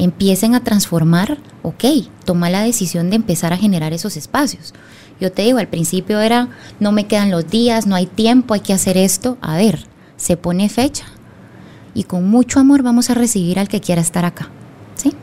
empiecen 0.03 0.55
a 0.55 0.63
transformar, 0.63 1.37
ok, 1.61 1.85
toma 2.25 2.49
la 2.49 2.63
decisión 2.63 3.09
de 3.09 3.17
empezar 3.17 3.53
a 3.53 3.57
generar 3.57 3.93
esos 3.93 4.17
espacios. 4.17 4.73
Yo 5.19 5.31
te 5.31 5.43
digo, 5.43 5.59
al 5.59 5.67
principio 5.67 6.19
era, 6.19 6.49
no 6.79 6.91
me 6.91 7.05
quedan 7.05 7.29
los 7.29 7.47
días, 7.47 7.85
no 7.85 7.95
hay 7.95 8.07
tiempo, 8.07 8.55
hay 8.55 8.61
que 8.61 8.73
hacer 8.73 8.97
esto. 8.97 9.37
A 9.41 9.57
ver, 9.57 9.85
se 10.17 10.37
pone 10.37 10.69
fecha 10.69 11.05
y 11.93 12.03
con 12.03 12.27
mucho 12.27 12.59
amor 12.59 12.81
vamos 12.81 13.11
a 13.11 13.13
recibir 13.13 13.59
al 13.59 13.67
que 13.67 13.81
quiera 13.81 14.01
estar 14.01 14.25
acá. 14.25 14.49
¿Sí? 14.95 15.13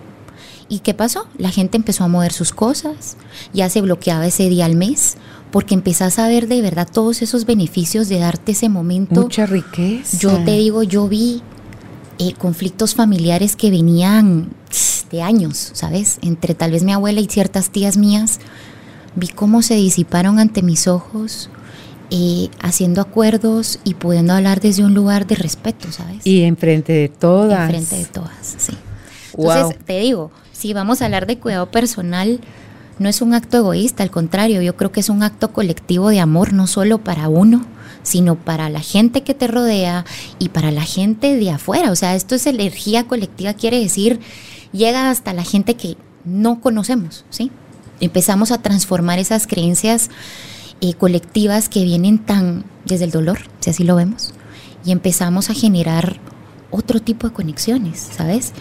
¿Y 0.68 0.81
qué 0.81 0.95
pasó? 0.95 1.26
La 1.37 1.51
gente 1.51 1.76
empezó 1.76 2.05
a 2.05 2.09
mover 2.09 2.33
sus 2.33 2.53
cosas, 2.53 3.16
ya 3.53 3.68
se 3.68 3.81
bloqueaba 3.81 4.26
ese 4.26 4.49
día 4.49 4.66
al 4.66 4.76
mes, 4.76 5.16
porque 5.51 5.74
empezás 5.74 6.20
a 6.20 6.29
ver 6.29 6.47
de 6.47 6.62
verdad 6.62 6.87
todos 6.91 7.20
esos 7.22 7.47
beneficios 7.47 8.09
de 8.09 8.20
darte 8.20 8.53
ese 8.53 8.68
momento. 8.68 9.20
Mucha 9.20 9.47
riqueza. 9.47 10.18
Yo 10.18 10.45
te 10.45 10.53
digo, 10.53 10.85
yo 10.85 11.09
vi 11.09 11.43
eh, 12.19 12.35
conflictos 12.35 12.95
familiares 12.95 13.57
que 13.57 13.71
venían 13.71 14.51
de 15.11 15.23
años, 15.23 15.71
¿sabes? 15.75 16.19
Entre 16.23 16.55
tal 16.55 16.73
vez 16.73 16.83
mi 16.83 16.93
abuela 16.93 17.21
y 17.21 17.27
ciertas 17.27 17.71
tías 17.71 17.97
mías, 17.97 18.41
vi 19.14 19.29
cómo 19.29 19.62
se 19.62 19.75
disiparon 19.75 20.39
ante 20.39 20.62
mis 20.62 20.89
ojos, 20.89 21.51
eh, 22.11 22.49
haciendo 22.61 23.01
acuerdos 23.01 23.81
y 23.85 23.95
pudiendo 23.95 24.33
hablar 24.33 24.61
desde 24.61 24.85
un 24.85 24.95
lugar 24.95 25.27
de 25.27 25.35
respeto, 25.35 25.93
¿sabes? 25.93 26.27
Y 26.27 26.43
enfrente 26.43 26.93
de 26.93 27.09
todas. 27.09 27.71
Enfrente 27.71 27.97
de 27.97 28.05
todas, 28.07 28.55
sí. 28.57 28.73
Entonces, 29.37 29.79
te 29.85 30.01
digo, 30.01 30.31
si 30.53 30.73
vamos 30.73 31.01
a 31.01 31.05
hablar 31.05 31.27
de 31.27 31.39
cuidado 31.39 31.71
personal, 31.71 32.41
no 32.99 33.09
es 33.09 33.23
un 33.23 33.35
acto 33.35 33.59
egoísta, 33.59 34.03
al 34.03 34.11
contrario, 34.11 34.62
yo 34.62 34.77
creo 34.77 34.91
que 34.91 35.01
es 35.01 35.09
un 35.09 35.23
acto 35.23 35.53
colectivo 35.53 36.09
de 36.09 36.21
amor, 36.21 36.53
no 36.53 36.66
solo 36.66 36.99
para 36.99 37.29
uno, 37.29 37.64
sino 38.03 38.36
para 38.36 38.68
la 38.68 38.80
gente 38.80 39.22
que 39.22 39.34
te 39.34 39.46
rodea 39.46 40.05
y 40.38 40.49
para 40.51 40.70
la 40.70 40.82
gente 40.82 41.36
de 41.36 41.51
afuera. 41.51 41.90
O 41.90 41.96
sea, 41.96 42.14
esto 42.14 42.34
es 42.34 42.46
energía 42.46 43.07
colectiva, 43.07 43.55
quiere 43.55 43.78
decir, 43.78 44.20
llega 44.72 45.11
hasta 45.11 45.32
la 45.32 45.44
gente 45.44 45.74
que 45.74 45.96
no 46.24 46.61
conocemos, 46.61 47.24
¿sí? 47.30 47.51
Empezamos 48.01 48.53
a 48.53 48.62
transformar 48.62 49.18
esas 49.18 49.46
creencias 49.46 50.11
eh, 50.80 50.94
colectivas 50.94 51.68
que 51.68 51.84
vienen 51.84 52.18
tan 52.18 52.64
desde 52.84 53.05
el 53.05 53.11
dolor, 53.11 53.38
si 53.61 53.70
así 53.70 53.84
lo 53.84 53.96
vemos, 53.96 54.32
y 54.84 54.92
empezamos 54.92 55.51
a 55.51 55.55
generar 55.55 56.20
otro 56.70 57.01
tipo 57.01 57.26
de 57.26 57.32
conexiones, 57.34 58.09
¿sabes? 58.16 58.53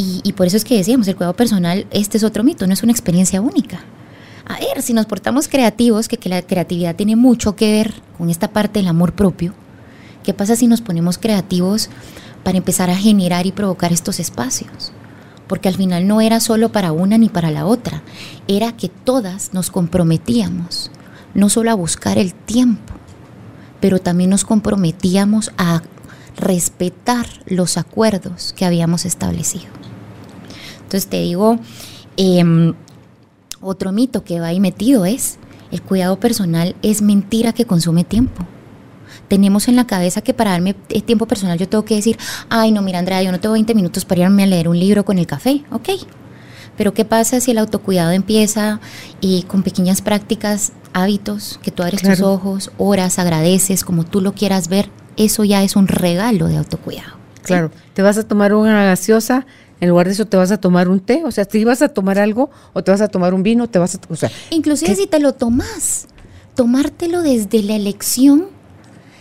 Y, 0.00 0.32
por 0.34 0.46
eso 0.46 0.56
es 0.56 0.64
que 0.64 0.76
decíamos, 0.76 1.08
el 1.08 1.16
cuidado 1.16 1.34
personal, 1.34 1.88
este 1.90 2.18
es 2.18 2.22
otro 2.22 2.44
mito, 2.44 2.68
no 2.68 2.72
es 2.72 2.84
una 2.84 2.92
experiencia 2.92 3.40
única. 3.40 3.80
A 4.48 4.58
ver, 4.58 4.82
si 4.82 4.94
nos 4.94 5.06
portamos 5.06 5.46
creativos, 5.46 6.08
que, 6.08 6.18
la 6.28 6.42
creatividad 6.42 6.96
tiene 6.96 7.16
mucho 7.16 7.54
que 7.54 7.70
ver 7.70 7.94
con 8.16 8.30
esta 8.30 8.48
parte 8.48 8.80
del 8.80 8.88
amor 8.88 9.12
propio, 9.12 9.52
¿qué 10.24 10.32
pasa 10.32 10.56
si 10.56 10.66
nos 10.66 10.80
ponemos 10.80 11.18
creativos 11.18 11.90
para 12.44 12.56
empezar 12.56 12.88
a 12.88 12.96
generar 12.96 13.46
y 13.46 13.52
provocar 13.52 13.92
estos 13.92 14.18
espacios? 14.18 14.92
Porque 15.46 15.68
al 15.68 15.76
final 15.76 16.06
no 16.06 16.22
era 16.22 16.40
solo 16.40 16.72
para 16.72 16.92
una 16.92 17.18
ni 17.18 17.28
para 17.28 17.50
la 17.50 17.66
otra, 17.66 18.02
era 18.48 18.72
que 18.72 18.88
todas 18.88 19.52
nos 19.52 19.70
comprometíamos, 19.70 20.90
no 21.34 21.50
solo 21.50 21.70
a 21.70 21.74
buscar 21.74 22.16
el 22.16 22.32
tiempo, 22.32 22.94
pero 23.80 23.98
también 23.98 24.30
nos 24.30 24.44
comprometíamos 24.44 25.52
a 25.58 25.82
respetar 26.36 27.26
los 27.46 27.76
acuerdos 27.76 28.54
que 28.56 28.64
habíamos 28.64 29.04
establecido. 29.04 29.66
Entonces 30.78 31.06
te 31.06 31.20
digo, 31.20 31.58
em, 32.16 32.74
otro 33.60 33.92
mito 33.92 34.24
que 34.24 34.40
va 34.40 34.48
ahí 34.48 34.60
metido 34.60 35.04
es, 35.04 35.38
el 35.70 35.82
cuidado 35.82 36.18
personal 36.18 36.76
es 36.82 37.02
mentira 37.02 37.52
que 37.52 37.66
consume 37.66 38.04
tiempo. 38.04 38.46
Tenemos 39.28 39.68
en 39.68 39.76
la 39.76 39.86
cabeza 39.86 40.22
que 40.22 40.32
para 40.32 40.52
darme 40.52 40.74
tiempo 40.74 41.26
personal 41.26 41.58
yo 41.58 41.68
tengo 41.68 41.84
que 41.84 41.96
decir, 41.96 42.18
ay 42.48 42.72
no, 42.72 42.82
mira 42.82 42.98
Andrea, 42.98 43.22
yo 43.22 43.32
no 43.32 43.40
tengo 43.40 43.52
20 43.52 43.74
minutos 43.74 44.04
para 44.04 44.22
irme 44.22 44.44
a 44.44 44.46
leer 44.46 44.68
un 44.68 44.78
libro 44.78 45.04
con 45.04 45.18
el 45.18 45.26
café, 45.26 45.64
ok. 45.70 45.90
Pero 46.76 46.94
¿qué 46.94 47.04
pasa 47.04 47.40
si 47.40 47.50
el 47.50 47.58
autocuidado 47.58 48.12
empieza 48.12 48.80
y 49.20 49.42
con 49.42 49.62
pequeñas 49.62 50.00
prácticas, 50.00 50.72
hábitos, 50.92 51.58
que 51.62 51.72
tú 51.72 51.82
abres 51.82 52.02
tus 52.02 52.20
ojos, 52.20 52.70
horas, 52.78 53.18
agradeces, 53.18 53.84
como 53.84 54.04
tú 54.04 54.20
lo 54.20 54.32
quieras 54.32 54.68
ver, 54.68 54.88
eso 55.16 55.44
ya 55.44 55.62
es 55.64 55.76
un 55.76 55.88
regalo 55.88 56.46
de 56.46 56.56
autocuidado. 56.56 57.18
Claro, 57.42 57.70
te 57.94 58.02
vas 58.02 58.16
a 58.18 58.28
tomar 58.28 58.54
una 58.54 58.84
gaseosa 58.84 59.46
en 59.80 59.88
lugar 59.88 60.06
de 60.06 60.12
eso 60.12 60.26
te 60.26 60.36
vas 60.36 60.50
a 60.50 60.58
tomar 60.58 60.88
un 60.88 61.00
té, 61.00 61.22
o 61.24 61.30
sea, 61.30 61.44
si 61.44 61.64
vas 61.64 61.82
a 61.82 61.88
tomar 61.88 62.18
algo 62.18 62.50
o 62.72 62.82
te 62.82 62.90
vas 62.90 63.00
a 63.00 63.08
tomar 63.08 63.34
un 63.34 63.42
vino, 63.42 63.68
te 63.68 63.78
vas 63.78 63.94
a, 63.94 63.98
o 64.08 64.16
sea, 64.16 64.30
inclusive 64.50 64.94
si 64.96 65.06
te 65.06 65.20
lo 65.20 65.34
tomas, 65.34 66.08
tomártelo 66.54 67.22
desde 67.22 67.62
la 67.62 67.76
elección 67.76 68.46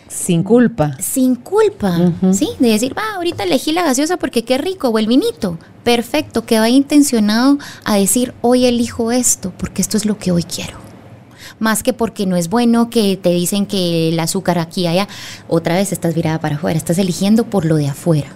sin 0.07 0.43
culpa. 0.43 0.95
Sin 0.99 1.35
culpa, 1.35 2.13
¿sí? 2.31 2.49
De 2.59 2.69
decir, 2.69 2.97
va, 2.97 3.15
ahorita 3.15 3.43
elegí 3.43 3.73
la 3.73 3.83
gaseosa 3.83 4.17
porque 4.17 4.43
qué 4.43 4.57
rico, 4.57 4.87
o 4.87 4.99
el 4.99 5.05
vinito. 5.05 5.57
Perfecto, 5.83 6.45
que 6.45 6.59
vaya 6.59 6.75
intencionado 6.75 7.57
a 7.83 7.97
decir, 7.97 8.33
hoy 8.41 8.65
elijo 8.65 9.11
esto, 9.11 9.53
porque 9.57 9.81
esto 9.81 9.97
es 9.97 10.05
lo 10.05 10.17
que 10.17 10.31
hoy 10.31 10.43
quiero. 10.43 10.77
Más 11.59 11.83
que 11.83 11.91
porque 11.91 12.25
no 12.25 12.37
es 12.37 12.49
bueno 12.49 12.89
que 12.89 13.17
te 13.17 13.29
dicen 13.29 13.65
que 13.65 14.09
el 14.09 14.19
azúcar 14.19 14.59
aquí 14.59 14.87
allá, 14.87 15.09
otra 15.47 15.75
vez 15.75 15.91
estás 15.91 16.15
virada 16.15 16.39
para 16.39 16.55
afuera, 16.55 16.77
estás 16.77 16.97
eligiendo 16.99 17.45
por 17.45 17.65
lo 17.65 17.75
de 17.75 17.89
afuera 17.89 18.29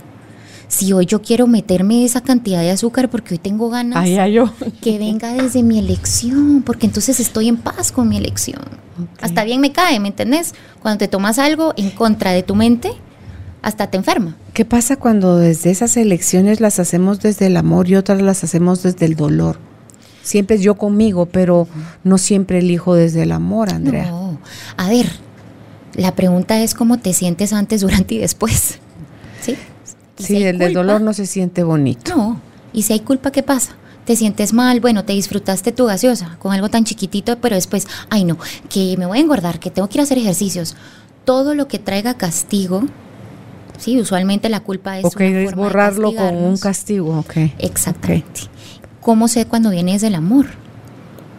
si 0.72 0.93
hoy 0.93 1.05
yo 1.05 1.22
quiero 1.22 1.47
meterme 1.47 2.05
esa 2.05 2.22
cantidad 2.22 2.61
de 2.61 2.72
azúcar 2.72 3.09
porque 3.09 3.34
hoy 3.34 3.39
tengo 3.39 3.69
ganas, 3.69 4.07
que 4.82 4.97
venga 4.97 5.34
desde 5.34 5.63
mi 5.63 5.78
elección, 5.78 6.63
porque 6.65 6.86
entonces 6.86 7.19
estoy 7.19 7.49
en 7.49 7.57
paz 7.57 7.91
con 7.91 8.07
mi 8.07 8.15
elección. 8.15 8.61
Hasta 9.19 9.43
bien 9.43 9.59
me 9.59 9.74
cae, 9.74 9.99
¿me 9.99 10.07
entendés? 10.07 10.53
Cuando 10.82 10.99
te 10.99 11.09
tomas 11.09 11.39
algo 11.39 11.74
en 11.76 11.89
contra 11.89 12.32
de 12.32 12.41
tu 12.41 12.55
mente, 12.55 12.93
hasta 13.61 13.88
te 13.88 13.97
enferma. 13.97 14.38
¿Qué 14.53 14.63
pasa 14.63 14.95
cuando 14.95 15.38
desde 15.38 15.72
esas 15.72 15.97
elecciones 15.97 16.61
las 16.61 16.80
hacemos 16.80 17.19
desde 17.19 17.47
el 17.47 17.57
amor 17.57 17.89
y 17.89 17.97
otras 17.97 18.22
las 18.22 18.45
hacemos 18.45 18.82
desde 18.82 19.05
el 19.05 19.17
dolor? 19.17 19.59
Siempre 20.24 20.55
es 20.55 20.61
yo 20.61 20.76
conmigo, 20.76 21.26
pero 21.26 21.67
no 22.05 22.17
siempre 22.17 22.59
elijo 22.59 22.95
desde 22.95 23.24
el 23.24 23.34
amor, 23.34 23.74
Andrea. 23.74 24.09
No. 24.09 24.39
A 24.78 24.88
ver, 24.88 25.07
la 25.95 26.15
pregunta 26.15 26.61
es 26.61 26.76
cómo 26.76 26.97
te 26.97 27.11
sientes 27.11 27.51
antes, 27.51 27.82
durante 27.82 28.15
y 28.15 28.19
después. 28.19 28.80
¿Sí? 29.41 29.57
Sí, 30.22 30.43
el 30.43 30.57
del 30.57 30.74
dolor 30.74 31.01
no 31.01 31.13
se 31.13 31.26
siente 31.26 31.63
bonito. 31.63 32.15
No, 32.15 32.41
y 32.74 32.84
si 32.84 32.93
hay 32.93 32.99
culpa, 33.01 33.32
¿qué 33.32 33.43
pasa? 33.43 33.76
Te 34.05 34.15
sientes 34.15 34.53
mal, 34.53 34.80
bueno, 34.80 35.05
te 35.05 35.13
disfrutaste 35.13 35.72
tu 35.72 35.86
gaseosa 35.86 36.38
con 36.39 36.53
algo 36.53 36.69
tan 36.69 36.84
chiquitito, 36.84 37.38
pero 37.38 37.55
después, 37.55 37.88
ay 38.09 38.24
no, 38.24 38.38
que 38.69 38.95
me 38.97 39.05
voy 39.05 39.19
a 39.19 39.22
engordar, 39.22 39.59
que 39.59 39.69
tengo 39.69 39.88
que 39.88 39.97
ir 39.97 39.99
a 40.01 40.03
hacer 40.03 40.17
ejercicios. 40.17 40.76
Todo 41.24 41.53
lo 41.53 41.67
que 41.67 41.78
traiga 41.78 42.15
castigo, 42.15 42.84
sí, 43.78 43.99
usualmente 43.99 44.49
la 44.49 44.61
culpa 44.61 44.97
es... 44.97 45.05
Ok, 45.05 45.22
es 45.22 45.53
borrarlo 45.53 46.15
con 46.15 46.36
un 46.36 46.57
castigo, 46.57 47.19
ok. 47.19 47.51
Exactamente. 47.59 48.41
¿Cómo 49.01 49.28
sé 49.28 49.45
cuando 49.45 49.69
viene 49.69 49.97
del 49.99 50.15
amor? 50.15 50.47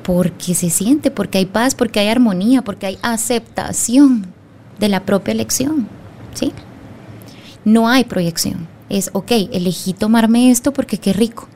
Porque 0.04 0.54
se 0.54 0.70
siente, 0.70 1.10
porque 1.10 1.38
hay 1.38 1.46
paz, 1.46 1.74
porque 1.74 2.00
hay 2.00 2.08
armonía, 2.08 2.62
porque 2.62 2.86
hay 2.86 2.98
aceptación 3.02 4.26
de 4.78 4.88
la 4.88 5.04
propia 5.04 5.32
elección, 5.32 5.88
¿sí? 6.34 6.52
No 7.64 7.88
hay 7.88 8.04
proyección 8.04 8.71
es, 8.92 9.10
ok, 9.12 9.32
elegí 9.52 9.92
tomarme 9.92 10.50
esto 10.50 10.72
porque 10.72 10.98
qué 10.98 11.12
rico. 11.12 11.48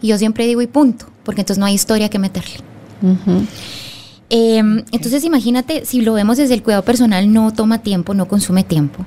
Y 0.00 0.08
yo 0.08 0.18
siempre 0.18 0.46
digo 0.46 0.62
y 0.62 0.66
punto, 0.66 1.06
porque 1.24 1.40
entonces 1.40 1.58
no 1.58 1.66
hay 1.66 1.74
historia 1.74 2.08
que 2.08 2.18
meterle. 2.18 2.56
Em, 4.30 4.84
entonces 4.92 5.24
imagínate, 5.24 5.84
si 5.84 6.00
lo 6.00 6.14
vemos 6.14 6.36
desde 6.36 6.54
el 6.54 6.62
cuidado 6.62 6.84
personal, 6.84 7.32
no 7.32 7.52
toma 7.52 7.78
tiempo, 7.78 8.14
no 8.14 8.28
consume 8.28 8.64
tiempo. 8.64 9.04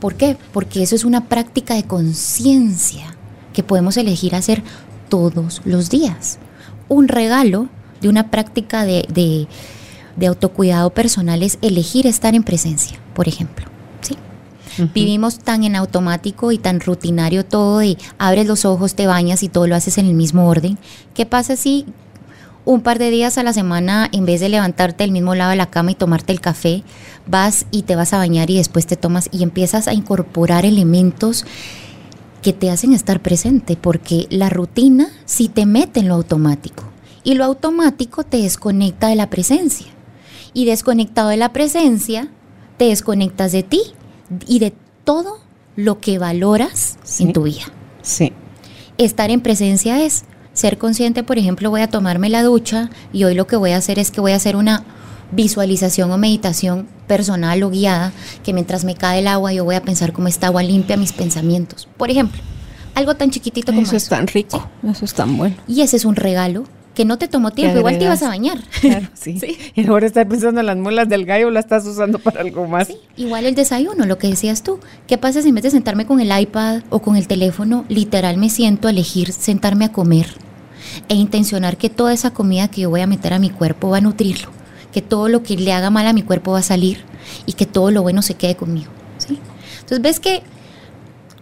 ¿Por 0.00 0.14
qué? 0.14 0.36
Porque 0.52 0.82
eso 0.82 0.94
es 0.94 1.04
una 1.04 1.28
práctica 1.28 1.74
de 1.74 1.84
conciencia 1.84 3.16
que 3.52 3.62
podemos 3.62 3.96
elegir 3.96 4.34
hacer 4.34 4.62
todos 5.08 5.62
los 5.64 5.90
días. 5.90 6.38
Un 6.88 7.08
regalo 7.08 7.68
de 8.00 8.08
una 8.08 8.30
práctica 8.30 8.84
de, 8.84 9.48
de 10.16 10.26
autocuidado 10.26 10.90
personal 10.90 11.42
es 11.42 11.58
elegir 11.62 12.06
estar 12.06 12.34
en 12.34 12.42
presencia, 12.42 12.98
por 13.14 13.28
ejemplo. 13.28 13.75
Vivimos 14.94 15.38
tan 15.38 15.64
en 15.64 15.76
automático 15.76 16.52
y 16.52 16.58
tan 16.58 16.80
rutinario 16.80 17.44
todo 17.44 17.82
y 17.82 17.98
abres 18.18 18.46
los 18.46 18.64
ojos, 18.64 18.94
te 18.94 19.06
bañas 19.06 19.42
y 19.42 19.48
todo 19.48 19.66
lo 19.66 19.74
haces 19.74 19.98
en 19.98 20.06
el 20.06 20.14
mismo 20.14 20.48
orden. 20.48 20.78
¿Qué 21.14 21.26
pasa 21.26 21.56
si 21.56 21.86
un 22.66 22.80
par 22.80 22.98
de 22.98 23.10
días 23.10 23.38
a 23.38 23.42
la 23.42 23.52
semana, 23.52 24.08
en 24.12 24.26
vez 24.26 24.40
de 24.40 24.48
levantarte 24.48 25.04
del 25.04 25.12
mismo 25.12 25.34
lado 25.34 25.50
de 25.50 25.56
la 25.56 25.70
cama 25.70 25.92
y 25.92 25.94
tomarte 25.94 26.32
el 26.32 26.40
café, 26.40 26.82
vas 27.26 27.66
y 27.70 27.82
te 27.82 27.94
vas 27.94 28.12
a 28.12 28.18
bañar 28.18 28.50
y 28.50 28.56
después 28.56 28.86
te 28.86 28.96
tomas 28.96 29.28
y 29.32 29.44
empiezas 29.44 29.86
a 29.86 29.94
incorporar 29.94 30.66
elementos 30.66 31.46
que 32.42 32.52
te 32.52 32.70
hacen 32.70 32.92
estar 32.92 33.20
presente, 33.20 33.76
porque 33.76 34.26
la 34.30 34.48
rutina 34.50 35.08
sí 35.24 35.48
te 35.48 35.64
mete 35.64 36.00
en 36.00 36.08
lo 36.08 36.14
automático 36.14 36.84
y 37.22 37.34
lo 37.34 37.44
automático 37.44 38.24
te 38.24 38.38
desconecta 38.38 39.08
de 39.08 39.16
la 39.16 39.30
presencia. 39.30 39.86
Y 40.52 40.64
desconectado 40.64 41.28
de 41.28 41.36
la 41.36 41.52
presencia 41.52 42.28
te 42.78 42.86
desconectas 42.86 43.52
de 43.52 43.62
ti 43.62 43.82
y 44.46 44.58
de 44.58 44.72
todo 45.04 45.38
lo 45.76 46.00
que 46.00 46.18
valoras 46.18 46.98
en 47.20 47.32
tu 47.32 47.44
vida. 47.44 47.64
Sí. 48.02 48.32
Estar 48.98 49.30
en 49.30 49.40
presencia 49.40 50.02
es 50.02 50.24
ser 50.52 50.78
consciente, 50.78 51.22
por 51.22 51.38
ejemplo, 51.38 51.70
voy 51.70 51.82
a 51.82 51.88
tomarme 51.88 52.30
la 52.30 52.42
ducha 52.42 52.90
y 53.12 53.24
hoy 53.24 53.34
lo 53.34 53.46
que 53.46 53.56
voy 53.56 53.72
a 53.72 53.76
hacer 53.76 53.98
es 53.98 54.10
que 54.10 54.20
voy 54.20 54.32
a 54.32 54.36
hacer 54.36 54.56
una 54.56 54.84
visualización 55.32 56.10
o 56.12 56.18
meditación 56.18 56.88
personal 57.06 57.62
o 57.62 57.70
guiada, 57.70 58.12
que 58.42 58.52
mientras 58.52 58.84
me 58.84 58.94
cae 58.94 59.18
el 59.18 59.28
agua 59.28 59.52
yo 59.52 59.64
voy 59.64 59.74
a 59.74 59.82
pensar 59.82 60.12
cómo 60.12 60.28
esta 60.28 60.46
agua 60.46 60.62
limpia 60.62 60.96
mis 60.96 61.12
pensamientos. 61.12 61.88
Por 61.96 62.10
ejemplo, 62.10 62.40
algo 62.94 63.14
tan 63.14 63.30
chiquitito 63.30 63.72
como 63.72 63.82
eso. 63.82 63.96
es 63.96 64.08
tan 64.08 64.26
rico, 64.26 64.66
eso 64.88 65.04
es 65.04 65.14
tan 65.14 65.36
bueno. 65.36 65.56
Y 65.68 65.82
ese 65.82 65.96
es 65.96 66.04
un 66.04 66.16
regalo 66.16 66.64
que 66.96 67.04
no 67.04 67.18
te 67.18 67.28
tomó 67.28 67.50
tiempo, 67.50 67.78
igual 67.78 67.98
te 67.98 68.04
ibas 68.04 68.22
a 68.22 68.28
bañar. 68.28 68.58
Claro, 68.80 69.08
sí. 69.12 69.38
Y 69.74 69.86
ahora 69.86 70.06
estás 70.06 70.26
pensando 70.26 70.60
en 70.60 70.66
las 70.66 70.78
muelas 70.78 71.08
del 71.08 71.26
gallo, 71.26 71.50
la 71.50 71.60
estás 71.60 71.84
usando 71.84 72.18
para 72.18 72.40
algo 72.40 72.66
más. 72.66 72.88
Sí, 72.88 72.96
igual 73.16 73.44
el 73.44 73.54
desayuno, 73.54 74.06
lo 74.06 74.16
que 74.16 74.28
decías 74.28 74.62
tú. 74.62 74.80
¿Qué 75.06 75.18
pasa 75.18 75.42
si 75.42 75.50
en 75.50 75.56
vez 75.56 75.64
de 75.64 75.70
sentarme 75.70 76.06
con 76.06 76.20
el 76.20 76.40
iPad 76.40 76.82
o 76.88 77.00
con 77.00 77.16
el 77.16 77.28
teléfono, 77.28 77.84
literal 77.88 78.38
me 78.38 78.48
siento 78.48 78.88
a 78.88 78.92
elegir 78.92 79.32
sentarme 79.32 79.84
a 79.84 79.92
comer 79.92 80.26
e 81.10 81.14
intencionar 81.14 81.76
que 81.76 81.90
toda 81.90 82.14
esa 82.14 82.32
comida 82.32 82.68
que 82.68 82.82
yo 82.82 82.90
voy 82.90 83.02
a 83.02 83.06
meter 83.06 83.34
a 83.34 83.38
mi 83.38 83.50
cuerpo 83.50 83.90
va 83.90 83.98
a 83.98 84.00
nutrirlo, 84.00 84.48
que 84.90 85.02
todo 85.02 85.28
lo 85.28 85.42
que 85.42 85.56
le 85.56 85.74
haga 85.74 85.90
mal 85.90 86.06
a 86.06 86.14
mi 86.14 86.22
cuerpo 86.22 86.52
va 86.52 86.60
a 86.60 86.62
salir 86.62 87.04
y 87.44 87.52
que 87.52 87.66
todo 87.66 87.90
lo 87.90 88.00
bueno 88.00 88.22
se 88.22 88.34
quede 88.34 88.56
conmigo, 88.56 88.90
¿sí? 89.18 89.38
Entonces 89.80 90.00
ves 90.00 90.18
que 90.18 90.42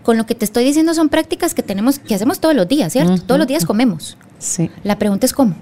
con 0.03 0.17
lo 0.17 0.27
que 0.27 0.35
te 0.35 0.45
estoy 0.45 0.65
diciendo 0.65 0.95
son 0.95 1.09
prácticas 1.11 1.55
que 1.55 1.63
tenemos, 1.63 2.01
que 2.01 2.15
hacemos 2.15 2.41
todos 2.41 2.57
los 2.57 2.67
días, 2.67 2.93
¿cierto? 2.93 3.23
Todos 3.23 3.39
los 3.39 3.47
días 3.47 3.65
comemos. 3.65 4.17
Sí. 4.39 4.71
La 4.83 4.99
pregunta 4.99 5.27
es 5.27 5.33
cómo. 5.33 5.55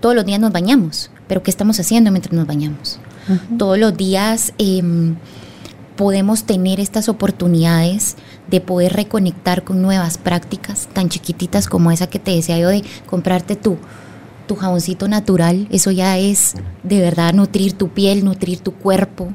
Todos 0.00 0.14
los 0.14 0.24
días 0.24 0.40
nos 0.40 0.52
bañamos, 0.52 1.10
pero 1.28 1.42
¿qué 1.42 1.50
estamos 1.50 1.78
haciendo 1.78 2.10
mientras 2.10 2.32
nos 2.32 2.46
bañamos? 2.46 2.98
Todos 3.58 3.78
los 3.78 3.96
días 3.96 4.54
em, 4.58 5.16
podemos 5.96 6.44
tener 6.44 6.80
estas 6.80 7.08
oportunidades 7.08 8.16
de 8.50 8.60
poder 8.60 8.94
reconectar 8.94 9.62
con 9.62 9.82
nuevas 9.82 10.18
prácticas 10.18 10.88
tan 10.92 11.10
chiquititas 11.10 11.68
como 11.68 11.92
esa 11.92 12.08
que 12.08 12.18
te 12.18 12.32
decía 12.32 12.58
yo 12.58 12.68
de 12.68 12.82
comprarte 13.06 13.54
tu, 13.54 13.76
tu 14.48 14.56
jaboncito 14.56 15.06
natural. 15.06 15.68
Eso 15.70 15.90
ya 15.90 16.18
es 16.18 16.54
de 16.82 17.00
verdad 17.00 17.34
nutrir 17.34 17.74
tu 17.74 17.88
piel, 17.90 18.24
nutrir 18.24 18.58
tu 18.58 18.72
cuerpo, 18.72 19.28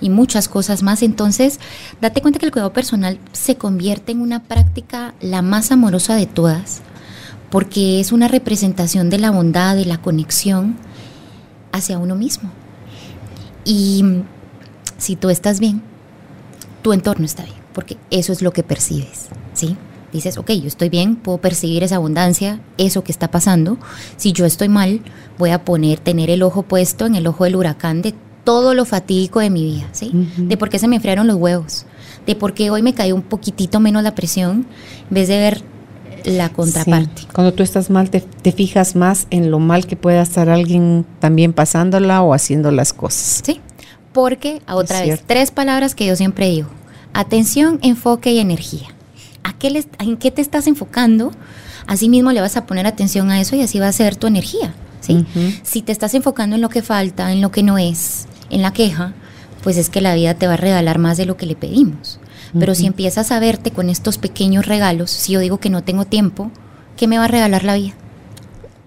y 0.00 0.10
muchas 0.10 0.48
cosas 0.48 0.82
más. 0.82 1.02
Entonces, 1.02 1.58
date 2.00 2.20
cuenta 2.20 2.38
que 2.38 2.46
el 2.46 2.52
cuidado 2.52 2.72
personal 2.72 3.18
se 3.32 3.56
convierte 3.56 4.12
en 4.12 4.20
una 4.20 4.42
práctica 4.42 5.14
la 5.20 5.42
más 5.42 5.72
amorosa 5.72 6.14
de 6.16 6.26
todas, 6.26 6.82
porque 7.50 8.00
es 8.00 8.12
una 8.12 8.28
representación 8.28 9.10
de 9.10 9.18
la 9.18 9.30
bondad, 9.30 9.76
de 9.76 9.84
la 9.84 9.98
conexión 9.98 10.76
hacia 11.72 11.98
uno 11.98 12.14
mismo. 12.14 12.50
Y 13.64 14.04
si 14.96 15.16
tú 15.16 15.30
estás 15.30 15.60
bien, 15.60 15.82
tu 16.82 16.92
entorno 16.92 17.24
está 17.24 17.44
bien, 17.44 17.56
porque 17.72 17.96
eso 18.10 18.32
es 18.32 18.42
lo 18.42 18.52
que 18.52 18.62
percibes, 18.62 19.28
¿sí? 19.54 19.76
Dices, 20.12 20.38
ok, 20.38 20.52
yo 20.52 20.68
estoy 20.68 20.88
bien, 20.88 21.16
puedo 21.16 21.38
percibir 21.38 21.82
esa 21.82 21.96
abundancia, 21.96 22.60
eso 22.78 23.04
que 23.04 23.12
está 23.12 23.30
pasando. 23.30 23.76
Si 24.16 24.32
yo 24.32 24.46
estoy 24.46 24.68
mal, 24.68 25.02
voy 25.38 25.50
a 25.50 25.64
poner, 25.64 25.98
tener 25.98 26.30
el 26.30 26.42
ojo 26.42 26.62
puesto 26.62 27.04
en 27.04 27.14
el 27.14 27.26
ojo 27.26 27.44
del 27.44 27.56
huracán 27.56 28.00
de 28.00 28.14
todo 28.42 28.72
lo 28.72 28.86
fatídico 28.86 29.40
de 29.40 29.50
mi 29.50 29.62
vida, 29.62 29.86
¿sí? 29.92 30.10
De 30.38 30.56
por 30.56 30.70
qué 30.70 30.78
se 30.78 30.88
me 30.88 30.96
enfriaron 30.96 31.26
los 31.26 31.36
huevos, 31.36 31.84
de 32.26 32.34
por 32.34 32.54
qué 32.54 32.70
hoy 32.70 32.80
me 32.80 32.94
cayó 32.94 33.14
un 33.14 33.22
poquitito 33.22 33.80
menos 33.80 34.02
la 34.02 34.14
presión, 34.14 34.66
en 35.10 35.14
vez 35.14 35.28
de 35.28 35.36
ver 35.36 35.62
la 36.24 36.50
contraparte. 36.50 37.22
Cuando 37.32 37.52
tú 37.52 37.62
estás 37.62 37.90
mal, 37.90 38.10
te, 38.10 38.52
fijas 38.52 38.96
más 38.96 39.26
en 39.30 39.50
lo 39.50 39.58
mal 39.58 39.86
que 39.86 39.96
pueda 39.96 40.22
estar 40.22 40.48
alguien 40.48 41.06
también 41.20 41.52
pasándola 41.52 42.22
o 42.22 42.34
haciendo 42.34 42.70
las 42.70 42.92
cosas. 42.92 43.42
Sí, 43.44 43.60
porque, 44.12 44.62
a 44.66 44.76
otra 44.76 45.02
vez, 45.02 45.22
tres 45.26 45.50
palabras 45.50 45.94
que 45.94 46.06
yo 46.06 46.16
siempre 46.16 46.48
digo. 46.48 46.68
Atención, 47.12 47.78
enfoque 47.82 48.32
y 48.32 48.38
energía. 48.38 48.88
¿A 49.44 49.52
qué 49.52 49.84
¿En 49.98 50.16
qué 50.16 50.30
te 50.30 50.42
estás 50.42 50.66
enfocando? 50.66 51.32
Así 51.86 52.08
mismo 52.08 52.32
le 52.32 52.40
vas 52.40 52.56
a 52.56 52.66
poner 52.66 52.86
atención 52.86 53.30
a 53.30 53.40
eso 53.40 53.56
y 53.56 53.62
así 53.62 53.78
va 53.78 53.88
a 53.88 53.92
ser 53.92 54.16
tu 54.16 54.26
energía. 54.26 54.74
¿sí? 55.00 55.24
Si 55.62 55.82
te 55.82 55.92
estás 55.92 56.14
enfocando 56.14 56.56
en 56.56 56.62
lo 56.62 56.68
que 56.68 56.82
falta, 56.82 57.32
en 57.32 57.40
lo 57.40 57.50
que 57.50 57.62
no 57.62 57.78
es, 57.78 58.26
en 58.50 58.62
la 58.62 58.72
queja, 58.72 59.14
pues 59.62 59.76
es 59.76 59.90
que 59.90 60.00
la 60.00 60.14
vida 60.14 60.34
te 60.34 60.46
va 60.46 60.54
a 60.54 60.56
regalar 60.56 60.98
más 60.98 61.16
de 61.16 61.26
lo 61.26 61.36
que 61.36 61.46
le 61.46 61.56
pedimos. 61.56 62.20
Pero 62.58 62.74
si 62.74 62.86
empiezas 62.86 63.32
a 63.32 63.40
verte 63.40 63.70
con 63.70 63.90
estos 63.90 64.18
pequeños 64.18 64.66
regalos, 64.66 65.10
si 65.10 65.32
yo 65.32 65.40
digo 65.40 65.58
que 65.58 65.70
no 65.70 65.82
tengo 65.82 66.04
tiempo, 66.04 66.50
¿qué 66.96 67.06
me 67.06 67.18
va 67.18 67.24
a 67.24 67.28
regalar 67.28 67.64
la 67.64 67.74
vida? 67.74 67.94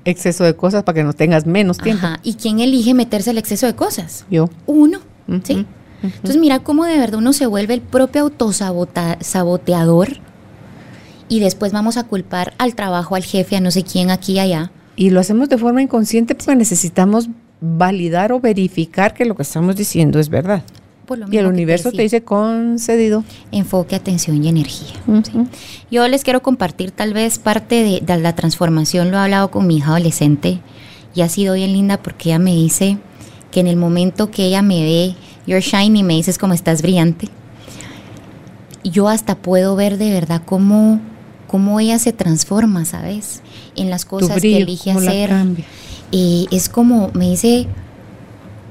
Exceso 0.06 0.44
de 0.44 0.56
cosas 0.56 0.84
para 0.84 0.96
que 0.96 1.04
no 1.04 1.14
tengas 1.14 1.46
menos 1.46 1.78
tiempo. 1.78 2.08
¿Y 2.24 2.34
quién 2.36 2.60
elige 2.60 2.94
meterse 2.94 3.30
al 3.30 3.38
exceso 3.38 3.68
de 3.68 3.76
cosas? 3.76 4.26
Yo. 4.32 4.50
Uno, 4.66 5.00
¿sí? 5.44 5.66
Entonces 6.04 6.38
mira 6.38 6.60
cómo 6.60 6.86
de 6.86 6.98
verdad 6.98 7.20
uno 7.20 7.34
se 7.34 7.46
vuelve 7.46 7.76
el 7.76 7.82
propio 7.82 8.24
autosaboteador 8.24 10.18
y 11.30 11.40
después 11.40 11.72
vamos 11.72 11.98
a 11.98 12.04
culpar 12.04 12.54
al 12.58 12.76
trabajo, 12.76 13.16
al 13.16 13.24
jefe, 13.24 13.56
a 13.56 13.62
no 13.62 13.72
sé 13.72 13.84
quién 13.84 14.10
aquí 14.10 14.34
y 14.34 14.40
allá. 14.40 14.72
Y 14.96 15.12
lo 15.12 15.20
hacemos 15.20 15.48
de 15.48 15.58
forma 15.58 15.82
inconsciente 15.82 16.36
porque 16.36 16.56
necesitamos 16.56 17.30
validar 17.62 18.34
o 18.34 18.40
verificar 18.40 19.14
que 19.14 19.26
lo 19.26 19.36
que 19.36 19.44
estamos 19.44 19.76
diciendo 19.76 20.20
es 20.20 20.30
verdad. 20.30 20.64
Y 21.32 21.38
el 21.38 21.46
universo 21.46 21.92
te, 21.92 22.02
dice 22.02 22.24
concedido. 22.24 23.24
Enfoque, 23.52 23.96
atención 23.96 24.44
y 24.44 24.50
energía. 24.50 24.94
Yo 25.90 26.08
les 26.08 26.24
quiero 26.24 26.42
compartir 26.42 26.92
tal 26.92 27.14
vez 27.14 27.40
parte 27.40 27.84
de, 27.84 28.02
de, 28.02 28.20
la 28.20 28.36
transformación, 28.36 29.12
lo 29.12 29.18
he 29.18 29.22
hablado 29.22 29.52
con 29.52 29.68
mi 29.68 29.78
hija 29.78 29.92
adolescente 29.92 30.60
y 31.14 31.22
ha 31.22 31.30
sido 31.30 31.56
bien 31.56 31.74
linda 31.74 31.98
porque 31.98 32.30
ella 32.30 32.40
me 32.40 32.54
dice 32.54 32.98
que 33.52 33.60
en 33.60 33.68
el 33.68 33.76
momento 33.76 34.32
que 34.32 34.46
ella 34.46 34.62
me 34.62 34.84
ve, 34.84 35.16
you're 35.46 35.62
shiny, 35.62 36.04
me 36.04 36.16
dices 36.16 36.38
como 36.38 36.54
estás 36.54 36.82
brillante, 36.82 37.28
yo 38.84 39.10
hasta 39.10 39.36
puedo 39.36 39.76
ver 39.76 39.98
de 39.98 40.12
verdad 40.12 40.42
cómo, 40.46 41.00
cómo 41.48 41.80
ella 41.80 42.00
se 42.00 42.14
transforma, 42.14 42.86
¿sabes? 42.86 43.42
En 43.76 43.90
las 43.90 44.06
cosas 44.06 44.42
que 44.42 44.58
elige 44.58 44.92
hacer 44.92 45.32
y 46.12 46.48
es 46.52 46.68
como, 46.68 47.10
me 47.14 47.30
dice, 47.30 47.68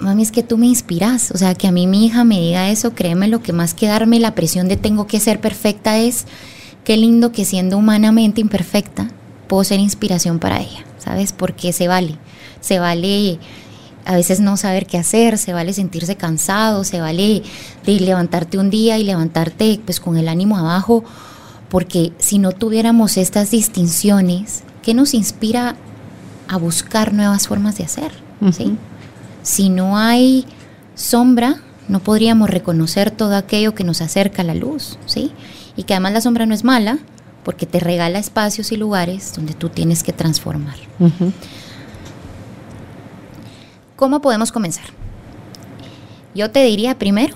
mami, 0.01 0.23
es 0.23 0.33
que 0.33 0.43
tú 0.43 0.59
me 0.59 0.67
inspiras. 0.67 1.31
O 1.31 1.39
sea, 1.39 1.55
que 1.55 1.69
a 1.69 1.73
mí 1.73 1.87
mi 1.87 2.07
hija 2.07 2.25
me 2.25 2.41
diga 2.41 2.71
eso, 2.71 2.95
créeme, 2.95 3.29
lo 3.29 3.43
que 3.43 3.53
más 3.53 3.75
que 3.75 3.87
darme 3.87 4.21
la 4.21 4.35
presión 4.35 4.69
de 4.69 4.77
tengo 4.77 5.07
que 5.07 5.21
ser 5.21 5.41
perfecta 5.41 5.99
es, 5.99 6.27
qué 6.85 6.97
lindo 6.97 7.33
que 7.33 7.45
siendo 7.45 7.77
humanamente 7.77 8.41
imperfecta, 8.41 9.09
puedo 9.49 9.65
ser 9.65 9.81
inspiración 9.81 10.39
para 10.39 10.61
ella, 10.61 10.85
¿sabes? 10.99 11.33
Porque 11.33 11.73
se 11.73 11.89
vale, 11.89 12.17
se 12.61 12.79
vale 12.79 13.39
a 14.05 14.15
veces 14.15 14.41
no 14.41 14.57
saber 14.57 14.87
qué 14.87 14.99
hacer, 14.99 15.39
se 15.39 15.53
vale 15.53 15.73
sentirse 15.73 16.17
cansado, 16.17 16.85
se 16.85 17.01
vale 17.01 17.43
levantarte 17.85 18.59
un 18.59 18.71
día 18.71 18.99
y 18.99 19.05
levantarte 19.05 19.81
pues 19.85 20.01
con 20.01 20.17
el 20.17 20.29
ánimo 20.29 20.57
abajo, 20.57 21.05
porque 21.69 22.13
si 22.19 22.39
no 22.39 22.53
tuviéramos 22.53 23.17
estas 23.17 23.51
distinciones, 23.51 24.63
¿qué 24.83 24.95
nos 24.95 25.15
inspira 25.15 25.77
a 26.51 26.57
buscar 26.57 27.15
nuevas 27.15 27.47
formas 27.47 27.79
de 27.79 27.85
hacer. 27.85 28.11
Si 29.51 29.69
no 29.69 29.99
hay 29.99 30.47
sombra, 30.95 31.57
no 31.89 31.99
podríamos 31.99 32.49
reconocer 32.49 33.11
todo 33.11 33.35
aquello 33.35 33.75
que 33.75 33.83
nos 33.83 34.01
acerca 34.01 34.43
a 34.43 34.45
la 34.45 34.55
luz, 34.55 34.97
¿sí? 35.07 35.33
Y 35.75 35.83
que 35.83 35.95
además 35.95 36.13
la 36.13 36.21
sombra 36.21 36.47
no 36.47 36.55
es 36.55 36.63
mala, 36.63 37.01
porque 37.43 37.67
te 37.67 37.81
regala 37.81 38.21
espacios 38.21 38.71
y 38.71 38.77
lugares 38.77 39.33
donde 39.35 39.55
tú 39.55 39.69
tienes 39.69 40.05
que 40.05 40.13
transformar. 40.13 40.77
¿Cómo 43.97 44.21
podemos 44.21 44.53
comenzar? 44.53 44.85
Yo 46.33 46.53
te 46.53 46.63
diría 46.63 46.97
primero, 46.97 47.35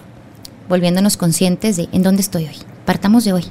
volviéndonos 0.69 1.17
conscientes 1.17 1.77
de 1.77 1.89
en 1.91 2.05
dónde 2.05 2.23
estoy 2.23 2.45
hoy. 2.45 2.57
Partamos 2.85 3.25
de 3.25 3.33
hoy. 3.33 3.45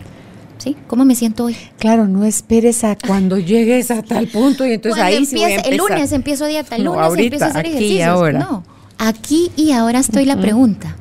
¿Sí? 0.57 0.75
¿Cómo 0.87 1.05
me 1.05 1.15
siento 1.15 1.45
hoy? 1.45 1.55
Claro, 1.77 2.07
no 2.07 2.23
esperes 2.25 2.83
a 2.83 2.95
cuando 2.95 3.37
llegues 3.37 3.91
a 3.91 4.01
tal 4.01 4.27
punto 4.27 4.65
y 4.65 4.73
entonces 4.73 5.01
ahí 5.01 5.25
sí 5.25 5.37
voy 5.37 5.53
El 5.65 5.77
lunes 5.77 6.11
empiezo 6.11 6.45
dieta, 6.45 6.75
el 6.75 6.83
lunes 6.85 7.17
empiezo 7.17 7.45
a 7.45 7.47
hacer 7.49 7.59
aquí 7.61 7.69
ejercicios. 7.69 7.99
Y 7.99 8.01
ahora. 8.01 8.39
No, 8.39 8.63
aquí 8.97 9.51
y 9.55 9.71
ahora 9.71 9.99
estoy 9.99 10.25
la 10.25 10.37
pregunta. 10.37 10.95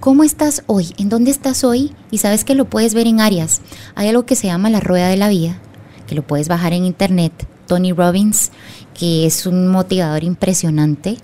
¿Cómo 0.00 0.22
estás 0.22 0.62
hoy? 0.66 0.94
¿En 0.98 1.08
dónde 1.08 1.30
estás 1.30 1.64
hoy? 1.64 1.92
Y 2.10 2.18
sabes 2.18 2.44
que 2.44 2.54
lo 2.54 2.66
puedes 2.66 2.94
ver 2.94 3.06
en 3.06 3.20
áreas. 3.20 3.62
Hay 3.94 4.08
algo 4.08 4.26
que 4.26 4.36
se 4.36 4.48
llama 4.48 4.70
la 4.70 4.80
rueda 4.80 5.08
de 5.08 5.16
la 5.16 5.28
vida, 5.28 5.58
que 6.06 6.14
lo 6.14 6.22
puedes 6.22 6.48
bajar 6.48 6.72
en 6.72 6.84
internet. 6.84 7.32
Tony 7.66 7.92
Robbins, 7.92 8.50
que 8.98 9.26
es 9.26 9.46
un 9.46 9.68
motivador 9.68 10.24
impresionante, 10.24 11.16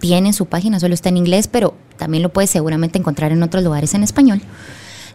tiene 0.00 0.32
su 0.32 0.46
página, 0.46 0.80
solo 0.80 0.94
está 0.94 1.10
en 1.10 1.18
inglés, 1.18 1.46
pero 1.46 1.74
también 1.96 2.22
lo 2.22 2.32
puedes 2.32 2.50
seguramente 2.50 2.98
encontrar 2.98 3.32
en 3.32 3.42
otros 3.42 3.62
lugares 3.62 3.94
en 3.94 4.02
español. 4.02 4.40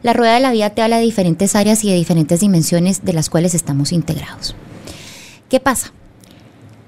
La 0.05 0.13
rueda 0.13 0.35
de 0.35 0.39
la 0.39 0.51
vida 0.51 0.69
te 0.69 0.83
habla 0.83 0.97
de 0.97 1.03
diferentes 1.03 1.55
áreas 1.55 1.83
y 1.83 1.89
de 1.89 1.95
diferentes 1.95 2.39
dimensiones 2.39 3.03
de 3.03 3.11
las 3.11 3.27
cuales 3.27 3.55
estamos 3.55 3.91
integrados. 3.91 4.55
¿Qué 5.49 5.59
pasa? 5.59 5.93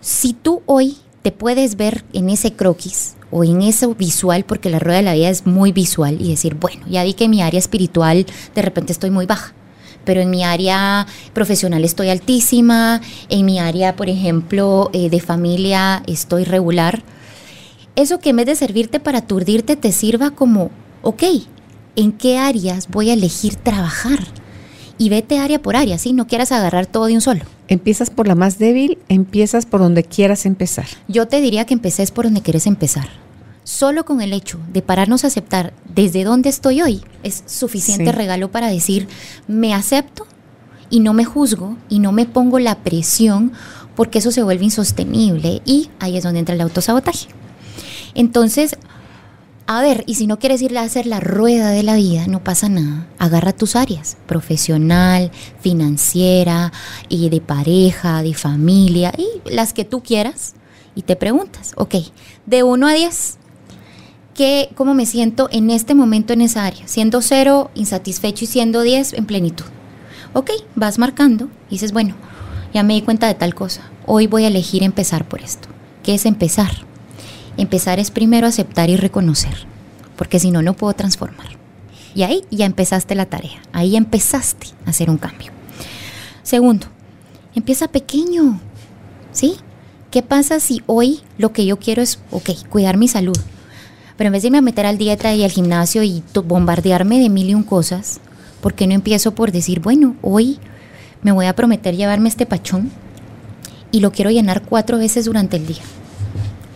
Si 0.02 0.34
tú 0.34 0.62
hoy 0.68 0.98
te 1.24 1.32
puedes 1.32 1.78
ver 1.78 2.06
en 2.14 2.30
ese 2.30 2.54
croquis 2.54 3.16
o 3.32 3.44
en 3.44 3.64
eso 3.64 3.96
visual, 3.96 4.46
porque 4.46 4.70
la 4.70 4.78
rueda 4.78 4.98
de 4.98 5.04
la 5.04 5.16
vida 5.16 5.30
es 5.30 5.48
muy 5.48 5.72
visual, 5.72 6.22
y 6.22 6.30
decir, 6.30 6.54
bueno, 6.54 6.86
ya 6.88 7.04
vi 7.04 7.16
que 7.16 7.24
en 7.24 7.32
mi 7.32 7.42
área 7.42 7.58
espiritual 7.58 8.28
de 8.54 8.62
repente 8.62 8.94
estoy 8.94 9.10
muy 9.10 9.26
baja, 9.26 9.56
pero 10.06 10.22
en 10.22 10.30
mi 10.30 10.44
área 10.44 11.08
profesional 11.34 11.84
estoy 11.86 12.10
altísima, 12.10 13.02
en 13.30 13.48
mi 13.48 13.58
área, 13.58 13.96
por 13.96 14.10
ejemplo, 14.10 14.92
eh, 14.94 15.10
de 15.10 15.22
familia 15.22 16.04
estoy 16.06 16.44
regular. 16.44 17.02
Eso 17.96 18.20
que 18.20 18.30
en 18.30 18.36
vez 18.36 18.46
de 18.46 18.56
servirte 18.56 19.00
para 19.00 19.18
aturdirte, 19.18 19.76
te 19.76 19.92
sirva 19.92 20.30
como, 20.30 20.70
ok, 21.02 21.24
en 21.98 22.14
qué 22.14 22.38
áreas 22.38 22.88
voy 22.88 23.10
a 23.10 23.14
elegir 23.14 23.56
trabajar. 23.56 24.20
Y 25.00 25.10
vete 25.10 25.38
área 25.40 25.62
por 25.62 25.76
área, 25.76 25.98
¿sí? 25.98 26.14
No 26.14 26.26
quieras 26.26 26.52
agarrar 26.52 26.86
todo 26.88 27.06
de 27.06 27.14
un 27.14 27.22
solo. 27.22 27.42
Empiezas 27.68 28.10
por 28.10 28.28
la 28.28 28.34
más 28.36 28.58
débil, 28.58 28.98
empiezas 29.10 29.66
por 29.68 29.82
donde 29.82 30.04
quieras 30.04 30.46
empezar. 30.46 30.88
Yo 31.10 31.28
te 31.28 31.40
diría 31.42 31.66
que 31.66 31.74
empeces 31.76 32.10
por 32.12 32.26
donde 32.26 32.42
quieres 32.42 32.66
empezar. 32.66 33.10
solo 33.64 34.06
con 34.06 34.22
el 34.22 34.32
hecho 34.32 34.58
de 34.72 34.82
pararnos 34.82 35.26
a 35.26 35.28
aceptar 35.28 35.74
desde 35.94 36.24
dónde 36.24 36.48
estoy 36.48 36.82
hoy 36.82 37.02
es 37.24 37.44
suficiente 37.48 38.06
Sí. 38.06 38.12
regalo 38.14 38.50
para 38.50 38.70
decir, 38.70 39.10
me 39.50 39.74
acepto 39.74 40.26
y 40.90 41.02
no 41.02 41.12
me 41.12 41.26
juzgo 41.26 41.76
y 41.90 42.00
no 42.00 42.14
me 42.14 42.26
pongo 42.26 42.60
la 42.60 42.76
presión 42.76 43.52
porque 43.94 44.20
eso 44.20 44.32
se 44.32 44.42
vuelve 44.42 44.64
insostenible 44.64 45.62
y 45.66 45.90
ahí 46.00 46.16
es 46.16 46.24
donde 46.24 46.40
entra 46.40 46.56
el 46.56 46.62
autosabotaje. 46.62 47.28
Entonces, 48.16 48.78
a 49.70 49.82
ver, 49.82 50.06
y 50.08 50.16
si 50.16 50.28
no 50.28 50.40
quieres 50.40 50.62
irle 50.62 50.80
a 50.80 50.84
hacer 50.84 51.06
la 51.06 51.20
rueda 51.20 51.72
de 51.72 51.84
la 51.84 51.96
vida, 51.96 52.26
no 52.28 52.42
pasa 52.42 52.70
nada. 52.70 53.06
Agarra 53.20 53.52
tus 53.52 53.76
áreas, 53.76 54.16
profesional, 54.26 55.30
financiera, 55.60 56.72
y 57.10 57.28
de 57.28 57.42
pareja, 57.42 58.24
de 58.24 58.34
familia, 58.34 59.12
y 59.18 59.28
las 59.50 59.74
que 59.74 59.84
tú 59.84 60.02
quieras, 60.02 60.54
y 60.96 61.02
te 61.02 61.18
preguntas, 61.18 61.74
ok, 61.76 61.96
de 62.46 62.64
1 62.64 62.88
a 62.88 62.94
10, 62.94 63.38
¿qué, 64.34 64.70
¿cómo 64.76 64.94
me 64.94 65.06
siento 65.06 65.50
en 65.52 65.70
este 65.70 65.96
momento 65.96 66.32
en 66.32 66.42
esa 66.42 66.66
área? 66.66 66.88
Siendo 66.88 67.22
0, 67.22 67.70
insatisfecho, 67.76 68.46
y 68.46 68.48
siendo 68.48 68.82
10, 68.82 69.14
en 69.14 69.26
plenitud. 69.26 69.66
Ok, 70.34 70.52
vas 70.76 70.98
marcando, 70.98 71.50
y 71.68 71.72
dices, 71.72 71.92
bueno, 71.92 72.16
ya 72.74 72.84
me 72.84 72.94
di 72.94 73.02
cuenta 73.02 73.28
de 73.28 73.36
tal 73.36 73.54
cosa, 73.54 73.82
hoy 74.06 74.28
voy 74.28 74.46
a 74.46 74.48
elegir 74.48 74.82
empezar 74.84 75.28
por 75.28 75.42
esto. 75.42 75.68
¿Qué 76.04 76.14
es 76.14 76.26
empezar? 76.26 76.87
Empezar 77.58 78.00
es 78.00 78.12
primero 78.12 78.46
aceptar 78.46 78.90
y 78.90 78.98
reconocer, 78.98 79.56
porque 80.16 80.40
si 80.40 80.52
no, 80.52 80.62
no 80.62 80.74
puedo 80.74 80.94
transformar. 80.94 81.48
Y 82.14 82.24
ahí 82.24 82.44
ya 82.52 82.66
empezaste 82.66 83.16
la 83.16 83.26
tarea, 83.26 83.62
ahí 83.74 83.96
empezaste 83.96 84.68
a 84.86 84.92
hacer 84.92 85.10
un 85.10 85.18
cambio. 85.18 85.52
Segundo, 86.44 86.88
empieza 87.56 87.88
pequeño, 87.88 88.60
¿sí? 89.32 89.56
¿Qué 90.12 90.22
pasa 90.22 90.60
si 90.60 90.82
hoy 90.86 91.22
lo 91.38 91.52
que 91.52 91.66
yo 91.66 91.78
quiero 91.78 92.02
es, 92.02 92.20
ok, 92.32 92.52
cuidar 92.70 92.96
mi 92.98 93.08
salud? 93.08 93.38
Pero 94.18 94.28
en 94.28 94.34
vez 94.34 94.44
de 94.44 94.48
irme 94.48 94.60
a 94.60 94.62
meter 94.62 94.86
al 94.86 94.98
dieta 94.98 95.34
y 95.34 95.44
al 95.44 95.52
gimnasio 95.52 96.04
y 96.04 96.24
bombardearme 96.34 97.20
de 97.20 97.30
mil 97.30 97.50
y 97.50 97.56
un 97.56 97.64
cosas, 97.64 98.20
¿por 98.62 98.74
qué 98.74 98.88
no 98.88 98.94
empiezo 98.94 99.36
por 99.36 99.52
decir, 99.52 99.80
bueno, 99.80 100.16
hoy 100.22 100.60
me 101.24 101.32
voy 101.32 101.48
a 101.48 101.56
prometer 101.56 101.96
llevarme 101.96 102.30
este 102.30 102.46
pachón 102.46 102.90
y 103.92 104.00
lo 104.00 104.12
quiero 104.12 104.32
llenar 104.32 104.64
cuatro 104.64 104.98
veces 104.98 105.26
durante 105.26 105.58
el 105.58 105.68
día? 105.68 105.84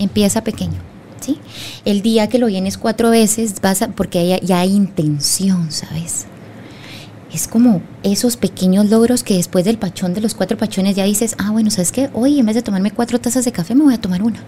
Empieza 0.02 0.44
pequeño. 0.44 0.80
¿sí? 1.20 1.38
El 1.86 2.02
día 2.02 2.28
que 2.28 2.40
lo 2.40 2.50
llenes 2.50 2.78
cuatro 2.78 3.10
veces, 3.12 3.56
vas 3.62 3.82
a, 3.82 3.90
porque 3.90 4.20
hay- 4.20 4.40
ya 4.44 4.60
hay 4.60 4.72
intención, 4.74 5.72
¿sabes? 5.72 6.26
Es 7.34 7.48
como 7.48 7.82
esos 8.04 8.36
pequeños 8.38 8.90
logros 8.90 9.24
que 9.24 9.36
después 9.36 9.64
del 9.64 9.78
pachón, 9.78 10.14
de 10.14 10.20
los 10.22 10.34
cuatro 10.36 10.58
pachones, 10.58 10.96
ya 10.96 11.06
dices, 11.06 11.36
ah, 11.38 11.52
bueno, 11.52 11.70
¿sabes 11.72 11.92
qué? 11.92 12.10
Hoy 12.14 12.40
en 12.40 12.46
vez 12.46 12.56
de 12.56 12.62
tomarme 12.62 12.92
cuatro 12.92 13.20
tazas 13.22 13.46
de 13.46 13.52
café, 13.52 13.74
me 13.76 13.84
voy 13.84 13.94
a 13.94 14.02
tomar 14.02 14.22
una. 14.22 14.44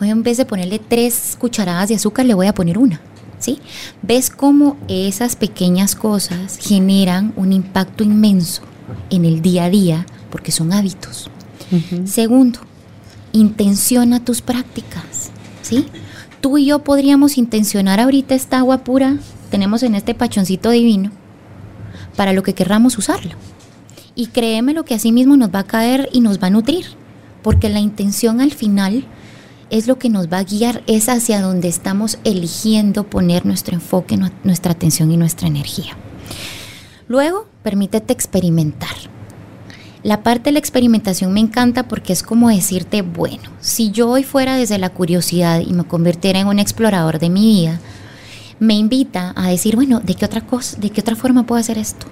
Hoy 0.00 0.08
en 0.10 0.22
vez 0.22 0.38
de 0.38 0.44
ponerle 0.46 0.78
tres 0.80 1.36
cucharadas 1.38 1.88
de 1.90 1.94
azúcar, 1.96 2.26
le 2.26 2.34
voy 2.34 2.46
a 2.48 2.54
poner 2.54 2.78
una. 2.78 3.00
¿Sí? 3.38 3.58
¿Ves 4.02 4.28
cómo 4.28 4.76
esas 4.88 5.34
pequeñas 5.36 5.94
cosas 5.94 6.58
generan 6.60 7.32
un 7.36 7.52
impacto 7.54 8.04
inmenso 8.04 8.62
en 9.08 9.24
el 9.24 9.40
día 9.40 9.64
a 9.64 9.70
día? 9.70 10.04
Porque 10.30 10.52
son 10.52 10.72
hábitos. 10.74 11.30
Segundo, 12.04 12.58
intenciona 13.32 14.24
tus 14.24 14.42
prácticas, 14.42 15.30
¿sí? 15.62 15.86
Tú 16.40 16.58
y 16.58 16.66
yo 16.66 16.80
podríamos 16.80 17.36
intencionar 17.38 18.00
ahorita 18.00 18.34
esta 18.34 18.58
agua 18.58 18.84
pura, 18.84 19.16
tenemos 19.50 19.82
en 19.82 19.94
este 19.94 20.14
pachoncito 20.14 20.70
divino, 20.70 21.10
para 22.16 22.32
lo 22.32 22.42
que 22.42 22.54
querramos 22.54 22.96
usarlo. 22.98 23.32
Y 24.14 24.26
créeme 24.28 24.74
lo 24.74 24.84
que 24.84 24.94
así 24.94 25.12
mismo 25.12 25.36
nos 25.36 25.54
va 25.54 25.60
a 25.60 25.66
caer 25.66 26.08
y 26.12 26.20
nos 26.20 26.42
va 26.42 26.48
a 26.48 26.50
nutrir, 26.50 26.86
porque 27.42 27.68
la 27.68 27.80
intención 27.80 28.40
al 28.40 28.52
final 28.52 29.04
es 29.70 29.86
lo 29.86 29.98
que 29.98 30.08
nos 30.08 30.26
va 30.28 30.38
a 30.38 30.44
guiar, 30.44 30.82
es 30.86 31.08
hacia 31.08 31.40
donde 31.40 31.68
estamos 31.68 32.18
eligiendo 32.24 33.04
poner 33.04 33.46
nuestro 33.46 33.74
enfoque, 33.74 34.16
nu- 34.16 34.30
nuestra 34.42 34.72
atención 34.72 35.12
y 35.12 35.16
nuestra 35.16 35.46
energía. 35.46 35.96
Luego, 37.06 37.46
permítete 37.62 38.12
experimentar. 38.12 38.96
La 40.02 40.22
parte 40.22 40.44
de 40.44 40.52
la 40.52 40.58
experimentación 40.58 41.30
me 41.32 41.40
encanta 41.40 41.82
porque 41.86 42.14
es 42.14 42.22
como 42.22 42.48
decirte, 42.48 43.02
bueno, 43.02 43.50
si 43.60 43.90
yo 43.90 44.08
hoy 44.08 44.22
fuera 44.22 44.56
desde 44.56 44.78
la 44.78 44.88
curiosidad 44.88 45.60
y 45.60 45.74
me 45.74 45.84
convirtiera 45.84 46.40
en 46.40 46.46
un 46.46 46.58
explorador 46.58 47.18
de 47.18 47.28
mi 47.28 47.42
vida, 47.42 47.80
me 48.58 48.74
invita 48.74 49.34
a 49.36 49.48
decir, 49.48 49.76
bueno, 49.76 50.00
¿de 50.00 50.14
qué 50.14 50.24
otra 50.24 50.40
cosa, 50.40 50.78
de 50.78 50.88
qué 50.88 51.02
otra 51.02 51.16
forma 51.16 51.44
puedo 51.44 51.60
hacer 51.60 51.76
esto? 51.76 52.06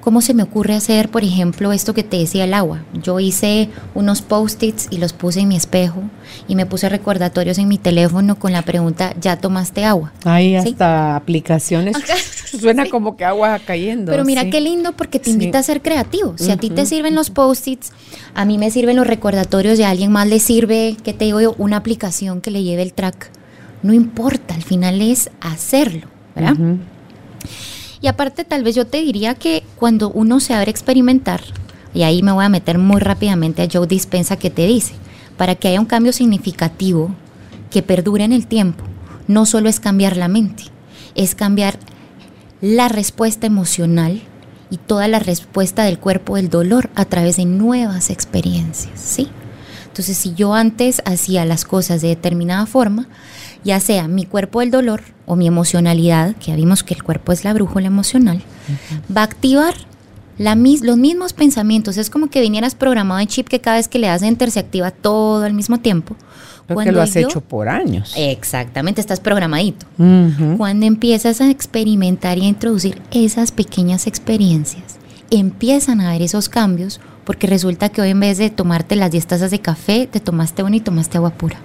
¿Cómo 0.00 0.22
se 0.22 0.32
me 0.32 0.42
ocurre 0.42 0.74
hacer, 0.74 1.10
por 1.10 1.22
ejemplo, 1.24 1.72
esto 1.72 1.92
que 1.92 2.02
te 2.04 2.16
decía 2.18 2.44
el 2.44 2.54
agua? 2.54 2.82
Yo 3.02 3.20
hice 3.20 3.68
unos 3.94 4.22
post-its 4.22 4.86
y 4.90 4.98
los 4.98 5.12
puse 5.12 5.40
en 5.40 5.48
mi 5.48 5.56
espejo 5.56 6.02
y 6.46 6.54
me 6.54 6.66
puse 6.66 6.88
recordatorios 6.88 7.58
en 7.58 7.68
mi 7.68 7.78
teléfono 7.78 8.38
con 8.38 8.52
la 8.52 8.62
pregunta, 8.62 9.14
¿ya 9.20 9.36
tomaste 9.38 9.84
agua? 9.84 10.12
Hay 10.24 10.50
¿Sí? 10.62 10.68
hasta 10.70 11.16
aplicaciones. 11.16 11.96
Suena 12.58 12.84
Sí. 12.84 12.90
como 12.90 13.16
que 13.16 13.24
agua 13.26 13.58
cayendo. 13.58 14.10
Pero 14.10 14.24
mira 14.24 14.42
sí. 14.42 14.50
qué 14.50 14.60
lindo 14.62 14.92
porque 14.92 15.18
te 15.18 15.28
invita 15.30 15.58
a 15.58 15.62
ser 15.62 15.82
creativo. 15.82 16.34
Si 16.38 16.50
a 16.50 16.56
ti 16.56 16.70
te 16.70 16.86
sirven 16.86 17.14
los 17.14 17.28
post-its, 17.28 17.92
a 18.34 18.44
mí 18.46 18.56
me 18.56 18.70
sirven 18.70 18.96
los 18.96 19.06
recordatorios 19.06 19.78
y 19.78 19.82
a 19.82 19.90
alguien 19.90 20.10
más 20.12 20.26
le 20.28 20.38
sirve, 20.40 20.96
¿qué 21.04 21.12
te 21.12 21.26
digo 21.26 21.40
yo? 21.42 21.54
Una 21.58 21.76
aplicación 21.76 22.40
que 22.40 22.50
le 22.50 22.62
lleve 22.62 22.82
el 22.82 22.94
track. 22.94 23.30
No 23.82 23.92
importa, 23.92 24.54
al 24.54 24.62
final 24.62 25.02
es 25.02 25.30
hacerlo, 25.40 26.06
¿verdad? 26.34 26.56
Y 28.00 28.06
aparte, 28.06 28.44
tal 28.44 28.62
vez 28.62 28.74
yo 28.74 28.86
te 28.86 28.98
diría 28.98 29.34
que 29.34 29.64
cuando 29.76 30.10
uno 30.10 30.40
se 30.40 30.54
abre 30.54 30.68
a 30.68 30.70
experimentar, 30.70 31.40
y 31.94 32.02
ahí 32.02 32.22
me 32.22 32.32
voy 32.32 32.44
a 32.44 32.50
meter 32.50 32.78
muy 32.78 33.00
rápidamente 33.00 33.62
a 33.62 33.68
Joe 33.70 33.86
Dispensa 33.86 34.36
que 34.36 34.50
te 34.50 34.66
dice, 34.66 34.94
para 35.36 35.54
que 35.54 35.68
haya 35.68 35.80
un 35.80 35.86
cambio 35.86 36.12
significativo 36.12 37.10
que 37.70 37.82
perdure 37.82 38.24
en 38.24 38.32
el 38.32 38.46
tiempo, 38.46 38.84
no 39.26 39.46
solo 39.46 39.68
es 39.68 39.80
cambiar 39.80 40.16
la 40.16 40.28
mente, 40.28 40.64
es 41.14 41.34
cambiar 41.34 41.78
la 42.60 42.88
respuesta 42.88 43.46
emocional 43.46 44.22
y 44.70 44.76
toda 44.76 45.08
la 45.08 45.18
respuesta 45.18 45.84
del 45.84 45.98
cuerpo 45.98 46.36
del 46.36 46.50
dolor 46.50 46.90
a 46.94 47.04
través 47.04 47.36
de 47.36 47.46
nuevas 47.46 48.10
experiencias, 48.10 49.00
¿sí? 49.00 49.28
Entonces, 49.86 50.16
si 50.16 50.34
yo 50.34 50.54
antes 50.54 51.02
hacía 51.04 51.44
las 51.44 51.64
cosas 51.64 52.00
de 52.02 52.08
determinada 52.08 52.66
forma, 52.66 53.08
ya 53.68 53.80
sea 53.80 54.08
mi 54.08 54.24
cuerpo 54.24 54.60
del 54.60 54.70
dolor 54.70 55.02
o 55.26 55.36
mi 55.36 55.46
emocionalidad, 55.46 56.34
que 56.36 56.46
ya 56.46 56.56
vimos 56.56 56.82
que 56.82 56.94
el 56.94 57.02
cuerpo 57.02 57.32
es 57.32 57.44
la 57.44 57.52
brújula 57.52 57.86
emocional, 57.86 58.42
va 59.14 59.20
a 59.20 59.24
activar 59.24 59.74
la 60.38 60.54
mis- 60.54 60.82
los 60.82 60.96
mismos 60.96 61.32
pensamientos. 61.32 61.96
Es 61.96 62.10
como 62.10 62.28
que 62.28 62.40
vinieras 62.40 62.74
programado 62.74 63.20
en 63.20 63.26
chip 63.26 63.48
que 63.48 63.60
cada 63.60 63.76
vez 63.76 63.88
que 63.88 63.98
le 63.98 64.06
das 64.06 64.22
enter 64.22 64.50
se 64.50 64.60
activa 64.60 64.90
todo 64.90 65.44
al 65.44 65.52
mismo 65.54 65.78
tiempo. 65.80 66.16
Porque 66.66 66.92
lo 66.92 67.00
has 67.02 67.14
yo- 67.14 67.20
hecho 67.28 67.40
por 67.40 67.68
años. 67.68 68.12
Exactamente, 68.16 69.00
estás 69.00 69.20
programadito. 69.20 69.86
Cuando 70.56 70.86
empiezas 70.86 71.40
a 71.40 71.50
experimentar 71.50 72.38
y 72.38 72.42
a 72.42 72.48
introducir 72.48 73.00
esas 73.10 73.52
pequeñas 73.52 74.06
experiencias, 74.06 74.96
empiezan 75.30 76.00
a 76.00 76.10
haber 76.10 76.22
esos 76.22 76.48
cambios 76.48 77.00
porque 77.24 77.46
resulta 77.46 77.88
que 77.88 78.00
hoy 78.00 78.10
en 78.10 78.20
vez 78.20 78.38
de 78.38 78.48
tomarte 78.50 78.96
las 78.96 79.10
10 79.10 79.26
tazas 79.26 79.50
de 79.50 79.58
café, 79.60 80.06
te 80.10 80.20
tomaste 80.20 80.62
una 80.62 80.76
y 80.76 80.80
tomaste 80.80 81.16
agua 81.18 81.30
pura. 81.30 81.58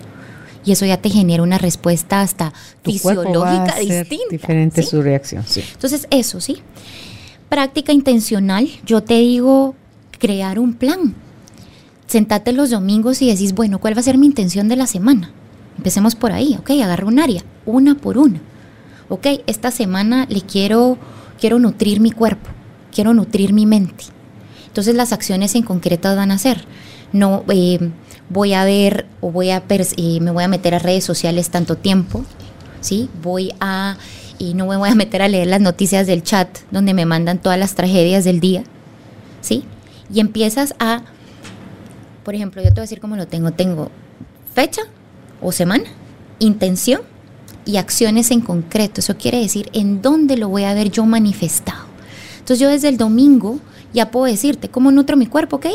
Y 0.65 0.71
eso 0.71 0.85
ya 0.85 0.97
te 0.97 1.09
genera 1.09 1.43
una 1.43 1.57
respuesta 1.57 2.21
hasta 2.21 2.53
Tu 2.81 2.97
cuerpo 2.99 3.39
va 3.39 3.63
a 3.63 3.65
fisiológica 3.65 3.75
ser 3.75 4.07
distinta. 4.07 4.25
diferente 4.31 4.83
¿sí? 4.83 4.89
su 4.89 5.01
reacción. 5.01 5.43
Sí. 5.45 5.63
Entonces, 5.73 6.07
eso 6.09 6.39
sí. 6.39 6.59
Práctica 7.49 7.91
intencional, 7.91 8.69
yo 8.85 9.03
te 9.03 9.15
digo 9.15 9.75
crear 10.19 10.57
un 10.59 10.73
plan. 10.73 11.13
Sentate 12.07 12.53
los 12.53 12.69
domingos 12.69 13.21
y 13.21 13.29
decís, 13.29 13.53
bueno, 13.53 13.79
¿cuál 13.79 13.95
va 13.95 13.99
a 13.99 14.03
ser 14.03 14.17
mi 14.17 14.25
intención 14.25 14.67
de 14.67 14.75
la 14.75 14.87
semana? 14.87 15.31
Empecemos 15.77 16.15
por 16.15 16.31
ahí, 16.31 16.55
ok, 16.59 16.71
agarra 16.81 17.07
un 17.07 17.19
área, 17.19 17.43
una 17.65 17.95
por 17.95 18.17
una. 18.17 18.41
Ok, 19.09 19.27
esta 19.47 19.71
semana 19.71 20.25
le 20.29 20.41
quiero, 20.41 20.97
quiero 21.39 21.59
nutrir 21.59 21.99
mi 21.99 22.11
cuerpo, 22.11 22.49
quiero 22.93 23.13
nutrir 23.13 23.53
mi 23.53 23.65
mente. 23.65 24.05
Entonces 24.67 24.95
las 24.95 25.11
acciones 25.13 25.55
en 25.55 25.63
concreto 25.63 26.15
van 26.15 26.31
a 26.31 26.37
ser, 26.37 26.65
no 27.11 27.43
eh, 27.49 27.91
voy 28.29 28.53
a 28.53 28.65
ver 28.65 29.05
o 29.21 29.31
voy 29.31 29.51
a 29.51 29.63
me 30.21 30.31
voy 30.31 30.43
a 30.43 30.47
meter 30.47 30.75
a 30.75 30.79
redes 30.79 31.03
sociales 31.03 31.49
tanto 31.49 31.75
tiempo, 31.75 32.23
¿sí? 32.81 33.09
Voy 33.21 33.53
a 33.59 33.97
y 34.37 34.53
no 34.55 34.65
me 34.67 34.77
voy 34.77 34.89
a 34.89 34.95
meter 34.95 35.21
a 35.21 35.27
leer 35.27 35.47
las 35.47 35.61
noticias 35.61 36.07
del 36.07 36.23
chat 36.23 36.49
donde 36.71 36.93
me 36.93 37.05
mandan 37.05 37.39
todas 37.39 37.57
las 37.57 37.75
tragedias 37.75 38.23
del 38.23 38.39
día, 38.39 38.63
¿sí? 39.41 39.63
Y 40.13 40.19
empiezas 40.19 40.75
a, 40.79 41.03
por 42.23 42.35
ejemplo, 42.35 42.61
yo 42.61 42.69
te 42.69 42.75
voy 42.75 42.81
a 42.81 42.83
decir 42.83 42.99
cómo 42.99 43.15
lo 43.15 43.27
tengo. 43.27 43.51
Tengo 43.51 43.89
fecha 44.53 44.81
o 45.41 45.51
semana, 45.51 45.85
intención 46.39 47.01
y 47.65 47.77
acciones 47.77 48.31
en 48.31 48.41
concreto. 48.41 48.99
Eso 48.99 49.17
quiere 49.17 49.39
decir 49.39 49.69
en 49.73 50.01
dónde 50.01 50.37
lo 50.37 50.49
voy 50.49 50.63
a 50.63 50.73
ver 50.73 50.91
yo 50.91 51.05
manifestado. 51.05 51.85
Entonces 52.33 52.59
yo 52.59 52.69
desde 52.69 52.89
el 52.89 52.97
domingo 52.97 53.59
ya 53.93 54.11
puedo 54.11 54.25
decirte 54.25 54.69
cómo 54.69 54.91
nutro 54.91 55.15
mi 55.15 55.27
cuerpo, 55.27 55.57
¿ok? 55.57 55.67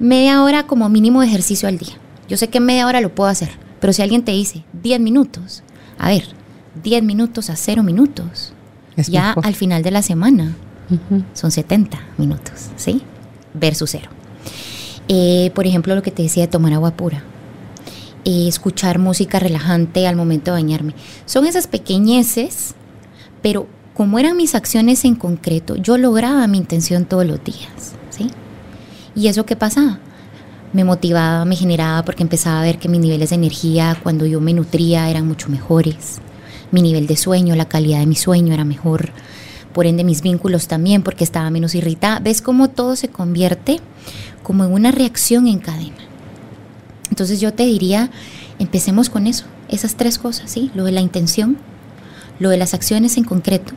Media 0.00 0.42
hora 0.42 0.66
como 0.66 0.88
mínimo 0.88 1.20
de 1.20 1.28
ejercicio 1.28 1.68
al 1.68 1.78
día. 1.78 1.92
Yo 2.28 2.36
sé 2.36 2.48
que 2.48 2.58
en 2.58 2.64
media 2.66 2.86
hora 2.86 3.00
lo 3.00 3.14
puedo 3.14 3.30
hacer, 3.30 3.50
pero 3.80 3.92
si 3.92 4.02
alguien 4.02 4.24
te 4.24 4.32
dice 4.32 4.64
10 4.82 4.98
minutos, 5.00 5.62
a 5.98 6.08
ver, 6.08 6.24
10 6.82 7.02
minutos 7.04 7.50
a 7.50 7.56
0 7.56 7.82
minutos, 7.82 8.52
Es 8.96 9.08
ya 9.08 9.28
mejor. 9.28 9.46
al 9.46 9.54
final 9.54 9.82
de 9.82 9.90
la 9.90 10.02
semana 10.02 10.56
son 11.34 11.50
70 11.52 11.98
minutos, 12.18 12.70
¿sí? 12.76 13.02
Versus 13.54 13.90
cero. 13.90 14.10
Eh, 15.08 15.50
por 15.54 15.66
ejemplo, 15.66 15.94
lo 15.94 16.02
que 16.02 16.10
te 16.10 16.22
decía 16.22 16.44
de 16.44 16.48
tomar 16.48 16.72
agua 16.72 16.92
pura. 16.92 17.22
eh, 18.24 18.46
escuchar 18.48 18.98
música 18.98 19.38
relajante 19.38 20.06
al 20.06 20.14
momento 20.16 20.50
de 20.50 20.60
bañarme. 20.62 20.94
Son 21.26 21.46
esas 21.46 21.66
pequeñeces, 21.66 22.74
pero 23.42 23.66
como 23.94 24.18
eran 24.18 24.36
mis 24.36 24.54
acciones 24.54 25.04
en 25.04 25.14
concreto, 25.14 25.76
yo 25.76 25.96
lograba 25.98 26.46
mi 26.46 26.58
intención 26.58 27.06
todos 27.06 27.24
los 27.26 27.42
días, 27.42 27.94
¿sí? 28.10 28.30
¿Y 29.20 29.28
eso 29.28 29.44
qué 29.44 29.54
pasaba? 29.54 29.98
Me 30.72 30.82
motivaba, 30.82 31.44
me 31.44 31.54
generaba 31.54 32.02
porque 32.06 32.22
empezaba 32.22 32.60
a 32.60 32.64
ver 32.64 32.78
que 32.78 32.88
mis 32.88 33.00
niveles 33.00 33.28
de 33.28 33.36
energía 33.36 33.98
cuando 34.02 34.24
yo 34.24 34.40
me 34.40 34.54
nutría 34.54 35.10
eran 35.10 35.28
mucho 35.28 35.50
mejores. 35.50 36.20
Mi 36.70 36.80
nivel 36.80 37.06
de 37.06 37.18
sueño, 37.18 37.54
la 37.54 37.68
calidad 37.68 37.98
de 37.98 38.06
mi 38.06 38.16
sueño 38.16 38.54
era 38.54 38.64
mejor. 38.64 39.10
Por 39.74 39.84
ende 39.84 40.04
mis 40.04 40.22
vínculos 40.22 40.68
también 40.68 41.02
porque 41.02 41.22
estaba 41.22 41.50
menos 41.50 41.74
irritada. 41.74 42.18
¿Ves 42.20 42.40
cómo 42.40 42.70
todo 42.70 42.96
se 42.96 43.08
convierte 43.08 43.80
como 44.42 44.64
en 44.64 44.72
una 44.72 44.90
reacción 44.90 45.48
en 45.48 45.58
cadena? 45.58 45.98
Entonces 47.10 47.42
yo 47.42 47.52
te 47.52 47.66
diría, 47.66 48.10
empecemos 48.58 49.10
con 49.10 49.26
eso, 49.26 49.44
esas 49.68 49.96
tres 49.96 50.16
cosas, 50.16 50.50
¿sí? 50.50 50.70
Lo 50.74 50.84
de 50.84 50.92
la 50.92 51.02
intención, 51.02 51.58
lo 52.38 52.48
de 52.48 52.56
las 52.56 52.72
acciones 52.72 53.18
en 53.18 53.24
concreto 53.24 53.74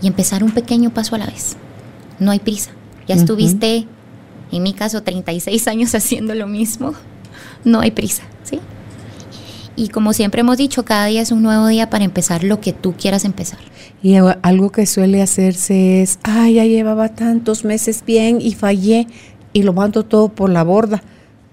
y 0.00 0.06
empezar 0.06 0.44
un 0.44 0.52
pequeño 0.52 0.90
paso 0.90 1.16
a 1.16 1.18
la 1.18 1.26
vez. 1.26 1.56
No 2.20 2.30
hay 2.30 2.38
prisa. 2.38 2.70
Ya 3.08 3.16
estuviste, 3.16 3.88
en 4.52 4.62
mi 4.62 4.72
caso, 4.72 5.02
36 5.02 5.68
años 5.68 5.94
haciendo 5.94 6.34
lo 6.34 6.46
mismo. 6.46 6.94
No 7.64 7.80
hay 7.80 7.90
prisa, 7.90 8.22
¿sí? 8.42 8.58
Y 9.76 9.88
como 9.88 10.12
siempre 10.12 10.40
hemos 10.40 10.58
dicho, 10.58 10.84
cada 10.84 11.06
día 11.06 11.22
es 11.22 11.32
un 11.32 11.42
nuevo 11.42 11.66
día 11.66 11.88
para 11.88 12.04
empezar 12.04 12.44
lo 12.44 12.60
que 12.60 12.72
tú 12.72 12.94
quieras 12.94 13.24
empezar. 13.24 13.60
Y 14.02 14.16
algo 14.16 14.70
que 14.70 14.86
suele 14.86 15.22
hacerse 15.22 16.02
es, 16.02 16.18
ay, 16.22 16.54
ya 16.54 16.64
llevaba 16.64 17.10
tantos 17.10 17.64
meses 17.64 18.04
bien 18.04 18.40
y 18.40 18.52
fallé 18.52 19.06
y 19.52 19.62
lo 19.62 19.72
mando 19.72 20.04
todo 20.04 20.28
por 20.28 20.50
la 20.50 20.64
borda. 20.64 21.02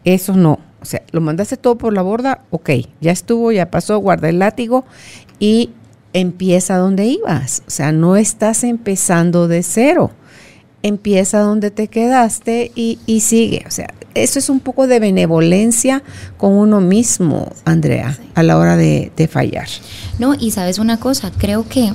Eso 0.03 0.35
no. 0.35 0.59
O 0.81 0.85
sea, 0.85 1.03
lo 1.11 1.21
mandaste 1.21 1.57
todo 1.57 1.77
por 1.77 1.93
la 1.93 2.01
borda, 2.01 2.41
ok, 2.49 2.69
ya 3.01 3.11
estuvo, 3.11 3.51
ya 3.51 3.71
pasó, 3.71 3.97
guarda 3.97 4.29
el 4.29 4.39
látigo 4.39 4.85
y 5.39 5.71
empieza 6.13 6.77
donde 6.77 7.05
ibas. 7.05 7.63
O 7.67 7.71
sea, 7.71 7.91
no 7.91 8.15
estás 8.15 8.63
empezando 8.63 9.47
de 9.47 9.63
cero. 9.63 10.11
Empieza 10.83 11.39
donde 11.39 11.71
te 11.71 11.87
quedaste 11.87 12.71
y, 12.75 12.97
sigue. 13.21 13.63
O 13.67 13.71
sea, 13.71 13.93
eso 14.13 14.39
es 14.39 14.49
un 14.49 14.59
poco 14.59 14.87
de 14.87 14.99
benevolencia 14.99 16.03
con 16.37 16.53
uno 16.53 16.81
mismo, 16.81 17.51
Andrea, 17.65 18.17
a 18.35 18.43
la 18.43 18.57
hora 18.57 18.77
de, 18.77 19.11
de 19.15 19.27
fallar. 19.27 19.67
No, 20.19 20.33
y 20.33 20.51
sabes 20.51 20.79
una 20.79 20.99
cosa, 20.99 21.31
creo 21.37 21.67
que 21.67 21.93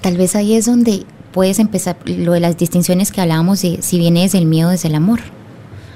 tal 0.00 0.16
vez 0.16 0.36
ahí 0.36 0.54
es 0.54 0.66
donde 0.66 1.06
puedes 1.32 1.58
empezar 1.58 1.96
lo 2.04 2.32
de 2.32 2.40
las 2.40 2.56
distinciones 2.56 3.10
que 3.10 3.20
hablábamos 3.20 3.62
de 3.62 3.82
si 3.82 3.98
viene 3.98 4.22
desde 4.22 4.38
el 4.38 4.46
miedo, 4.46 4.70
desde 4.70 4.88
el 4.88 4.94
amor. 4.94 5.20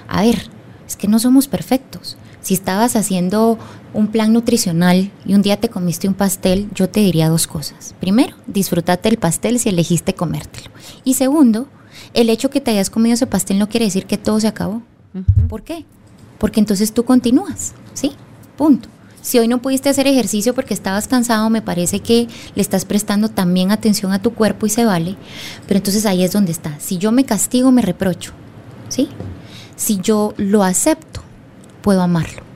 A 0.08 0.22
ver, 0.22 0.50
es 0.86 0.96
que 0.96 1.06
no 1.06 1.18
somos 1.18 1.46
perfectos. 1.46 2.16
Si 2.40 2.54
estabas 2.54 2.96
haciendo 2.96 3.58
un 3.94 4.08
plan 4.08 4.32
nutricional 4.32 5.10
y 5.24 5.34
un 5.34 5.42
día 5.42 5.58
te 5.58 5.68
comiste 5.68 6.08
un 6.08 6.14
pastel, 6.14 6.68
yo 6.74 6.88
te 6.88 7.00
diría 7.00 7.28
dos 7.28 7.46
cosas. 7.46 7.94
Primero, 8.00 8.36
disfrútate 8.46 9.08
el 9.08 9.18
pastel 9.18 9.58
si 9.58 9.68
elegiste 9.68 10.14
comértelo. 10.14 10.70
Y 11.04 11.14
segundo, 11.14 11.68
el 12.14 12.30
hecho 12.30 12.50
que 12.50 12.60
te 12.60 12.70
hayas 12.70 12.90
comido 12.90 13.14
ese 13.14 13.26
pastel 13.26 13.58
no 13.58 13.68
quiere 13.68 13.86
decir 13.86 14.06
que 14.06 14.18
todo 14.18 14.40
se 14.40 14.48
acabó. 14.48 14.82
¿Por 15.48 15.62
qué? 15.62 15.84
Porque 16.38 16.60
entonces 16.60 16.92
tú 16.92 17.04
continúas, 17.04 17.74
¿sí? 17.94 18.12
Punto. 18.56 18.88
Si 19.20 19.38
hoy 19.38 19.48
no 19.48 19.60
pudiste 19.60 19.88
hacer 19.88 20.06
ejercicio 20.06 20.54
porque 20.54 20.74
estabas 20.74 21.08
cansado, 21.08 21.50
me 21.50 21.60
parece 21.60 22.00
que 22.00 22.28
le 22.54 22.62
estás 22.62 22.84
prestando 22.84 23.28
también 23.28 23.72
atención 23.72 24.12
a 24.12 24.22
tu 24.22 24.32
cuerpo 24.32 24.66
y 24.66 24.70
se 24.70 24.84
vale. 24.84 25.16
Pero 25.66 25.78
entonces 25.78 26.06
ahí 26.06 26.22
es 26.22 26.32
donde 26.32 26.52
está. 26.52 26.78
Si 26.78 26.98
yo 26.98 27.10
me 27.10 27.24
castigo, 27.24 27.72
me 27.72 27.82
reprocho, 27.82 28.32
¿sí? 28.88 29.08
si 29.78 29.98
yo 29.98 30.34
lo 30.36 30.62
acepto, 30.64 31.22
puedo 31.82 32.02
amarlo 32.02 32.47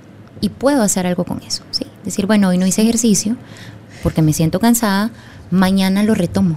y 0.43 0.51
puedo 0.51 0.83
hacer 0.83 1.07
algo 1.07 1.25
con 1.25 1.41
eso. 1.43 1.63
¿sí? 1.71 1.87
Decir, 2.05 2.27
bueno, 2.27 2.49
hoy 2.49 2.59
no 2.59 2.67
hice 2.67 2.83
ejercicio 2.83 3.37
porque 4.03 4.21
me 4.21 4.35
siento 4.35 4.61
cansada, 4.61 5.11
mañana 5.51 6.03
lo 6.03 6.15
retomo. 6.15 6.57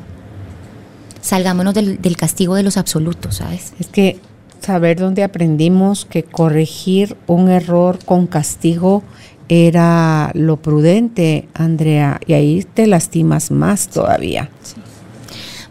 Salgámonos 1.22 1.74
del, 1.74 2.02
del 2.02 2.18
castigo 2.18 2.56
de 2.56 2.64
los 2.64 2.76
absolutos, 2.76 3.36
¿sabes? 3.36 3.74
Es 3.80 3.88
que 3.88 4.20
saber 4.60 5.00
dónde 5.00 5.24
aprendimos 5.24 6.06
que 6.06 6.24
corregir 6.24 7.16
un 7.28 7.50
error 7.50 8.00
con 8.04 8.28
castigo 8.28 9.04
era 9.48 10.32
lo 10.34 10.58
prudente, 10.58 11.48
Andrea, 11.54 12.20
y 12.26 12.34
ahí 12.34 12.64
te 12.64 12.88
lastimas 12.88 13.52
más 13.52 13.88
todavía. 13.88 14.50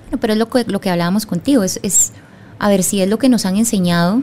Bueno, 0.05 0.19
pero 0.21 0.33
es 0.35 0.39
lo 0.39 0.49
que, 0.49 0.65
lo 0.65 0.81
que 0.81 0.91
hablábamos 0.91 1.27
contigo, 1.27 1.65
es, 1.65 1.81
es, 1.83 2.13
a 2.61 2.69
ver 2.69 2.85
si 2.85 3.01
es 3.01 3.09
lo 3.09 3.19
que 3.19 3.29
nos 3.29 3.47
han 3.47 3.57
enseñado 3.57 4.23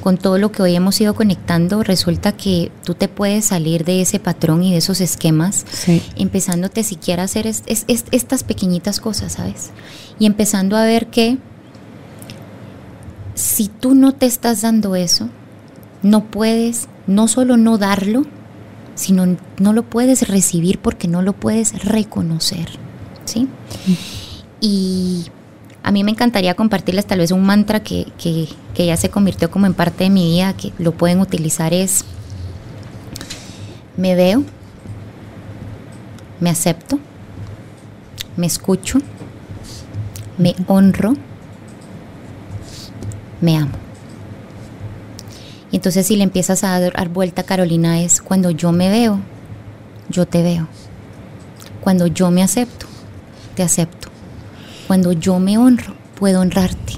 con 0.00 0.18
todo 0.18 0.38
lo 0.38 0.52
que 0.52 0.62
hoy 0.62 0.74
hemos 0.74 1.00
ido 1.00 1.14
conectando, 1.14 1.82
resulta 1.82 2.32
que 2.32 2.72
tú 2.84 2.94
te 2.94 3.08
puedes 3.08 3.46
salir 3.46 3.84
de 3.84 4.00
ese 4.00 4.18
patrón 4.18 4.62
y 4.62 4.72
de 4.72 4.78
esos 4.78 5.00
esquemas, 5.00 5.64
empezándote 6.16 6.82
siquiera 6.84 7.22
a 7.22 7.24
hacer 7.26 7.46
estas 7.46 8.44
pequeñitas 8.44 9.00
cosas, 9.00 9.32
¿sabes? 9.32 9.70
Y 10.18 10.26
empezando 10.26 10.76
a 10.76 10.84
ver 10.84 11.06
que 11.08 11.38
si 13.34 13.68
tú 13.68 13.94
no 13.94 14.12
te 14.12 14.26
estás 14.26 14.62
dando 14.62 14.96
eso, 14.96 15.28
no 16.02 16.24
puedes 16.24 16.88
no 17.06 17.26
solo 17.28 17.56
no 17.56 17.78
darlo, 17.78 18.24
sino 18.94 19.36
no 19.58 19.72
lo 19.72 19.82
puedes 19.82 20.28
recibir 20.28 20.78
porque 20.78 21.08
no 21.08 21.22
lo 21.22 21.32
puedes 21.32 21.84
reconocer, 21.84 22.68
¿sí? 23.24 23.48
Mm. 23.86 23.92
Y 24.60 25.26
a 25.82 25.92
mí 25.92 26.04
me 26.04 26.10
encantaría 26.10 26.54
compartirles 26.54 27.06
tal 27.06 27.18
vez 27.18 27.30
un 27.30 27.42
mantra 27.42 27.80
que, 27.80 28.06
ya 28.74 28.96
se 28.96 29.10
convirtió 29.10 29.50
como 29.50 29.66
en 29.66 29.74
parte 29.74 30.04
de 30.04 30.10
mi 30.10 30.30
vida, 30.32 30.54
que 30.54 30.72
lo 30.78 30.92
pueden 30.92 31.20
utilizar 31.20 31.72
es, 31.72 32.04
me 33.96 34.14
veo, 34.14 34.42
me 36.38 36.50
acepto, 36.50 36.98
me 38.36 38.46
escucho, 38.46 38.98
me 40.38 40.54
honro, 40.66 41.14
me 43.40 43.56
amo. 43.56 43.72
Y 45.72 45.76
entonces 45.76 46.06
si 46.06 46.16
le 46.16 46.24
empiezas 46.24 46.64
a 46.64 46.80
dar 46.80 47.08
vuelta, 47.08 47.44
Carolina, 47.44 48.00
es 48.00 48.20
cuando 48.20 48.50
yo 48.50 48.72
me 48.72 48.90
veo, 48.90 49.20
yo 50.08 50.26
te 50.26 50.42
veo. 50.42 50.66
Cuando 51.80 52.06
yo 52.06 52.30
me 52.30 52.42
acepto, 52.42 52.86
te 53.54 53.62
acepto. 53.62 53.99
Cuando 54.90 55.12
yo 55.12 55.38
me 55.38 55.56
honro, 55.56 55.94
puedo 56.18 56.40
honrarte. 56.40 56.94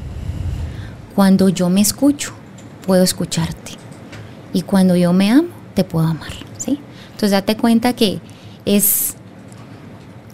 Cuando 1.14 1.50
yo 1.50 1.68
me 1.68 1.82
escucho, 1.82 2.32
puedo 2.86 3.02
escucharte. 3.02 3.72
Y 4.54 4.62
cuando 4.62 4.96
yo 4.96 5.12
me 5.12 5.30
amo, 5.30 5.48
te 5.74 5.84
puedo 5.84 6.06
amar. 6.06 6.32
¿sí? 6.56 6.80
Entonces 7.10 7.32
date 7.32 7.58
cuenta 7.58 7.92
que 7.92 8.20
es, 8.64 9.16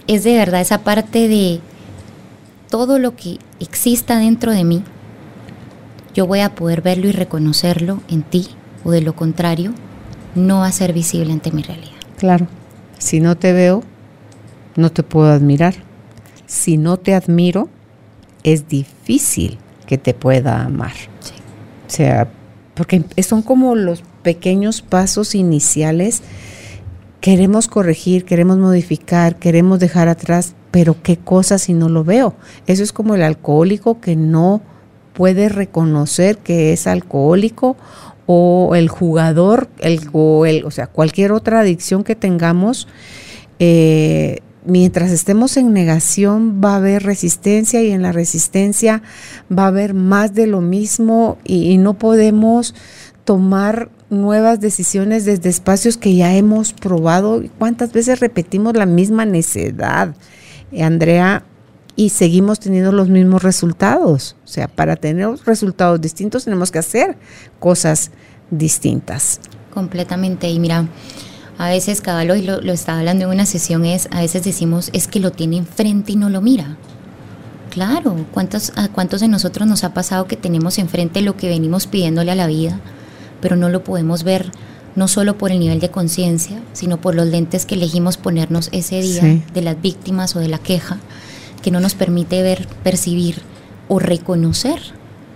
es 0.07 0.23
de 0.23 0.37
verdad 0.37 0.61
esa 0.61 0.85
parte 0.85 1.27
de 1.27 1.59
todo 2.71 3.01
lo 3.01 3.17
que 3.17 3.39
exista 3.59 4.21
dentro 4.21 4.53
de 4.53 4.63
mí, 4.63 4.85
yo 6.15 6.29
voy 6.29 6.39
a 6.39 6.55
poder 6.55 6.81
verlo 6.81 7.09
y 7.09 7.13
reconocerlo 7.13 8.01
en 8.09 8.23
ti, 8.23 8.51
o 8.85 8.93
de 8.93 9.01
lo 9.01 9.17
contrario, 9.17 9.73
no 10.37 10.61
va 10.61 10.69
a 10.69 10.73
ser 10.73 10.93
visible 10.93 11.33
ante 11.33 11.51
mi 11.51 11.65
realidad. 11.65 11.99
Claro, 12.19 12.47
si 12.99 13.19
no 13.19 13.37
te 13.37 13.53
veo, 13.53 13.83
no 14.77 14.93
te 14.93 15.03
puedo 15.03 15.33
admirar 15.33 15.88
si 16.49 16.79
no 16.79 16.97
te 16.97 17.15
admiro, 17.15 17.69
es 18.43 18.69
difícil 18.69 19.59
que 19.87 19.99
te 19.99 20.15
pueda 20.15 20.65
amar. 20.65 20.95
O 21.87 21.91
sea, 21.91 22.29
porque 22.75 23.05
son 23.23 23.43
como 23.43 23.77
los 23.77 24.03
pequeños 24.23 24.83
pasos 24.83 25.35
iniciales. 25.35 26.23
Queremos 27.21 27.69
corregir, 27.69 28.25
queremos 28.25 28.59
modificar, 28.59 29.37
queremos 29.37 29.79
dejar 29.79 30.09
atrás, 30.09 30.55
pero 30.71 30.97
qué 31.03 31.19
cosa 31.19 31.59
si 31.59 31.75
no 31.75 31.89
lo 31.89 32.03
veo. 32.03 32.35
Eso 32.67 32.83
es 32.83 32.93
como 32.93 33.15
el 33.15 33.23
alcohólico 33.23 34.01
que 34.01 34.17
no 34.17 34.63
puede 35.13 35.49
reconocer 35.49 36.39
que 36.39 36.73
es 36.73 36.87
alcohólico 36.87 37.77
o 38.27 38.75
el 38.75 38.89
jugador, 38.89 39.69
el, 39.81 40.01
o, 40.13 40.47
el, 40.47 40.65
o 40.65 40.71
sea, 40.71 40.87
cualquier 40.87 41.33
otra 41.33 41.61
adicción 41.61 42.05
que 42.05 42.15
tengamos. 42.15 42.89
Eh, 43.59 44.39
mientras 44.65 45.11
estemos 45.11 45.57
en 45.57 45.73
negación 45.73 46.61
va 46.63 46.75
a 46.75 46.77
haber 46.77 47.03
resistencia 47.03 47.83
y 47.83 47.91
en 47.91 48.03
la 48.03 48.13
resistencia 48.13 49.03
va 49.57 49.65
a 49.65 49.69
haber 49.69 49.95
más 49.95 50.35
de 50.35 50.47
lo 50.47 50.61
mismo 50.61 51.39
y, 51.45 51.79
no 51.79 51.95
podemos 51.95 52.75
tomar 53.25 53.91
nuevas 54.11 54.61
decisiones 54.61 55.25
desde 55.25 55.49
espacios 55.49 55.97
que 55.97 56.15
ya 56.15 56.35
hemos 56.35 56.73
probado. 56.73 57.43
¿Cuántas 57.59 57.93
veces 57.93 58.21
repetimos 58.21 58.75
la 58.75 58.87
misma 58.87 59.25
necedad, 59.25 60.15
eh, 60.73 60.83
Andrea? 60.83 61.45
Y 61.95 62.11
seguimos 62.11 62.61
teniendo 62.61 62.93
los 62.93 63.09
mismos 63.09 63.43
resultados. 63.43 64.37
O 64.45 64.49
sea, 64.49 64.69
para 64.69 64.97
tener 64.97 65.29
resultados 65.45 66.01
distintos 66.01 66.45
tenemos 66.45 66.71
que 66.71 66.79
hacer 66.79 67.17
cosas 67.59 68.13
distintas. 68.51 69.41
Completamente. 69.75 70.49
Y 70.49 70.59
mira, 70.59 70.87
a 71.59 71.69
veces, 71.69 72.01
Caballo, 72.01 72.37
y 72.37 72.43
lo, 72.43 72.61
lo 72.61 72.73
estaba 72.73 73.01
hablando 73.01 73.25
en 73.25 73.31
una 73.31 73.45
sesión, 73.45 73.85
es, 73.85 74.09
a 74.13 74.21
veces 74.21 74.45
decimos, 74.45 74.91
es 74.93 75.09
que 75.09 75.19
lo 75.19 75.33
tiene 75.33 75.57
enfrente 75.57 76.13
y 76.13 76.17
no 76.17 76.31
lo 76.31 76.41
mira. 76.41 76.77
Claro, 77.71 78.27
¿cuántos, 78.33 78.73
¿a 78.77 78.89
cuántos 78.89 79.21
de 79.21 79.29
nosotros 79.29 79.69
nos 79.69 79.83
ha 79.83 79.93
pasado 79.93 80.27
que 80.27 80.37
tenemos 80.37 80.79
enfrente 80.79 81.21
lo 81.21 81.37
que 81.37 81.49
venimos 81.49 81.87
pidiéndole 81.87 82.31
a 82.31 82.37
la 82.37 82.47
vida, 82.47 82.79
pero 83.41 83.57
no 83.57 83.69
lo 83.69 83.83
podemos 83.83 84.23
ver, 84.23 84.53
no 84.95 85.09
solo 85.09 85.37
por 85.37 85.51
el 85.51 85.59
nivel 85.59 85.81
de 85.81 85.91
conciencia, 85.91 86.61
sino 86.73 87.01
por 87.01 87.15
los 87.15 87.27
lentes 87.27 87.67
que 87.67 87.75
elegimos 87.75 88.17
ponernos 88.17 88.69
ese 88.73 89.01
día 89.01 89.43
de 89.53 89.63
las 89.63 89.81
víctimas 89.81 90.37
o 90.37 90.41
de 90.41 90.49
la 90.49 90.59
queja, 90.59 90.99
que 91.63 91.73
no 91.73 91.81
nos 91.81 91.95
permite 91.95 92.43
ver, 92.43 92.69
percibir 92.85 93.43
o 93.89 93.99
reconocer 93.99 94.81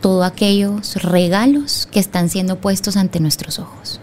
todos 0.00 0.24
aquellos 0.24 1.02
regalos 1.02 1.88
que 1.90 2.00
están 2.00 2.28
siendo 2.28 2.56
puestos 2.56 2.96
ante 2.96 3.20
nuestros 3.20 3.58
ojos. 3.58 4.00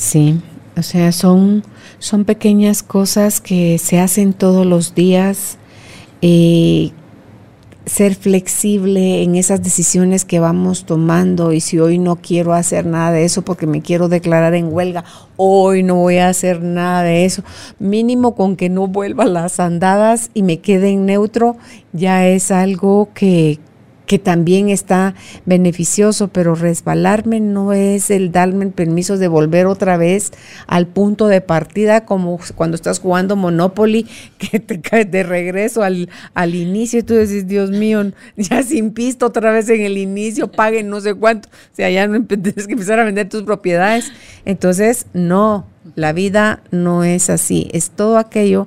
Sí, 0.00 0.40
o 0.78 0.82
sea, 0.82 1.12
son, 1.12 1.62
son 1.98 2.24
pequeñas 2.24 2.82
cosas 2.82 3.42
que 3.42 3.76
se 3.76 4.00
hacen 4.00 4.32
todos 4.32 4.64
los 4.64 4.94
días. 4.94 5.58
Eh, 6.22 6.92
ser 7.84 8.14
flexible 8.14 9.22
en 9.22 9.34
esas 9.34 9.62
decisiones 9.62 10.24
que 10.24 10.40
vamos 10.40 10.86
tomando 10.86 11.52
y 11.52 11.60
si 11.60 11.78
hoy 11.78 11.98
no 11.98 12.16
quiero 12.16 12.54
hacer 12.54 12.86
nada 12.86 13.12
de 13.12 13.24
eso 13.24 13.42
porque 13.42 13.66
me 13.66 13.82
quiero 13.82 14.08
declarar 14.08 14.54
en 14.54 14.72
huelga, 14.72 15.04
hoy 15.36 15.82
no 15.82 15.96
voy 15.96 16.16
a 16.16 16.30
hacer 16.30 16.62
nada 16.62 17.02
de 17.02 17.26
eso, 17.26 17.42
mínimo 17.78 18.34
con 18.34 18.56
que 18.56 18.70
no 18.70 18.86
vuelva 18.86 19.26
las 19.26 19.60
andadas 19.60 20.30
y 20.32 20.44
me 20.44 20.60
quede 20.60 20.90
en 20.90 21.04
neutro, 21.04 21.58
ya 21.92 22.26
es 22.26 22.50
algo 22.50 23.10
que, 23.12 23.58
que 24.10 24.18
también 24.18 24.70
está 24.70 25.14
beneficioso, 25.46 26.26
pero 26.26 26.56
resbalarme 26.56 27.38
no 27.38 27.72
es 27.72 28.10
el 28.10 28.32
darme 28.32 28.64
el 28.64 28.72
permiso 28.72 29.18
de 29.18 29.28
volver 29.28 29.66
otra 29.66 29.96
vez 29.96 30.32
al 30.66 30.88
punto 30.88 31.28
de 31.28 31.40
partida, 31.40 32.06
como 32.06 32.40
cuando 32.56 32.74
estás 32.74 32.98
jugando 32.98 33.36
Monopoly, 33.36 34.08
que 34.38 34.58
te 34.58 34.80
caes 34.80 35.08
de 35.12 35.22
regreso 35.22 35.84
al, 35.84 36.08
al 36.34 36.56
inicio 36.56 36.98
y 36.98 37.02
tú 37.04 37.14
dices, 37.14 37.46
Dios 37.46 37.70
mío, 37.70 38.10
ya 38.36 38.64
sin 38.64 38.90
pisto 38.90 39.26
otra 39.26 39.52
vez 39.52 39.68
en 39.68 39.82
el 39.82 39.96
inicio, 39.96 40.50
paguen 40.50 40.90
no 40.90 41.00
sé 41.00 41.14
cuánto, 41.14 41.48
o 41.48 41.76
sea, 41.76 41.88
ya 41.88 42.08
no 42.08 42.20
tienes 42.26 42.66
que 42.66 42.72
empezar 42.72 42.98
a 42.98 43.04
vender 43.04 43.28
tus 43.28 43.44
propiedades. 43.44 44.10
Entonces, 44.44 45.06
no, 45.12 45.68
la 45.94 46.12
vida 46.12 46.64
no 46.72 47.04
es 47.04 47.30
así, 47.30 47.68
es 47.72 47.90
todo 47.90 48.18
aquello 48.18 48.66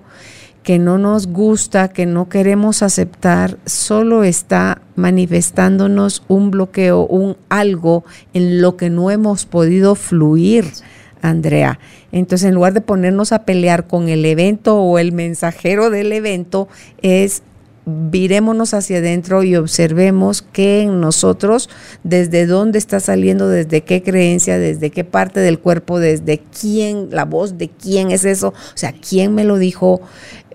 que 0.64 0.80
no 0.80 0.97
nos 0.97 1.28
gusta, 1.28 1.89
que 1.89 2.05
no 2.05 2.30
queremos 2.30 2.82
aceptar, 2.82 3.57
solo 3.66 4.24
está 4.24 4.82
manifestándonos 4.95 6.24
un 6.28 6.51
bloqueo, 6.51 7.05
un 7.05 7.36
algo 7.49 8.05
en 8.34 8.61
lo 8.61 8.78
que 8.78 8.89
no 8.89 9.11
hemos 9.11 9.45
podido 9.45 9.95
fluir, 9.95 10.66
Andrea. 11.22 11.80
Entonces, 12.11 12.47
en 12.47 12.55
lugar 12.55 12.74
de 12.74 12.82
ponernos 12.82 13.32
a 13.32 13.43
pelear 13.43 13.88
con 13.88 14.07
el 14.07 14.26
evento 14.26 14.78
o 14.78 14.99
el 14.99 15.11
mensajero 15.11 15.89
del 15.89 16.11
evento, 16.14 16.70
es 17.01 17.43
virémonos 17.86 18.73
hacia 18.73 18.97
adentro 18.97 19.43
y 19.43 19.55
observemos 19.55 20.41
qué 20.41 20.84
en 20.84 21.01
nosotros, 21.01 21.69
desde 22.03 22.45
dónde 22.45 22.79
está 22.79 22.99
saliendo, 22.99 23.49
desde 23.49 23.81
qué 23.81 24.01
creencia, 24.01 24.57
desde 24.57 24.89
qué 24.89 25.03
parte 25.03 25.39
del 25.39 25.59
cuerpo, 25.59 25.99
desde 25.99 26.39
quién, 26.39 27.09
la 27.11 27.25
voz 27.25 27.57
de 27.57 27.69
quién 27.69 28.11
es 28.11 28.25
eso, 28.25 28.49
o 28.49 28.77
sea, 28.77 28.93
quién 28.93 29.36
me 29.36 29.43
lo 29.43 29.57
dijo, 29.57 30.01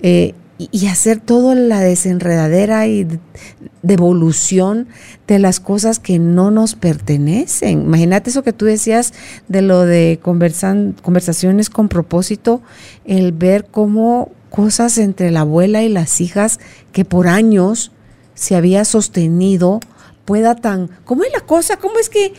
eh, 0.02 0.34
y, 0.58 0.88
hacer 0.88 1.20
toda 1.20 1.54
la 1.54 1.80
desenredadera 1.80 2.88
y 2.88 3.06
devolución 3.82 4.88
de 5.28 5.38
las 5.38 5.60
cosas 5.60 6.00
que 6.00 6.18
no 6.18 6.50
nos 6.50 6.74
pertenecen. 6.74 7.82
Imagínate 7.82 8.30
eso 8.30 8.42
que 8.42 8.52
tú 8.52 8.64
decías 8.64 9.14
de 9.46 9.62
lo 9.62 9.86
de 9.86 10.18
conversan, 10.20 10.96
conversaciones 11.00 11.70
con 11.70 11.88
propósito, 11.88 12.60
el 13.04 13.30
ver 13.30 13.66
cómo 13.70 14.32
cosas 14.50 14.98
entre 14.98 15.30
la 15.30 15.40
abuela 15.40 15.82
y 15.82 15.88
las 15.88 16.20
hijas 16.20 16.60
que 16.92 17.04
por 17.04 17.28
años 17.28 17.92
se 18.34 18.56
había 18.56 18.84
sostenido 18.84 19.80
pueda 20.24 20.54
tan... 20.54 20.88
¿Cómo 21.04 21.24
es 21.24 21.32
la 21.32 21.40
cosa? 21.40 21.76
¿Cómo 21.78 21.98
es 21.98 22.08
que... 22.08 22.34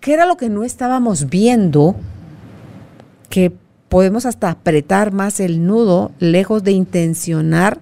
¿Qué 0.00 0.12
era 0.12 0.26
lo 0.26 0.36
que 0.36 0.48
no 0.48 0.62
estábamos 0.62 1.28
viendo? 1.28 1.96
Que 3.28 3.52
podemos 3.88 4.26
hasta 4.26 4.50
apretar 4.50 5.12
más 5.12 5.40
el 5.40 5.66
nudo, 5.66 6.12
lejos 6.18 6.62
de 6.62 6.72
intencionar 6.72 7.80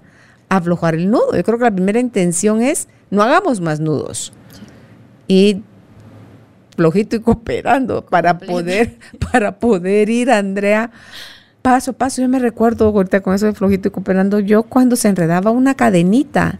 aflojar 0.49 0.95
el 0.95 1.11
nudo. 1.11 1.35
Yo 1.37 1.45
creo 1.45 1.59
que 1.59 1.65
la 1.65 1.75
primera 1.75 2.01
intención 2.01 2.63
es 2.63 2.89
no 3.11 3.23
hagamos 3.23 3.61
más 3.61 3.81
nudos. 3.81 4.33
Y 5.29 5.63
flojito 6.77 7.17
y 7.17 7.21
cooperando 7.21 8.05
para 8.05 8.39
poder, 8.39 8.99
para 9.33 9.59
poder 9.59 10.11
ir, 10.11 10.31
Andrea, 10.31 10.91
paso 11.65 11.93
a 11.93 11.95
paso. 11.95 12.21
Yo 12.21 12.29
me 12.29 12.39
recuerdo 12.39 12.89
ahorita 12.89 13.23
con 13.23 13.35
eso 13.35 13.47
de 13.47 13.55
flojito 13.55 13.89
y 13.89 13.91
cooperando, 13.91 14.39
yo 14.39 14.65
cuando 14.65 14.97
se 14.97 15.09
enredaba 15.09 15.51
una 15.51 15.75
cadenita, 15.75 16.59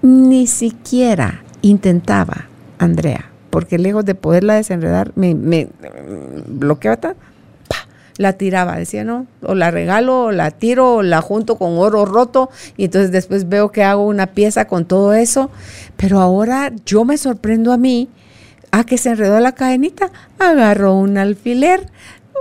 ni 0.00 0.46
siquiera 0.46 1.42
intentaba, 1.60 2.46
Andrea, 2.78 3.30
porque 3.50 3.78
lejos 3.78 4.06
de 4.06 4.14
poderla 4.14 4.54
desenredar, 4.54 5.12
me, 5.16 5.34
me 5.34 5.68
bloqueaba, 6.46 7.14
la 8.16 8.32
tiraba, 8.32 8.76
decía, 8.76 9.04
no, 9.04 9.26
o 9.42 9.54
la 9.54 9.70
regalo, 9.70 10.24
o 10.24 10.32
la 10.32 10.50
tiro, 10.50 10.94
o 10.94 11.02
la 11.02 11.20
junto 11.20 11.56
con 11.56 11.76
oro 11.76 12.06
roto, 12.06 12.48
y 12.78 12.86
entonces 12.86 13.12
después 13.12 13.50
veo 13.50 13.70
que 13.70 13.84
hago 13.84 14.06
una 14.06 14.28
pieza 14.28 14.64
con 14.64 14.86
todo 14.86 15.12
eso, 15.12 15.50
pero 15.98 16.20
ahora 16.20 16.72
yo 16.86 17.04
me 17.04 17.18
sorprendo 17.18 17.74
a 17.74 17.76
mí, 17.76 18.08
a 18.70 18.84
que 18.84 18.96
se 18.96 19.10
enredó 19.10 19.40
la 19.40 19.52
cadenita, 19.52 20.10
agarro 20.38 20.94
un 20.94 21.18
alfiler 21.18 21.86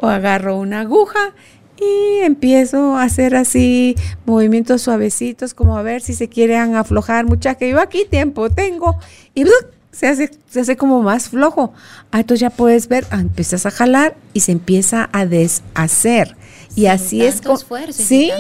o 0.02 0.08
agarro 0.08 0.58
una 0.58 0.82
aguja 0.82 1.34
y 1.80 2.20
empiezo 2.24 2.98
a 2.98 3.04
hacer 3.04 3.36
así 3.36 3.96
movimientos 4.26 4.82
suavecitos, 4.82 5.54
como 5.54 5.78
a 5.78 5.82
ver 5.82 6.02
si 6.02 6.14
se 6.14 6.28
quieren 6.28 6.76
aflojar, 6.76 7.26
muchachos, 7.26 7.60
que 7.60 7.70
yo 7.70 7.80
aquí 7.80 8.06
tiempo 8.10 8.50
tengo, 8.50 8.98
y 9.34 9.46
se 9.92 10.08
hace, 10.08 10.32
se 10.50 10.60
hace 10.60 10.78
como 10.78 11.02
más 11.02 11.30
flojo. 11.30 11.74
Ah, 12.12 12.20
entonces 12.20 12.42
ya 12.42 12.50
puedes 12.50 12.88
ver, 12.88 13.06
ah, 13.12 13.22
empiezas 13.22 13.66
a 13.66 13.72
jalar 13.72 14.16
y 14.34 14.42
se 14.42 14.52
empieza 14.52 15.10
a 15.14 15.26
deshacer. 15.26 16.36
Y 16.76 16.86
así 16.86 17.24
es 17.24 17.42
con 17.42 17.58
sí, 17.92 18.32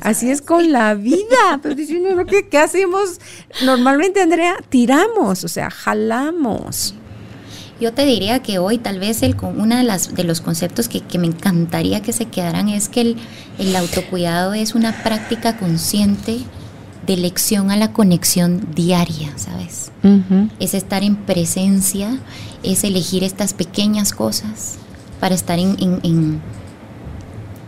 así 0.00 0.30
es 0.30 0.42
con 0.42 0.72
la 0.72 0.94
vida. 0.94 1.60
Pero 1.62 1.76
¿qué, 2.26 2.48
¿qué 2.48 2.58
hacemos? 2.58 3.20
Normalmente, 3.64 4.20
Andrea, 4.20 4.56
tiramos, 4.68 5.44
o 5.44 5.48
sea, 5.48 5.70
jalamos. 5.70 6.94
Yo 7.82 7.92
te 7.92 8.06
diría 8.06 8.44
que 8.44 8.60
hoy 8.60 8.78
tal 8.78 9.00
vez 9.00 9.24
el, 9.24 9.34
una 9.40 9.78
de, 9.78 9.82
las, 9.82 10.14
de 10.14 10.22
los 10.22 10.40
conceptos 10.40 10.86
que, 10.86 11.00
que 11.00 11.18
me 11.18 11.26
encantaría 11.26 12.00
que 12.00 12.12
se 12.12 12.26
quedaran 12.26 12.68
es 12.68 12.88
que 12.88 13.00
el, 13.00 13.16
el 13.58 13.74
autocuidado 13.74 14.54
es 14.54 14.76
una 14.76 15.02
práctica 15.02 15.56
consciente 15.56 16.38
de 17.04 17.16
lección 17.16 17.72
a 17.72 17.76
la 17.76 17.92
conexión 17.92 18.68
diaria, 18.72 19.36
¿sabes? 19.36 19.90
Es 20.60 20.74
estar 20.74 21.02
en 21.02 21.16
presencia, 21.16 22.20
es 22.62 22.84
elegir 22.84 23.24
estas 23.24 23.52
pequeñas 23.52 24.12
cosas 24.12 24.76
para 25.18 25.34
estar 25.34 25.58
en, 25.58 25.76
en, 25.80 26.40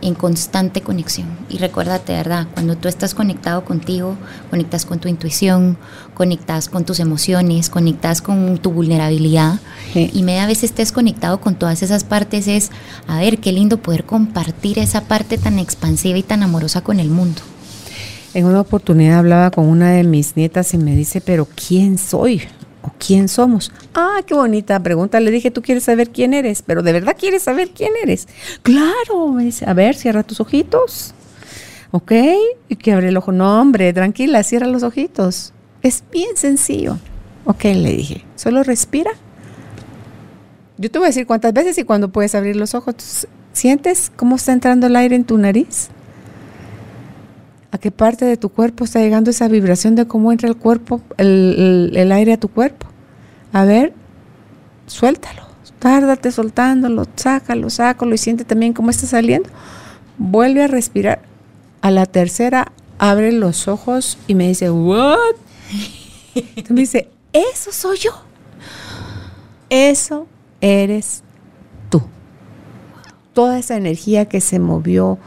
en, 0.01 0.15
constante 0.15 0.79
conexión. 0.79 1.27
Y 1.49 1.57
recuérdate, 1.57 2.13
¿verdad? 2.13 2.47
Cuando 2.53 2.77
tú 2.77 2.87
estás 2.87 3.13
conectado 3.13 3.65
contigo, 3.65 4.15
conectas 4.49 4.85
con 4.85 4.99
tu 4.99 5.09
intuición, 5.09 5.77
conectas 6.15 6.67
con 6.69 6.85
tus 6.85 6.99
emociones, 6.99 7.69
conectas 7.69 8.23
con 8.23 8.57
tu 8.57 8.71
vulnerabilidad. 8.71 9.59
Y 9.93 10.23
media 10.23 10.47
vez 10.47 10.63
estés 10.63 10.91
conectado 10.91 11.39
con 11.39 11.55
todas 11.55 11.83
esas 11.83 12.03
partes 12.03 12.47
es, 12.47 12.71
a 13.07 13.19
ver, 13.19 13.37
qué 13.37 13.51
lindo 13.51 13.77
poder 13.77 14.05
compartir 14.05 14.79
esa 14.79 15.01
parte 15.01 15.37
tan 15.37 15.59
expansiva 15.59 16.17
y 16.17 16.23
tan 16.23 16.41
amorosa 16.41 16.81
con 16.81 16.99
el 16.99 17.09
mundo. 17.09 17.41
En 18.33 18.45
una 18.45 18.61
oportunidad 18.61 19.19
hablaba 19.19 19.51
con 19.51 19.65
una 19.65 19.91
de 19.91 20.03
mis 20.03 20.35
nietas 20.35 20.73
y 20.73 20.77
me 20.77 20.95
dice, 20.95 21.21
pero 21.21 21.47
¿quién 21.55 21.97
soy? 21.97 22.41
¿O 22.81 22.91
quién 22.99 23.29
somos? 23.29 23.71
Ah, 23.93 24.21
qué 24.25 24.33
bonita 24.33 24.77
pregunta. 24.81 25.19
Le 25.19 25.31
dije, 25.31 25.51
tú 25.51 25.61
quieres 25.61 25.85
saber 25.85 26.09
quién 26.09 26.33
eres, 26.33 26.61
pero 26.61 26.83
¿de 26.83 26.91
verdad 26.91 27.15
quieres 27.17 27.43
saber 27.43 27.69
quién 27.69 27.93
eres? 28.03 28.27
Claro, 28.61 29.29
me 29.31 29.45
dice, 29.45 29.65
a 29.67 29.73
ver, 29.73 29.95
cierra 29.95 30.23
tus 30.23 30.41
ojitos. 30.41 31.13
¿Ok? 31.91 32.11
Y 32.67 32.75
que 32.75 32.91
abre 32.91 33.07
el 33.07 33.15
ojo. 33.15 33.31
No, 33.31 33.61
hombre, 33.61 33.93
tranquila, 33.93 34.43
cierra 34.43 34.67
los 34.67 34.83
ojitos. 34.83 35.53
Es 35.85 36.03
bien 36.11 36.35
sencillo. 36.35 36.97
Ok, 37.45 37.65
le 37.65 37.95
dije, 37.95 38.25
solo 38.35 38.63
respira. 38.63 39.11
Yo 40.79 40.89
te 40.89 40.97
voy 40.97 41.05
a 41.05 41.09
decir 41.09 41.27
cuántas 41.27 41.53
veces 41.53 41.77
y 41.77 41.83
cuándo 41.83 42.09
puedes 42.09 42.33
abrir 42.33 42.55
los 42.55 42.73
ojos. 42.73 43.27
¿Sientes 43.53 44.11
cómo 44.15 44.37
está 44.37 44.51
entrando 44.51 44.87
el 44.87 44.95
aire 44.95 45.15
en 45.15 45.25
tu 45.25 45.37
nariz? 45.37 45.89
a 47.75 47.77
qué 47.77 47.91
parte 47.91 48.23
de 48.23 48.37
tu 48.37 48.49
cuerpo 48.49 48.85
está 48.85 48.99
llegando 48.99 49.29
esa 49.29 49.49
vibración 49.49 49.95
de 49.95 50.07
cómo 50.07 50.31
entra 50.31 50.47
el 50.47 50.55
cuerpo, 50.55 51.01
el, 51.17 52.09
aire 52.13 52.31
a 52.31 52.39
tu 52.39 52.47
cuerpo. 52.47 52.87
A 53.51 53.65
ver, 53.65 53.93
suéltalo, 54.87 55.41
tárdate 55.77 56.31
soltándolo, 56.31 57.05
sácalo, 57.17 57.69
sácalo 57.69 58.15
y 58.15 58.17
siente 58.17 58.45
también 58.45 58.71
cómo 58.71 58.91
está 58.91 59.07
saliendo. 59.07 59.49
Vuelve 60.17 60.63
a 60.63 60.67
respirar. 60.67 61.21
A 61.81 61.91
la 61.91 62.05
tercera, 62.05 62.71
abre 62.97 63.33
los 63.33 63.67
ojos 63.67 64.17
y 64.25 64.35
me 64.35 64.47
dice, 64.47 64.71
¿what? 64.71 65.35
Me 66.69 66.81
dice, 66.81 67.09
eso 67.33 67.71
soy 67.71 67.97
yo. 67.97 68.11
Eso 69.69 70.27
eres 70.61 71.23
tú. 71.89 72.01
Toda 73.33 73.59
esa 73.59 73.75
energía 73.75 74.25
que 74.25 74.41
se 74.41 74.59
movió, 74.59 75.17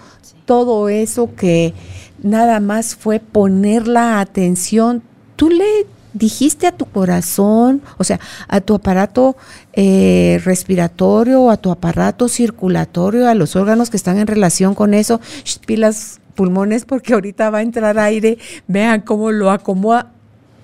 todo 0.46 0.88
eso 0.88 1.34
que 1.34 1.74
nada 2.22 2.60
más 2.60 2.96
fue 2.96 3.20
poner 3.20 3.88
la 3.88 4.20
atención. 4.20 5.02
Tú 5.36 5.50
le 5.50 5.86
dijiste 6.14 6.66
a 6.66 6.72
tu 6.72 6.86
corazón, 6.86 7.82
o 7.96 8.04
sea, 8.04 8.18
a 8.48 8.60
tu 8.60 8.74
aparato 8.74 9.36
eh, 9.72 10.40
respiratorio, 10.44 11.50
a 11.50 11.56
tu 11.56 11.70
aparato 11.70 12.28
circulatorio, 12.28 13.28
a 13.28 13.34
los 13.34 13.56
órganos 13.56 13.90
que 13.90 13.96
están 13.96 14.18
en 14.18 14.26
relación 14.26 14.74
con 14.74 14.94
eso, 14.94 15.20
pilas 15.66 16.20
pulmones 16.34 16.84
porque 16.84 17.14
ahorita 17.14 17.50
va 17.50 17.58
a 17.58 17.62
entrar 17.62 17.98
aire, 17.98 18.38
vean 18.66 19.00
cómo 19.00 19.30
lo 19.30 19.50
acomoda. 19.50 20.12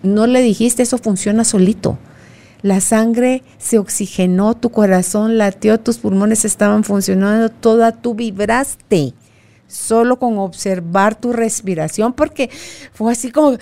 No 0.04 0.26
le 0.26 0.42
dijiste, 0.42 0.82
eso 0.84 0.98
funciona 0.98 1.42
solito. 1.44 1.98
La 2.62 2.80
sangre 2.80 3.42
se 3.58 3.78
oxigenó, 3.78 4.54
tu 4.54 4.70
corazón 4.70 5.36
latió, 5.36 5.80
tus 5.80 5.98
pulmones 5.98 6.44
estaban 6.44 6.84
funcionando, 6.84 7.50
toda 7.50 7.92
tú 7.92 8.14
vibraste 8.14 9.12
solo 9.66 10.18
con 10.18 10.38
observar 10.38 11.14
tu 11.14 11.32
respiración, 11.32 12.12
porque 12.12 12.48
fue 12.92 13.12
así 13.12 13.30
como, 13.30 13.58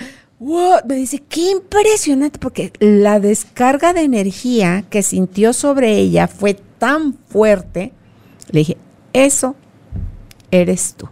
me 0.86 0.94
dice, 0.94 1.20
qué 1.28 1.50
impresionante, 1.50 2.38
porque 2.38 2.72
la 2.78 3.18
descarga 3.18 3.92
de 3.92 4.02
energía 4.02 4.84
que 4.90 5.02
sintió 5.02 5.52
sobre 5.52 5.96
ella 5.98 6.28
fue 6.28 6.54
tan 6.78 7.14
fuerte. 7.14 7.92
Le 8.50 8.60
dije, 8.60 8.76
eso 9.12 9.56
eres 10.50 10.94
tú, 10.96 11.08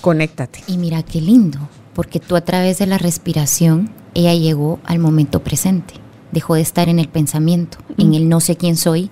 conéctate. 0.00 0.60
Y 0.66 0.78
mira 0.78 1.02
qué 1.02 1.20
lindo, 1.20 1.58
porque 1.94 2.20
tú 2.20 2.36
a 2.36 2.42
través 2.42 2.78
de 2.78 2.86
la 2.86 2.98
respiración, 2.98 3.90
ella 4.16 4.34
llegó 4.34 4.80
al 4.84 4.98
momento 4.98 5.42
presente 5.42 5.94
dejó 6.32 6.54
de 6.54 6.60
estar 6.60 6.88
en 6.88 6.98
el 6.98 7.08
pensamiento, 7.08 7.78
en 7.96 8.14
el 8.14 8.28
no 8.28 8.40
sé 8.40 8.56
quién 8.56 8.76
soy, 8.76 9.08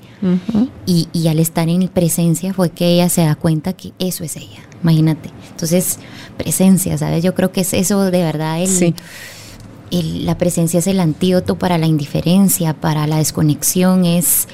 y, 0.84 1.08
y, 1.12 1.28
al 1.28 1.38
estar 1.38 1.68
en 1.68 1.88
presencia 1.88 2.52
fue 2.52 2.70
que 2.70 2.88
ella 2.88 3.08
se 3.08 3.22
da 3.24 3.34
cuenta 3.34 3.72
que 3.72 3.92
eso 3.98 4.24
es 4.24 4.36
ella, 4.36 4.60
imagínate. 4.82 5.30
Entonces, 5.50 5.98
presencia, 6.36 6.98
¿sabes? 6.98 7.22
Yo 7.22 7.34
creo 7.34 7.52
que 7.52 7.62
es 7.62 7.72
eso 7.72 8.10
de 8.10 8.22
verdad, 8.22 8.58
el, 9.90 10.26
la 10.26 10.36
presencia 10.36 10.80
es 10.80 10.86
el 10.86 11.00
antídoto 11.00 11.56
para 11.56 11.78
la 11.78 11.86
indiferencia, 11.86 12.74
para 12.74 13.06
la 13.06 13.18
desconexión, 13.18 14.04
es, 14.04 14.48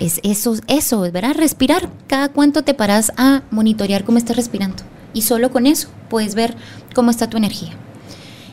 es 0.00 0.20
eso, 0.22 0.54
eso, 0.66 1.00
¿verdad? 1.00 1.34
Respirar, 1.36 1.90
cada 2.06 2.30
cuánto 2.30 2.62
te 2.62 2.74
paras 2.74 3.12
a 3.16 3.42
monitorear 3.50 4.04
cómo 4.04 4.18
estás 4.18 4.36
respirando, 4.36 4.82
y 5.12 5.22
solo 5.22 5.50
con 5.50 5.66
eso 5.66 5.88
puedes 6.08 6.34
ver 6.34 6.54
cómo 6.94 7.10
está 7.10 7.28
tu 7.28 7.36
energía 7.36 7.76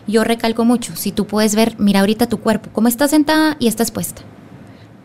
yo 0.07 0.23
recalco 0.23 0.65
mucho, 0.65 0.95
si 0.95 1.11
tú 1.11 1.25
puedes 1.25 1.55
ver, 1.55 1.75
mira 1.79 2.01
ahorita 2.01 2.27
tu 2.27 2.39
cuerpo, 2.39 2.69
cómo 2.73 2.87
estás 2.87 3.11
sentada 3.11 3.57
y 3.59 3.67
estás 3.67 3.91
puesta. 3.91 4.21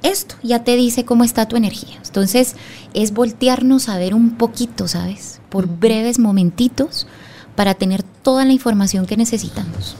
Esto 0.02 0.36
ya 0.42 0.64
te 0.64 0.76
dice 0.76 1.04
cómo 1.04 1.24
está 1.24 1.46
tu 1.46 1.56
energía. 1.56 1.98
Entonces, 2.04 2.56
es 2.94 3.12
voltearnos 3.12 3.88
a 3.88 3.98
ver 3.98 4.14
un 4.14 4.36
poquito, 4.36 4.88
¿sabes? 4.88 5.40
Por 5.50 5.66
breves 5.66 6.18
momentitos 6.18 7.06
para 7.54 7.74
tener 7.74 8.02
toda 8.02 8.44
la 8.44 8.52
información 8.52 9.04
que 9.06 9.16
necesitamos. 9.16 9.96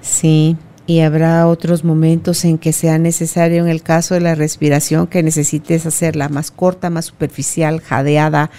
Sí, 0.00 0.56
y 0.86 1.00
habrá 1.00 1.48
otros 1.48 1.82
momentos 1.82 2.44
en 2.44 2.58
que 2.58 2.72
sea 2.72 2.98
necesario, 2.98 3.62
en 3.62 3.68
el 3.68 3.82
caso 3.82 4.14
de 4.14 4.20
la 4.20 4.34
respiración, 4.36 5.08
que 5.08 5.22
necesites 5.22 5.84
hacerla 5.84 6.28
más 6.28 6.50
corta, 6.50 6.90
más 6.90 7.06
superficial, 7.06 7.80
jadeada, 7.80 8.50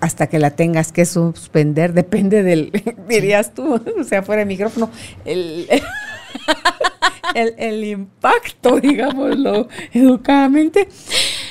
hasta 0.00 0.26
que 0.26 0.38
la 0.38 0.50
tengas 0.50 0.92
que 0.92 1.04
suspender, 1.04 1.92
depende 1.94 2.42
del, 2.42 2.72
dirías 3.08 3.52
tú, 3.54 3.74
o 3.74 4.04
sea, 4.04 4.22
fuera 4.22 4.40
de 4.40 4.46
micrófono, 4.46 4.90
el, 5.24 5.68
el, 7.34 7.84
impacto, 7.84 8.80
digámoslo 8.80 9.68
educadamente, 9.92 10.88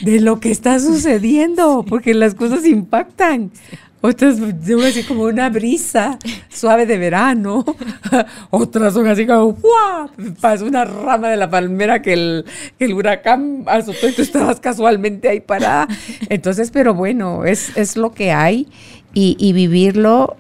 de 0.01 0.21
lo 0.21 0.39
que 0.39 0.51
está 0.51 0.79
sucediendo, 0.79 1.85
porque 1.87 2.13
las 2.13 2.33
cosas 2.33 2.65
impactan. 2.65 3.51
Otras 4.05 4.37
son 4.37 4.83
así 4.83 5.03
como 5.03 5.23
una 5.23 5.49
brisa 5.49 6.19
suave 6.47 6.85
de 6.85 6.99
verano. 6.99 7.65
Otras 8.51 8.93
son 8.93 9.07
así 9.07 9.25
como 9.25 9.53
¡guau! 9.53 10.09
Pasa 10.39 10.63
una 10.63 10.85
rama 10.85 11.29
de 11.29 11.37
la 11.37 11.49
palmera 11.49 12.03
que 12.03 12.13
el, 12.13 12.45
el 12.77 12.93
huracán 12.93 13.63
azotó 13.65 14.07
y 14.07 14.11
tú 14.11 14.21
estabas 14.21 14.59
casualmente 14.59 15.27
ahí 15.27 15.39
parada. 15.39 15.87
Entonces, 16.29 16.69
pero 16.69 16.93
bueno, 16.93 17.45
es, 17.45 17.75
es 17.75 17.97
lo 17.97 18.11
que 18.11 18.31
hay 18.31 18.67
y, 19.15 19.37
y 19.39 19.53
vivirlo 19.53 20.37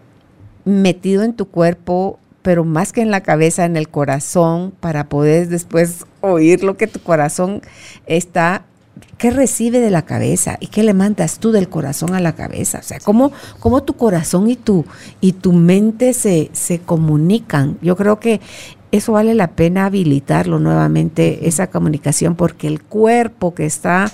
metido 0.63 1.23
en 1.23 1.33
tu 1.33 1.47
cuerpo, 1.47 2.19
pero 2.43 2.65
más 2.65 2.93
que 2.93 3.01
en 3.01 3.09
la 3.09 3.21
cabeza, 3.21 3.65
en 3.65 3.77
el 3.77 3.89
corazón, 3.89 4.73
para 4.79 5.09
poder 5.09 5.47
después 5.47 6.05
oír 6.21 6.63
lo 6.63 6.77
que 6.77 6.85
tu 6.85 6.99
corazón 6.99 7.63
está 8.05 8.63
¿qué 9.17 9.31
recibe 9.31 9.79
de 9.79 9.91
la 9.91 10.03
cabeza 10.03 10.57
y 10.59 10.67
qué 10.67 10.83
le 10.83 10.93
mandas 10.93 11.39
tú 11.39 11.51
del 11.51 11.69
corazón 11.69 12.13
a 12.15 12.19
la 12.19 12.35
cabeza? 12.35 12.79
O 12.79 12.83
sea, 12.83 12.99
¿cómo, 12.99 13.31
cómo 13.59 13.83
tu 13.83 13.95
corazón 13.95 14.49
y 14.49 14.55
tu, 14.55 14.85
y 15.21 15.33
tu 15.33 15.53
mente 15.53 16.13
se, 16.13 16.49
se 16.53 16.79
comunican? 16.79 17.77
Yo 17.81 17.95
creo 17.95 18.19
que 18.19 18.41
eso 18.91 19.13
vale 19.13 19.33
la 19.33 19.51
pena 19.51 19.85
habilitarlo 19.85 20.59
nuevamente, 20.59 21.47
esa 21.47 21.67
comunicación, 21.67 22.35
porque 22.35 22.67
el 22.67 22.81
cuerpo 22.81 23.53
que 23.53 23.65
está 23.65 24.11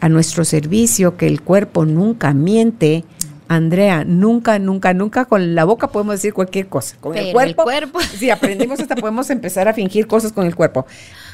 a 0.00 0.08
nuestro 0.08 0.44
servicio, 0.44 1.16
que 1.16 1.26
el 1.26 1.42
cuerpo 1.42 1.84
nunca 1.84 2.32
miente, 2.34 3.04
Andrea, 3.48 4.04
nunca, 4.04 4.58
nunca, 4.58 4.94
nunca 4.94 5.24
con 5.24 5.54
la 5.54 5.64
boca 5.64 5.88
podemos 5.88 6.14
decir 6.14 6.32
cualquier 6.32 6.68
cosa. 6.68 6.96
Con 7.00 7.16
el 7.16 7.32
cuerpo, 7.32 7.64
si 8.16 8.30
aprendimos 8.30 8.80
hasta 8.80 8.96
podemos 8.96 9.28
empezar 9.30 9.68
a 9.68 9.74
fingir 9.74 10.06
cosas 10.06 10.32
con 10.32 10.46
el 10.46 10.54
cuerpo, 10.54 10.86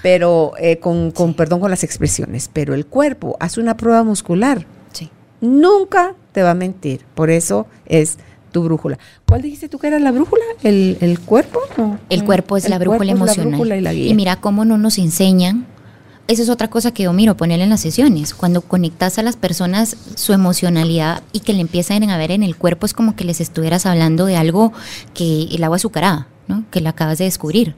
pero 0.02 0.52
eh, 0.58 0.78
con, 0.78 1.12
perdón 1.36 1.60
con 1.60 1.70
las 1.70 1.84
expresiones. 1.84 2.50
Pero 2.52 2.74
el 2.74 2.86
cuerpo 2.86 3.36
hace 3.40 3.60
una 3.60 3.76
prueba 3.76 4.02
muscular. 4.02 4.66
Sí. 4.92 5.10
Nunca 5.40 6.14
te 6.32 6.42
va 6.42 6.50
a 6.50 6.54
mentir. 6.54 7.04
Por 7.14 7.30
eso 7.30 7.66
es 7.86 8.18
tu 8.52 8.62
brújula. 8.64 8.98
¿Cuál 9.26 9.42
dijiste 9.42 9.68
tú 9.68 9.78
que 9.78 9.88
era 9.88 9.98
la 9.98 10.10
brújula? 10.10 10.44
¿El, 10.62 11.18
cuerpo? 11.24 11.60
El 12.08 12.24
cuerpo 12.24 12.56
es 12.56 12.68
la 12.68 12.78
brújula 12.78 13.12
emocional. 13.12 13.96
y 13.96 14.14
mira 14.14 14.36
cómo 14.36 14.64
no 14.64 14.78
nos 14.78 14.98
enseñan 14.98 15.66
eso 16.28 16.42
es 16.42 16.50
otra 16.50 16.68
cosa 16.68 16.92
que 16.92 17.04
yo 17.04 17.12
miro, 17.14 17.38
ponerle 17.38 17.64
en 17.64 17.70
las 17.70 17.80
sesiones. 17.80 18.34
Cuando 18.34 18.60
conectas 18.60 19.18
a 19.18 19.22
las 19.22 19.36
personas 19.36 19.96
su 20.14 20.34
emocionalidad 20.34 21.22
y 21.32 21.40
que 21.40 21.54
le 21.54 21.62
empiezan 21.62 22.08
a 22.10 22.18
ver 22.18 22.30
en 22.30 22.42
el 22.42 22.54
cuerpo, 22.54 22.84
es 22.84 22.92
como 22.92 23.16
que 23.16 23.24
les 23.24 23.40
estuvieras 23.40 23.86
hablando 23.86 24.26
de 24.26 24.36
algo 24.36 24.74
que 25.14 25.44
el 25.44 25.64
agua 25.64 25.76
azucarada, 25.76 26.28
¿no? 26.46 26.64
que 26.70 26.82
la 26.82 26.90
acabas 26.90 27.16
de 27.16 27.24
descubrir. 27.24 27.74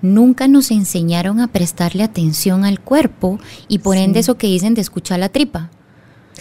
Nunca 0.00 0.46
nos 0.46 0.70
enseñaron 0.70 1.40
a 1.40 1.48
prestarle 1.48 2.04
atención 2.04 2.64
al 2.64 2.78
cuerpo 2.78 3.40
y 3.66 3.80
por 3.80 3.96
ende 3.96 4.20
eso 4.20 4.38
que 4.38 4.46
dicen 4.46 4.74
de 4.74 4.80
escuchar 4.80 5.18
la 5.18 5.28
tripa. 5.28 5.70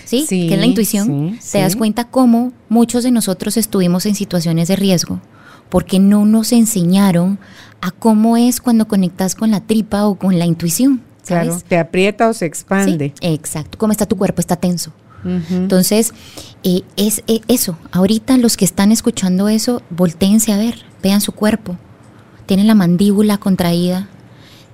¿Sí? 0.05 0.25
que 0.29 0.53
es 0.53 0.59
la 0.59 0.67
intuición. 0.67 1.39
te 1.51 1.59
das 1.59 1.75
cuenta 1.75 2.05
cómo 2.05 2.53
muchos 2.69 3.03
de 3.03 3.09
nosotros 3.09 3.57
estuvimos 3.57 4.05
en 4.05 4.13
situaciones 4.13 4.67
de 4.67 4.75
riesgo 4.75 5.19
porque 5.69 5.99
no 5.99 6.23
nos 6.25 6.51
enseñaron 6.51 7.39
a 7.81 7.91
cómo 7.91 8.37
es 8.37 8.61
cuando 8.61 8.87
conectas 8.87 9.35
con 9.35 9.51
la 9.51 9.61
tripa 9.61 10.05
o 10.05 10.15
con 10.15 10.37
la 10.39 10.45
intuición. 10.45 11.01
Claro, 11.27 11.59
te 11.67 11.77
aprieta 11.77 12.29
o 12.29 12.33
se 12.33 12.45
expande. 12.45 13.13
exacto. 13.21 13.77
¿Cómo 13.77 13.91
está 13.91 14.05
tu 14.05 14.17
cuerpo? 14.17 14.41
Está 14.41 14.55
tenso. 14.55 14.91
Entonces, 15.23 16.13
eh, 16.63 16.83
es 16.95 17.21
eh, 17.27 17.41
eso. 17.49 17.77
Ahorita 17.91 18.37
los 18.37 18.55
que 18.55 18.63
están 18.63 18.93
escuchando 18.93 19.49
eso, 19.49 19.81
volteense 19.89 20.53
a 20.53 20.57
ver, 20.57 20.85
vean 21.03 21.19
su 21.19 21.33
cuerpo. 21.33 21.75
Tienen 22.45 22.67
la 22.67 22.75
mandíbula 22.75 23.37
contraída, 23.37 24.07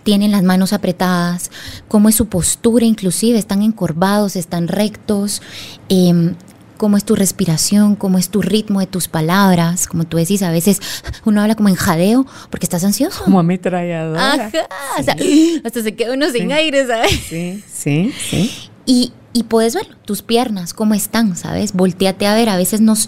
tienen 0.04 0.32
las 0.32 0.44
manos 0.44 0.74
apretadas, 0.74 1.50
cómo 1.88 2.10
es 2.10 2.16
su 2.16 2.28
postura 2.28 2.86
inclusive, 2.86 3.40
están 3.40 3.64
encorvados, 3.64 4.36
están 4.36 4.68
rectos, 4.68 5.42
em, 5.90 6.36
cómo 6.84 6.98
es 6.98 7.06
tu 7.06 7.16
respiración, 7.16 7.96
cómo 7.96 8.18
es 8.18 8.28
tu 8.28 8.42
ritmo 8.42 8.82
de 8.82 8.88
tus 8.88 9.08
palabras, 9.08 9.88
como 9.88 10.04
tú 10.04 10.18
decís, 10.18 10.44
a 10.44 10.52
veces 10.52 10.82
uno 11.24 11.40
habla 11.40 11.56
como 11.56 11.70
en 11.70 11.76
jadeo 11.76 12.26
porque 12.50 12.66
estás 12.66 12.84
ansioso. 12.84 13.24
Como 13.24 13.40
ametralladora. 13.40 14.34
Ajá, 14.34 14.52
o 15.00 15.02
sea, 15.02 15.16
hasta 15.64 15.82
se 15.82 15.96
queda 15.96 16.14
uno 16.14 16.30
sin 16.30 16.52
aire, 16.52 16.86
¿sabes? 16.86 17.12
Sí, 17.30 17.64
sí, 17.74 18.12
sí. 18.30 18.52
Y, 18.86 19.14
y 19.32 19.44
puedes 19.44 19.76
ver 19.76 19.96
tus 20.04 20.24
piernas, 20.24 20.74
cómo 20.74 20.94
están, 20.94 21.38
¿sabes? 21.38 21.72
Volteate 21.72 22.28
a 22.28 22.36
ver, 22.36 22.50
a 22.50 22.58
veces 22.58 22.82
nos, 22.82 23.08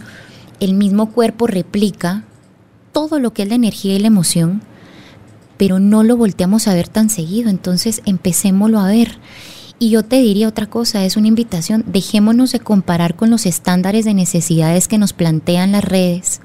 el 0.61 0.73
mismo 0.73 1.11
cuerpo 1.11 1.45
replica 1.45 2.23
todo 2.93 3.19
lo 3.19 3.33
que 3.33 3.43
es 3.43 3.49
la 3.49 3.55
energía 3.55 3.93
y 3.93 3.99
la 3.99 4.07
emoción, 4.07 4.61
pero 5.57 5.81
no 5.81 6.03
lo 6.03 6.15
volteamos 6.15 6.69
a 6.69 6.73
ver 6.73 6.87
tan 6.87 7.09
seguido, 7.09 7.49
entonces 7.49 8.01
empecémoslo 8.05 8.79
a 8.79 8.87
ver 8.87 9.17
y 9.77 9.89
yo 9.89 10.03
te 10.03 10.21
diría 10.21 10.47
otra 10.47 10.67
cosa, 10.67 11.05
es 11.05 11.17
una 11.17 11.27
invitación, 11.27 11.83
dejémonos 11.87 12.51
de 12.51 12.59
comparar 12.59 13.15
con 13.15 13.29
los 13.29 13.45
estándares 13.45 14.05
de 14.05 14.13
necesidades 14.13 14.87
que 14.87 14.97
nos 14.97 15.13
plantean 15.13 15.73
las 15.73 15.83
redes. 15.83 16.39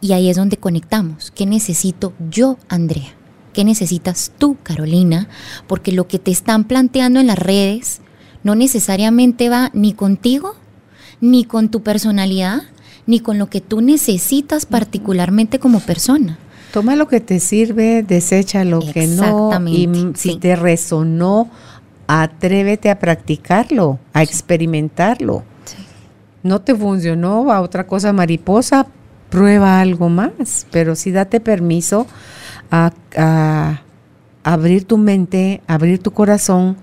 Y 0.00 0.12
ahí 0.12 0.28
es 0.28 0.36
donde 0.36 0.56
conectamos. 0.56 1.32
¿Qué 1.32 1.46
necesito 1.46 2.12
yo, 2.30 2.56
Andrea? 2.68 3.14
¿Qué 3.52 3.64
necesitas 3.64 4.30
tú, 4.38 4.56
Carolina? 4.62 5.28
Porque 5.66 5.90
lo 5.90 6.06
que 6.06 6.20
te 6.20 6.30
están 6.30 6.64
planteando 6.64 7.18
en 7.18 7.26
las 7.26 7.38
redes 7.38 8.00
no 8.44 8.54
necesariamente 8.54 9.48
va 9.48 9.70
ni 9.74 9.92
contigo, 9.92 10.54
ni 11.20 11.44
con 11.44 11.68
tu 11.68 11.82
personalidad, 11.82 12.62
ni 13.06 13.18
con 13.18 13.38
lo 13.38 13.50
que 13.50 13.60
tú 13.60 13.80
necesitas 13.80 14.64
particularmente 14.64 15.58
como 15.58 15.80
persona. 15.80 16.38
Toma 16.72 16.94
lo 16.94 17.08
que 17.08 17.20
te 17.20 17.40
sirve, 17.40 18.04
desecha 18.04 18.62
lo 18.62 18.80
que 18.80 19.06
no. 19.06 19.50
Y 19.66 19.88
si 20.14 20.36
te 20.36 20.54
resonó 20.54 21.50
atrévete 22.08 22.90
a 22.90 22.98
practicarlo, 22.98 24.00
a 24.14 24.22
experimentarlo. 24.22 25.44
No 26.42 26.60
te 26.60 26.74
funcionó 26.74 27.52
a 27.52 27.60
otra 27.60 27.86
cosa 27.86 28.12
mariposa, 28.12 28.86
prueba 29.28 29.80
algo 29.80 30.08
más, 30.08 30.66
pero 30.72 30.96
sí 30.96 31.12
date 31.12 31.38
permiso 31.38 32.06
a, 32.70 33.82
abrir 34.42 34.84
tu 34.84 34.96
mente, 34.96 35.60
abrir 35.66 35.98
tu 35.98 36.12
corazón, 36.12 36.76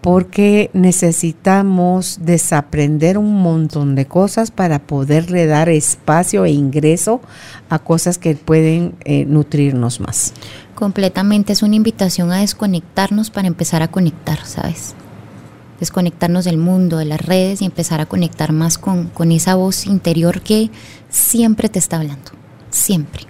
porque 0.00 0.70
necesitamos 0.72 2.18
desaprender 2.22 3.18
un 3.18 3.42
montón 3.42 3.94
de 3.94 4.06
cosas 4.06 4.50
para 4.50 4.80
poderle 4.80 5.46
dar 5.46 5.68
espacio 5.68 6.44
e 6.44 6.50
ingreso 6.50 7.20
a 7.68 7.78
cosas 7.78 8.18
que 8.18 8.34
pueden 8.34 8.94
eh, 9.04 9.24
nutrirnos 9.26 10.00
más. 10.00 10.32
Completamente 10.76 11.54
es 11.54 11.62
una 11.62 11.74
invitación 11.74 12.30
a 12.32 12.40
desconectarnos 12.40 13.30
para 13.30 13.48
empezar 13.48 13.82
a 13.82 13.88
conectar, 13.88 14.44
¿sabes? 14.44 14.94
Desconectarnos 15.80 16.44
del 16.44 16.58
mundo, 16.58 16.98
de 16.98 17.06
las 17.06 17.20
redes 17.20 17.62
y 17.62 17.64
empezar 17.64 18.02
a 18.02 18.06
conectar 18.06 18.52
más 18.52 18.76
con, 18.76 19.06
con 19.08 19.32
esa 19.32 19.54
voz 19.54 19.86
interior 19.86 20.42
que 20.42 20.70
siempre 21.08 21.70
te 21.70 21.78
está 21.78 21.96
hablando, 21.96 22.30
siempre. 22.68 23.22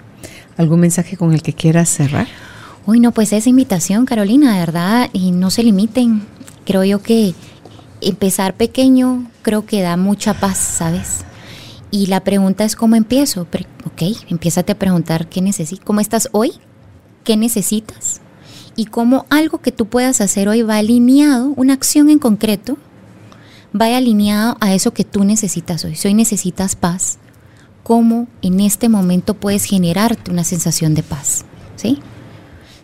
¿Algún 0.56 0.81
mensaje 0.81 1.16
con 1.16 1.32
el 1.32 1.43
que 1.43 1.52
quieras 1.52 1.89
cerrar? 1.89 2.27
Uy, 2.85 2.98
no, 2.98 3.12
pues 3.12 3.32
esa 3.32 3.48
invitación, 3.48 4.06
Carolina, 4.06 4.52
de 4.55 4.59
verdad, 4.59 5.09
y 5.12 5.31
no 5.31 5.51
se 5.51 5.62
limiten. 5.62 6.23
Creo 6.64 6.82
yo 6.82 7.01
que 7.01 7.35
empezar 8.01 8.55
pequeño 8.55 9.31
creo 9.43 9.64
que 9.64 9.82
da 9.82 9.97
mucha 9.97 10.35
paz, 10.35 10.59
¿sabes? 10.59 11.20
Y 11.93 12.06
la 12.06 12.24
pregunta 12.24 12.64
es 12.64 12.74
cómo 12.74 12.97
empiezo. 12.97 13.43
ok, 13.43 14.02
empiézate 14.28 14.73
a 14.73 14.78
preguntar 14.81 15.28
qué 15.28 15.40
necesitas, 15.43 15.85
cómo 15.85 16.01
estás 16.01 16.28
hoy, 16.32 16.55
qué 17.27 17.36
necesitas 17.36 18.20
y 18.77 18.86
cómo 18.86 19.27
algo 19.28 19.59
que 19.59 19.73
tú 19.73 19.86
puedas 19.86 20.20
hacer 20.20 20.48
hoy 20.48 20.62
va 20.62 20.77
alineado, 20.77 21.53
una 21.57 21.73
acción 21.73 22.09
en 22.09 22.20
concreto, 22.20 22.78
vaya 23.73 23.97
alineado 23.97 24.57
a 24.61 24.73
eso 24.74 24.93
que 24.93 25.05
tú 25.05 25.24
necesitas 25.24 25.85
hoy. 25.85 25.97
Si 25.97 26.07
hoy 26.07 26.15
necesitas 26.15 26.77
paz, 26.77 27.19
¿cómo 27.82 28.28
en 28.43 28.61
este 28.61 28.89
momento 28.89 29.35
puedes 29.35 29.65
generarte 29.65 30.31
una 30.31 30.44
sensación 30.44 30.94
de 30.94 31.03
paz? 31.03 31.44
¿Sí? 31.74 31.98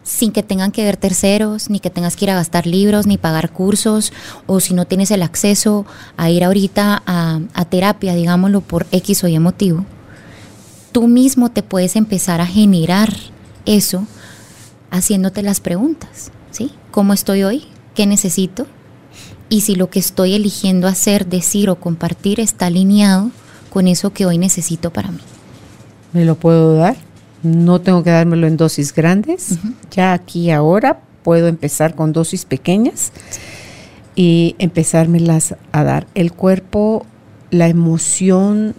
sin 0.04 0.32
que 0.32 0.42
tengan 0.42 0.72
que 0.72 0.82
ver 0.82 0.96
terceros, 0.96 1.70
ni 1.70 1.78
que 1.78 1.88
tengas 1.88 2.16
que 2.16 2.24
ir 2.24 2.32
a 2.32 2.34
gastar 2.34 2.66
libros, 2.66 3.06
ni 3.06 3.18
pagar 3.18 3.52
cursos, 3.52 4.12
o 4.48 4.58
si 4.58 4.74
no 4.74 4.84
tienes 4.84 5.12
el 5.12 5.22
acceso 5.22 5.86
a 6.16 6.28
ir 6.28 6.42
ahorita 6.42 7.02
a, 7.06 7.64
terapia, 7.66 8.12
digámoslo, 8.14 8.62
por 8.62 8.88
X 8.90 9.22
o 9.22 9.28
Y 9.28 9.38
motivo, 9.38 9.86
tú 10.90 11.06
mismo 11.06 11.50
te 11.50 11.62
puedes 11.62 11.94
empezar 11.94 12.40
a 12.40 12.46
generar 12.46 13.14
eso 13.64 14.08
haciéndote 14.92 15.42
las 15.42 15.60
preguntas, 15.60 16.30
¿sí? 16.52 16.70
¿Cómo 16.92 17.12
estoy 17.12 17.42
hoy? 17.42 17.64
¿Qué 17.96 18.06
necesito? 18.06 18.68
Y 19.48 19.62
si 19.62 19.74
lo 19.74 19.90
que 19.90 19.98
estoy 19.98 20.34
eligiendo 20.34 20.86
hacer, 20.86 21.26
decir 21.26 21.68
o 21.68 21.80
compartir 21.80 22.38
está 22.38 22.66
alineado 22.66 23.32
con 23.70 23.88
eso 23.88 24.12
que 24.12 24.26
hoy 24.26 24.38
necesito 24.38 24.92
para 24.92 25.10
mí. 25.10 25.20
¿Me 26.12 26.24
lo 26.24 26.36
puedo 26.36 26.76
dar? 26.76 26.96
no 27.42 27.80
tengo 27.80 28.02
que 28.02 28.10
dármelo 28.10 28.46
en 28.46 28.56
dosis 28.56 28.94
grandes. 28.94 29.58
Ya 29.90 30.12
aquí 30.12 30.50
ahora 30.50 31.00
puedo 31.22 31.48
empezar 31.48 31.94
con 31.94 32.12
dosis 32.12 32.44
pequeñas 32.44 33.12
y 34.14 34.54
empezármelas 34.58 35.56
a 35.72 35.84
dar. 35.84 36.06
El 36.14 36.32
cuerpo, 36.32 37.04
la 37.50 37.68
emoción, 37.68 38.74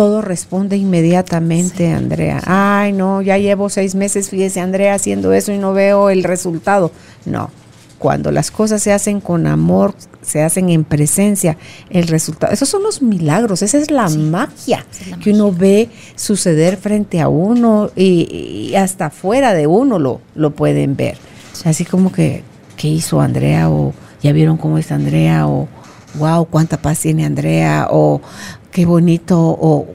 todo 0.00 0.22
responde 0.22 0.78
inmediatamente, 0.78 1.92
Andrea. 1.92 2.40
Ay, 2.46 2.94
no, 2.94 3.20
ya 3.20 3.36
llevo 3.36 3.68
seis 3.68 3.94
meses, 3.94 4.30
fíjese, 4.30 4.58
Andrea, 4.58 4.94
haciendo 4.94 5.34
eso 5.34 5.52
y 5.52 5.58
no 5.58 5.74
veo 5.74 6.08
el 6.08 6.24
resultado. 6.24 6.90
No, 7.26 7.50
cuando 7.98 8.32
las 8.32 8.50
cosas 8.50 8.82
se 8.82 8.94
hacen 8.94 9.20
con 9.20 9.46
amor, 9.46 9.94
se 10.22 10.42
hacen 10.42 10.70
en 10.70 10.84
presencia, 10.84 11.58
el 11.90 12.08
resultado, 12.08 12.50
esos 12.50 12.70
son 12.70 12.82
los 12.82 13.02
milagros, 13.02 13.60
esa 13.60 13.76
es 13.76 13.90
la, 13.90 14.08
magia, 14.08 14.86
que 15.22 15.32
uno 15.32 15.52
ve 15.52 15.90
suceder 16.16 16.78
frente 16.78 17.20
a 17.20 17.28
uno 17.28 17.90
y, 17.94 18.72
hasta 18.78 19.10
fuera 19.10 19.52
de 19.52 19.66
uno 19.66 19.98
lo, 19.98 20.22
lo 20.34 20.52
pueden 20.52 20.96
ver. 20.96 21.18
Así 21.66 21.84
como 21.84 22.10
que, 22.10 22.42
¿qué 22.78 22.88
hizo 22.88 23.20
Andrea? 23.20 23.68
O 23.68 23.92
ya 24.22 24.32
vieron 24.32 24.56
cómo 24.56 24.78
es 24.78 24.90
Andrea, 24.92 25.46
o 25.46 25.68
wow, 26.14 26.46
cuánta 26.46 26.80
paz 26.80 27.00
tiene 27.00 27.24
Andrea, 27.24 27.88
o 27.90 28.20
qué 28.72 28.86
bonito, 28.86 29.38
o 29.38 29.86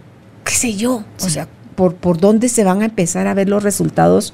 qué 0.43 0.53
sé 0.53 0.75
yo. 0.75 1.03
O 1.23 1.29
sea, 1.29 1.47
por, 1.75 1.95
por 1.95 2.19
dónde 2.19 2.49
se 2.49 2.63
van 2.63 2.81
a 2.81 2.85
empezar 2.85 3.27
a 3.27 3.33
ver 3.33 3.49
los 3.49 3.63
resultados 3.63 4.33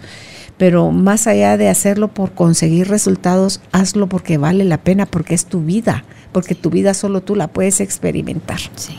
pero 0.62 0.92
más 0.92 1.26
allá 1.26 1.58
de 1.58 1.70
hacerlo 1.70 2.10
por 2.10 2.34
conseguir 2.34 2.88
resultados, 2.88 3.62
hazlo 3.72 4.08
porque 4.08 4.38
vale 4.38 4.64
la 4.64 4.78
pena, 4.78 5.08
porque 5.08 5.34
es 5.34 5.48
tu 5.48 5.62
vida, 5.62 6.06
porque 6.32 6.54
tu 6.54 6.70
vida 6.70 6.94
solo 6.94 7.22
tú 7.22 7.36
la 7.36 7.48
puedes 7.48 7.82
experimentar. 7.82 8.60
Sí. 8.76 8.96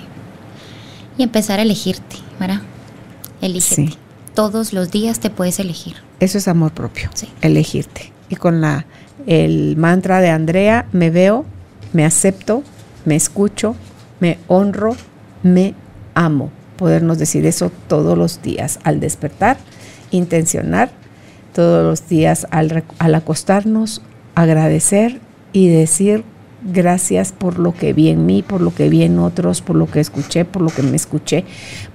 Y 1.17 1.23
empezar 1.23 1.61
a 1.61 1.63
elegirte, 1.63 2.17
¿verdad? 2.41 2.63
Elígete. 3.41 3.97
Todos 4.35 4.73
los 4.73 4.91
días 4.91 5.21
te 5.21 5.31
puedes 5.31 5.61
elegir. 5.61 5.99
Eso 6.19 6.37
es 6.37 6.49
amor 6.49 6.73
propio, 6.73 7.11
sí. 7.15 7.29
elegirte. 7.43 8.13
Y 8.29 8.35
con 8.35 8.61
la 8.61 8.87
el 9.29 9.77
mantra 9.77 10.21
de 10.21 10.31
Andrea, 10.31 10.87
me 10.91 11.11
veo, 11.11 11.45
me 11.93 12.05
acepto, 12.05 12.65
me 13.05 13.17
escucho, 13.17 13.75
me 14.21 14.39
honro, 14.49 14.97
me 15.43 15.75
amo. 16.15 16.51
Podernos 16.77 17.19
decir 17.19 17.47
eso 17.47 17.71
todos 17.89 18.17
los 18.17 18.43
días 18.43 18.79
al 18.85 19.01
despertar, 19.01 19.59
intencionar 20.11 20.91
todos 21.53 21.85
los 21.85 22.09
días 22.09 22.47
al, 22.51 22.85
acostarnos, 23.15 24.03
agradecer 24.35 25.21
y 25.53 25.69
decir 25.69 26.25
gracias 26.65 27.33
por 27.33 27.59
lo 27.59 27.75
que 27.75 27.93
vi 27.93 28.09
en 28.09 28.27
mí, 28.27 28.43
por 28.43 28.61
lo 28.61 28.75
que 28.75 28.89
vi 28.89 29.03
en 29.03 29.19
otros, 29.19 29.61
por 29.61 29.77
lo 29.77 29.91
que 29.91 30.01
escuché, 30.01 30.45
por 30.45 30.63
lo 30.63 30.71
que 30.71 30.83
me 30.83 30.97
escuché, 30.97 31.45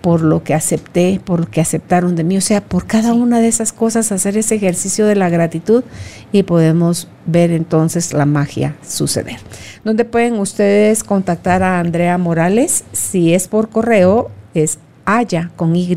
por 0.02 0.22
lo 0.22 0.44
que 0.44 0.54
acepté, 0.54 1.22
por 1.24 1.40
lo 1.42 1.50
que 1.50 1.62
aceptaron 1.62 2.16
de 2.16 2.24
mí. 2.24 2.38
O 2.38 2.42
sea, 2.42 2.62
por 2.62 2.86
cada 2.86 3.14
una 3.14 3.40
de 3.40 3.48
esas 3.48 3.74
cosas 3.74 4.12
hacer 4.12 4.38
ese 4.38 4.56
ejercicio 4.56 5.06
de 5.06 5.16
la 5.16 5.30
gratitud 5.30 5.84
y 6.32 6.44
podemos 6.44 7.08
ver 7.26 7.52
entonces 7.52 8.14
la 8.14 8.26
magia 8.26 8.76
suceder. 8.86 9.38
¿Dónde 9.84 10.06
pueden 10.06 10.34
ustedes 10.36 11.04
contactar 11.04 11.64
a 11.64 11.80
Andrea 11.80 12.18
Morales? 12.18 12.84
Si 12.92 13.34
es 13.34 13.48
por 13.48 13.70
correo, 13.70 14.32
es 14.54 14.80
haya 15.06 15.52
con 15.56 15.76
Y, 15.76 15.96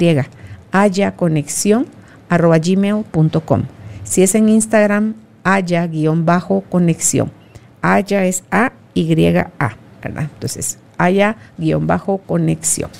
haya 0.73 1.17
conexión 1.17 1.87
arroba 2.29 2.59
gmail.com. 2.59 3.63
Si 4.05 4.23
es 4.23 4.35
en 4.35 4.49
Instagram, 4.49 5.15
haya-conexión. 5.45 7.40
Haya 7.83 8.25
es 8.25 8.43
A-Y-A, 8.51 9.77
¿verdad? 10.03 10.29
Entonces, 10.35 10.79
haya-conexión. 11.01 12.91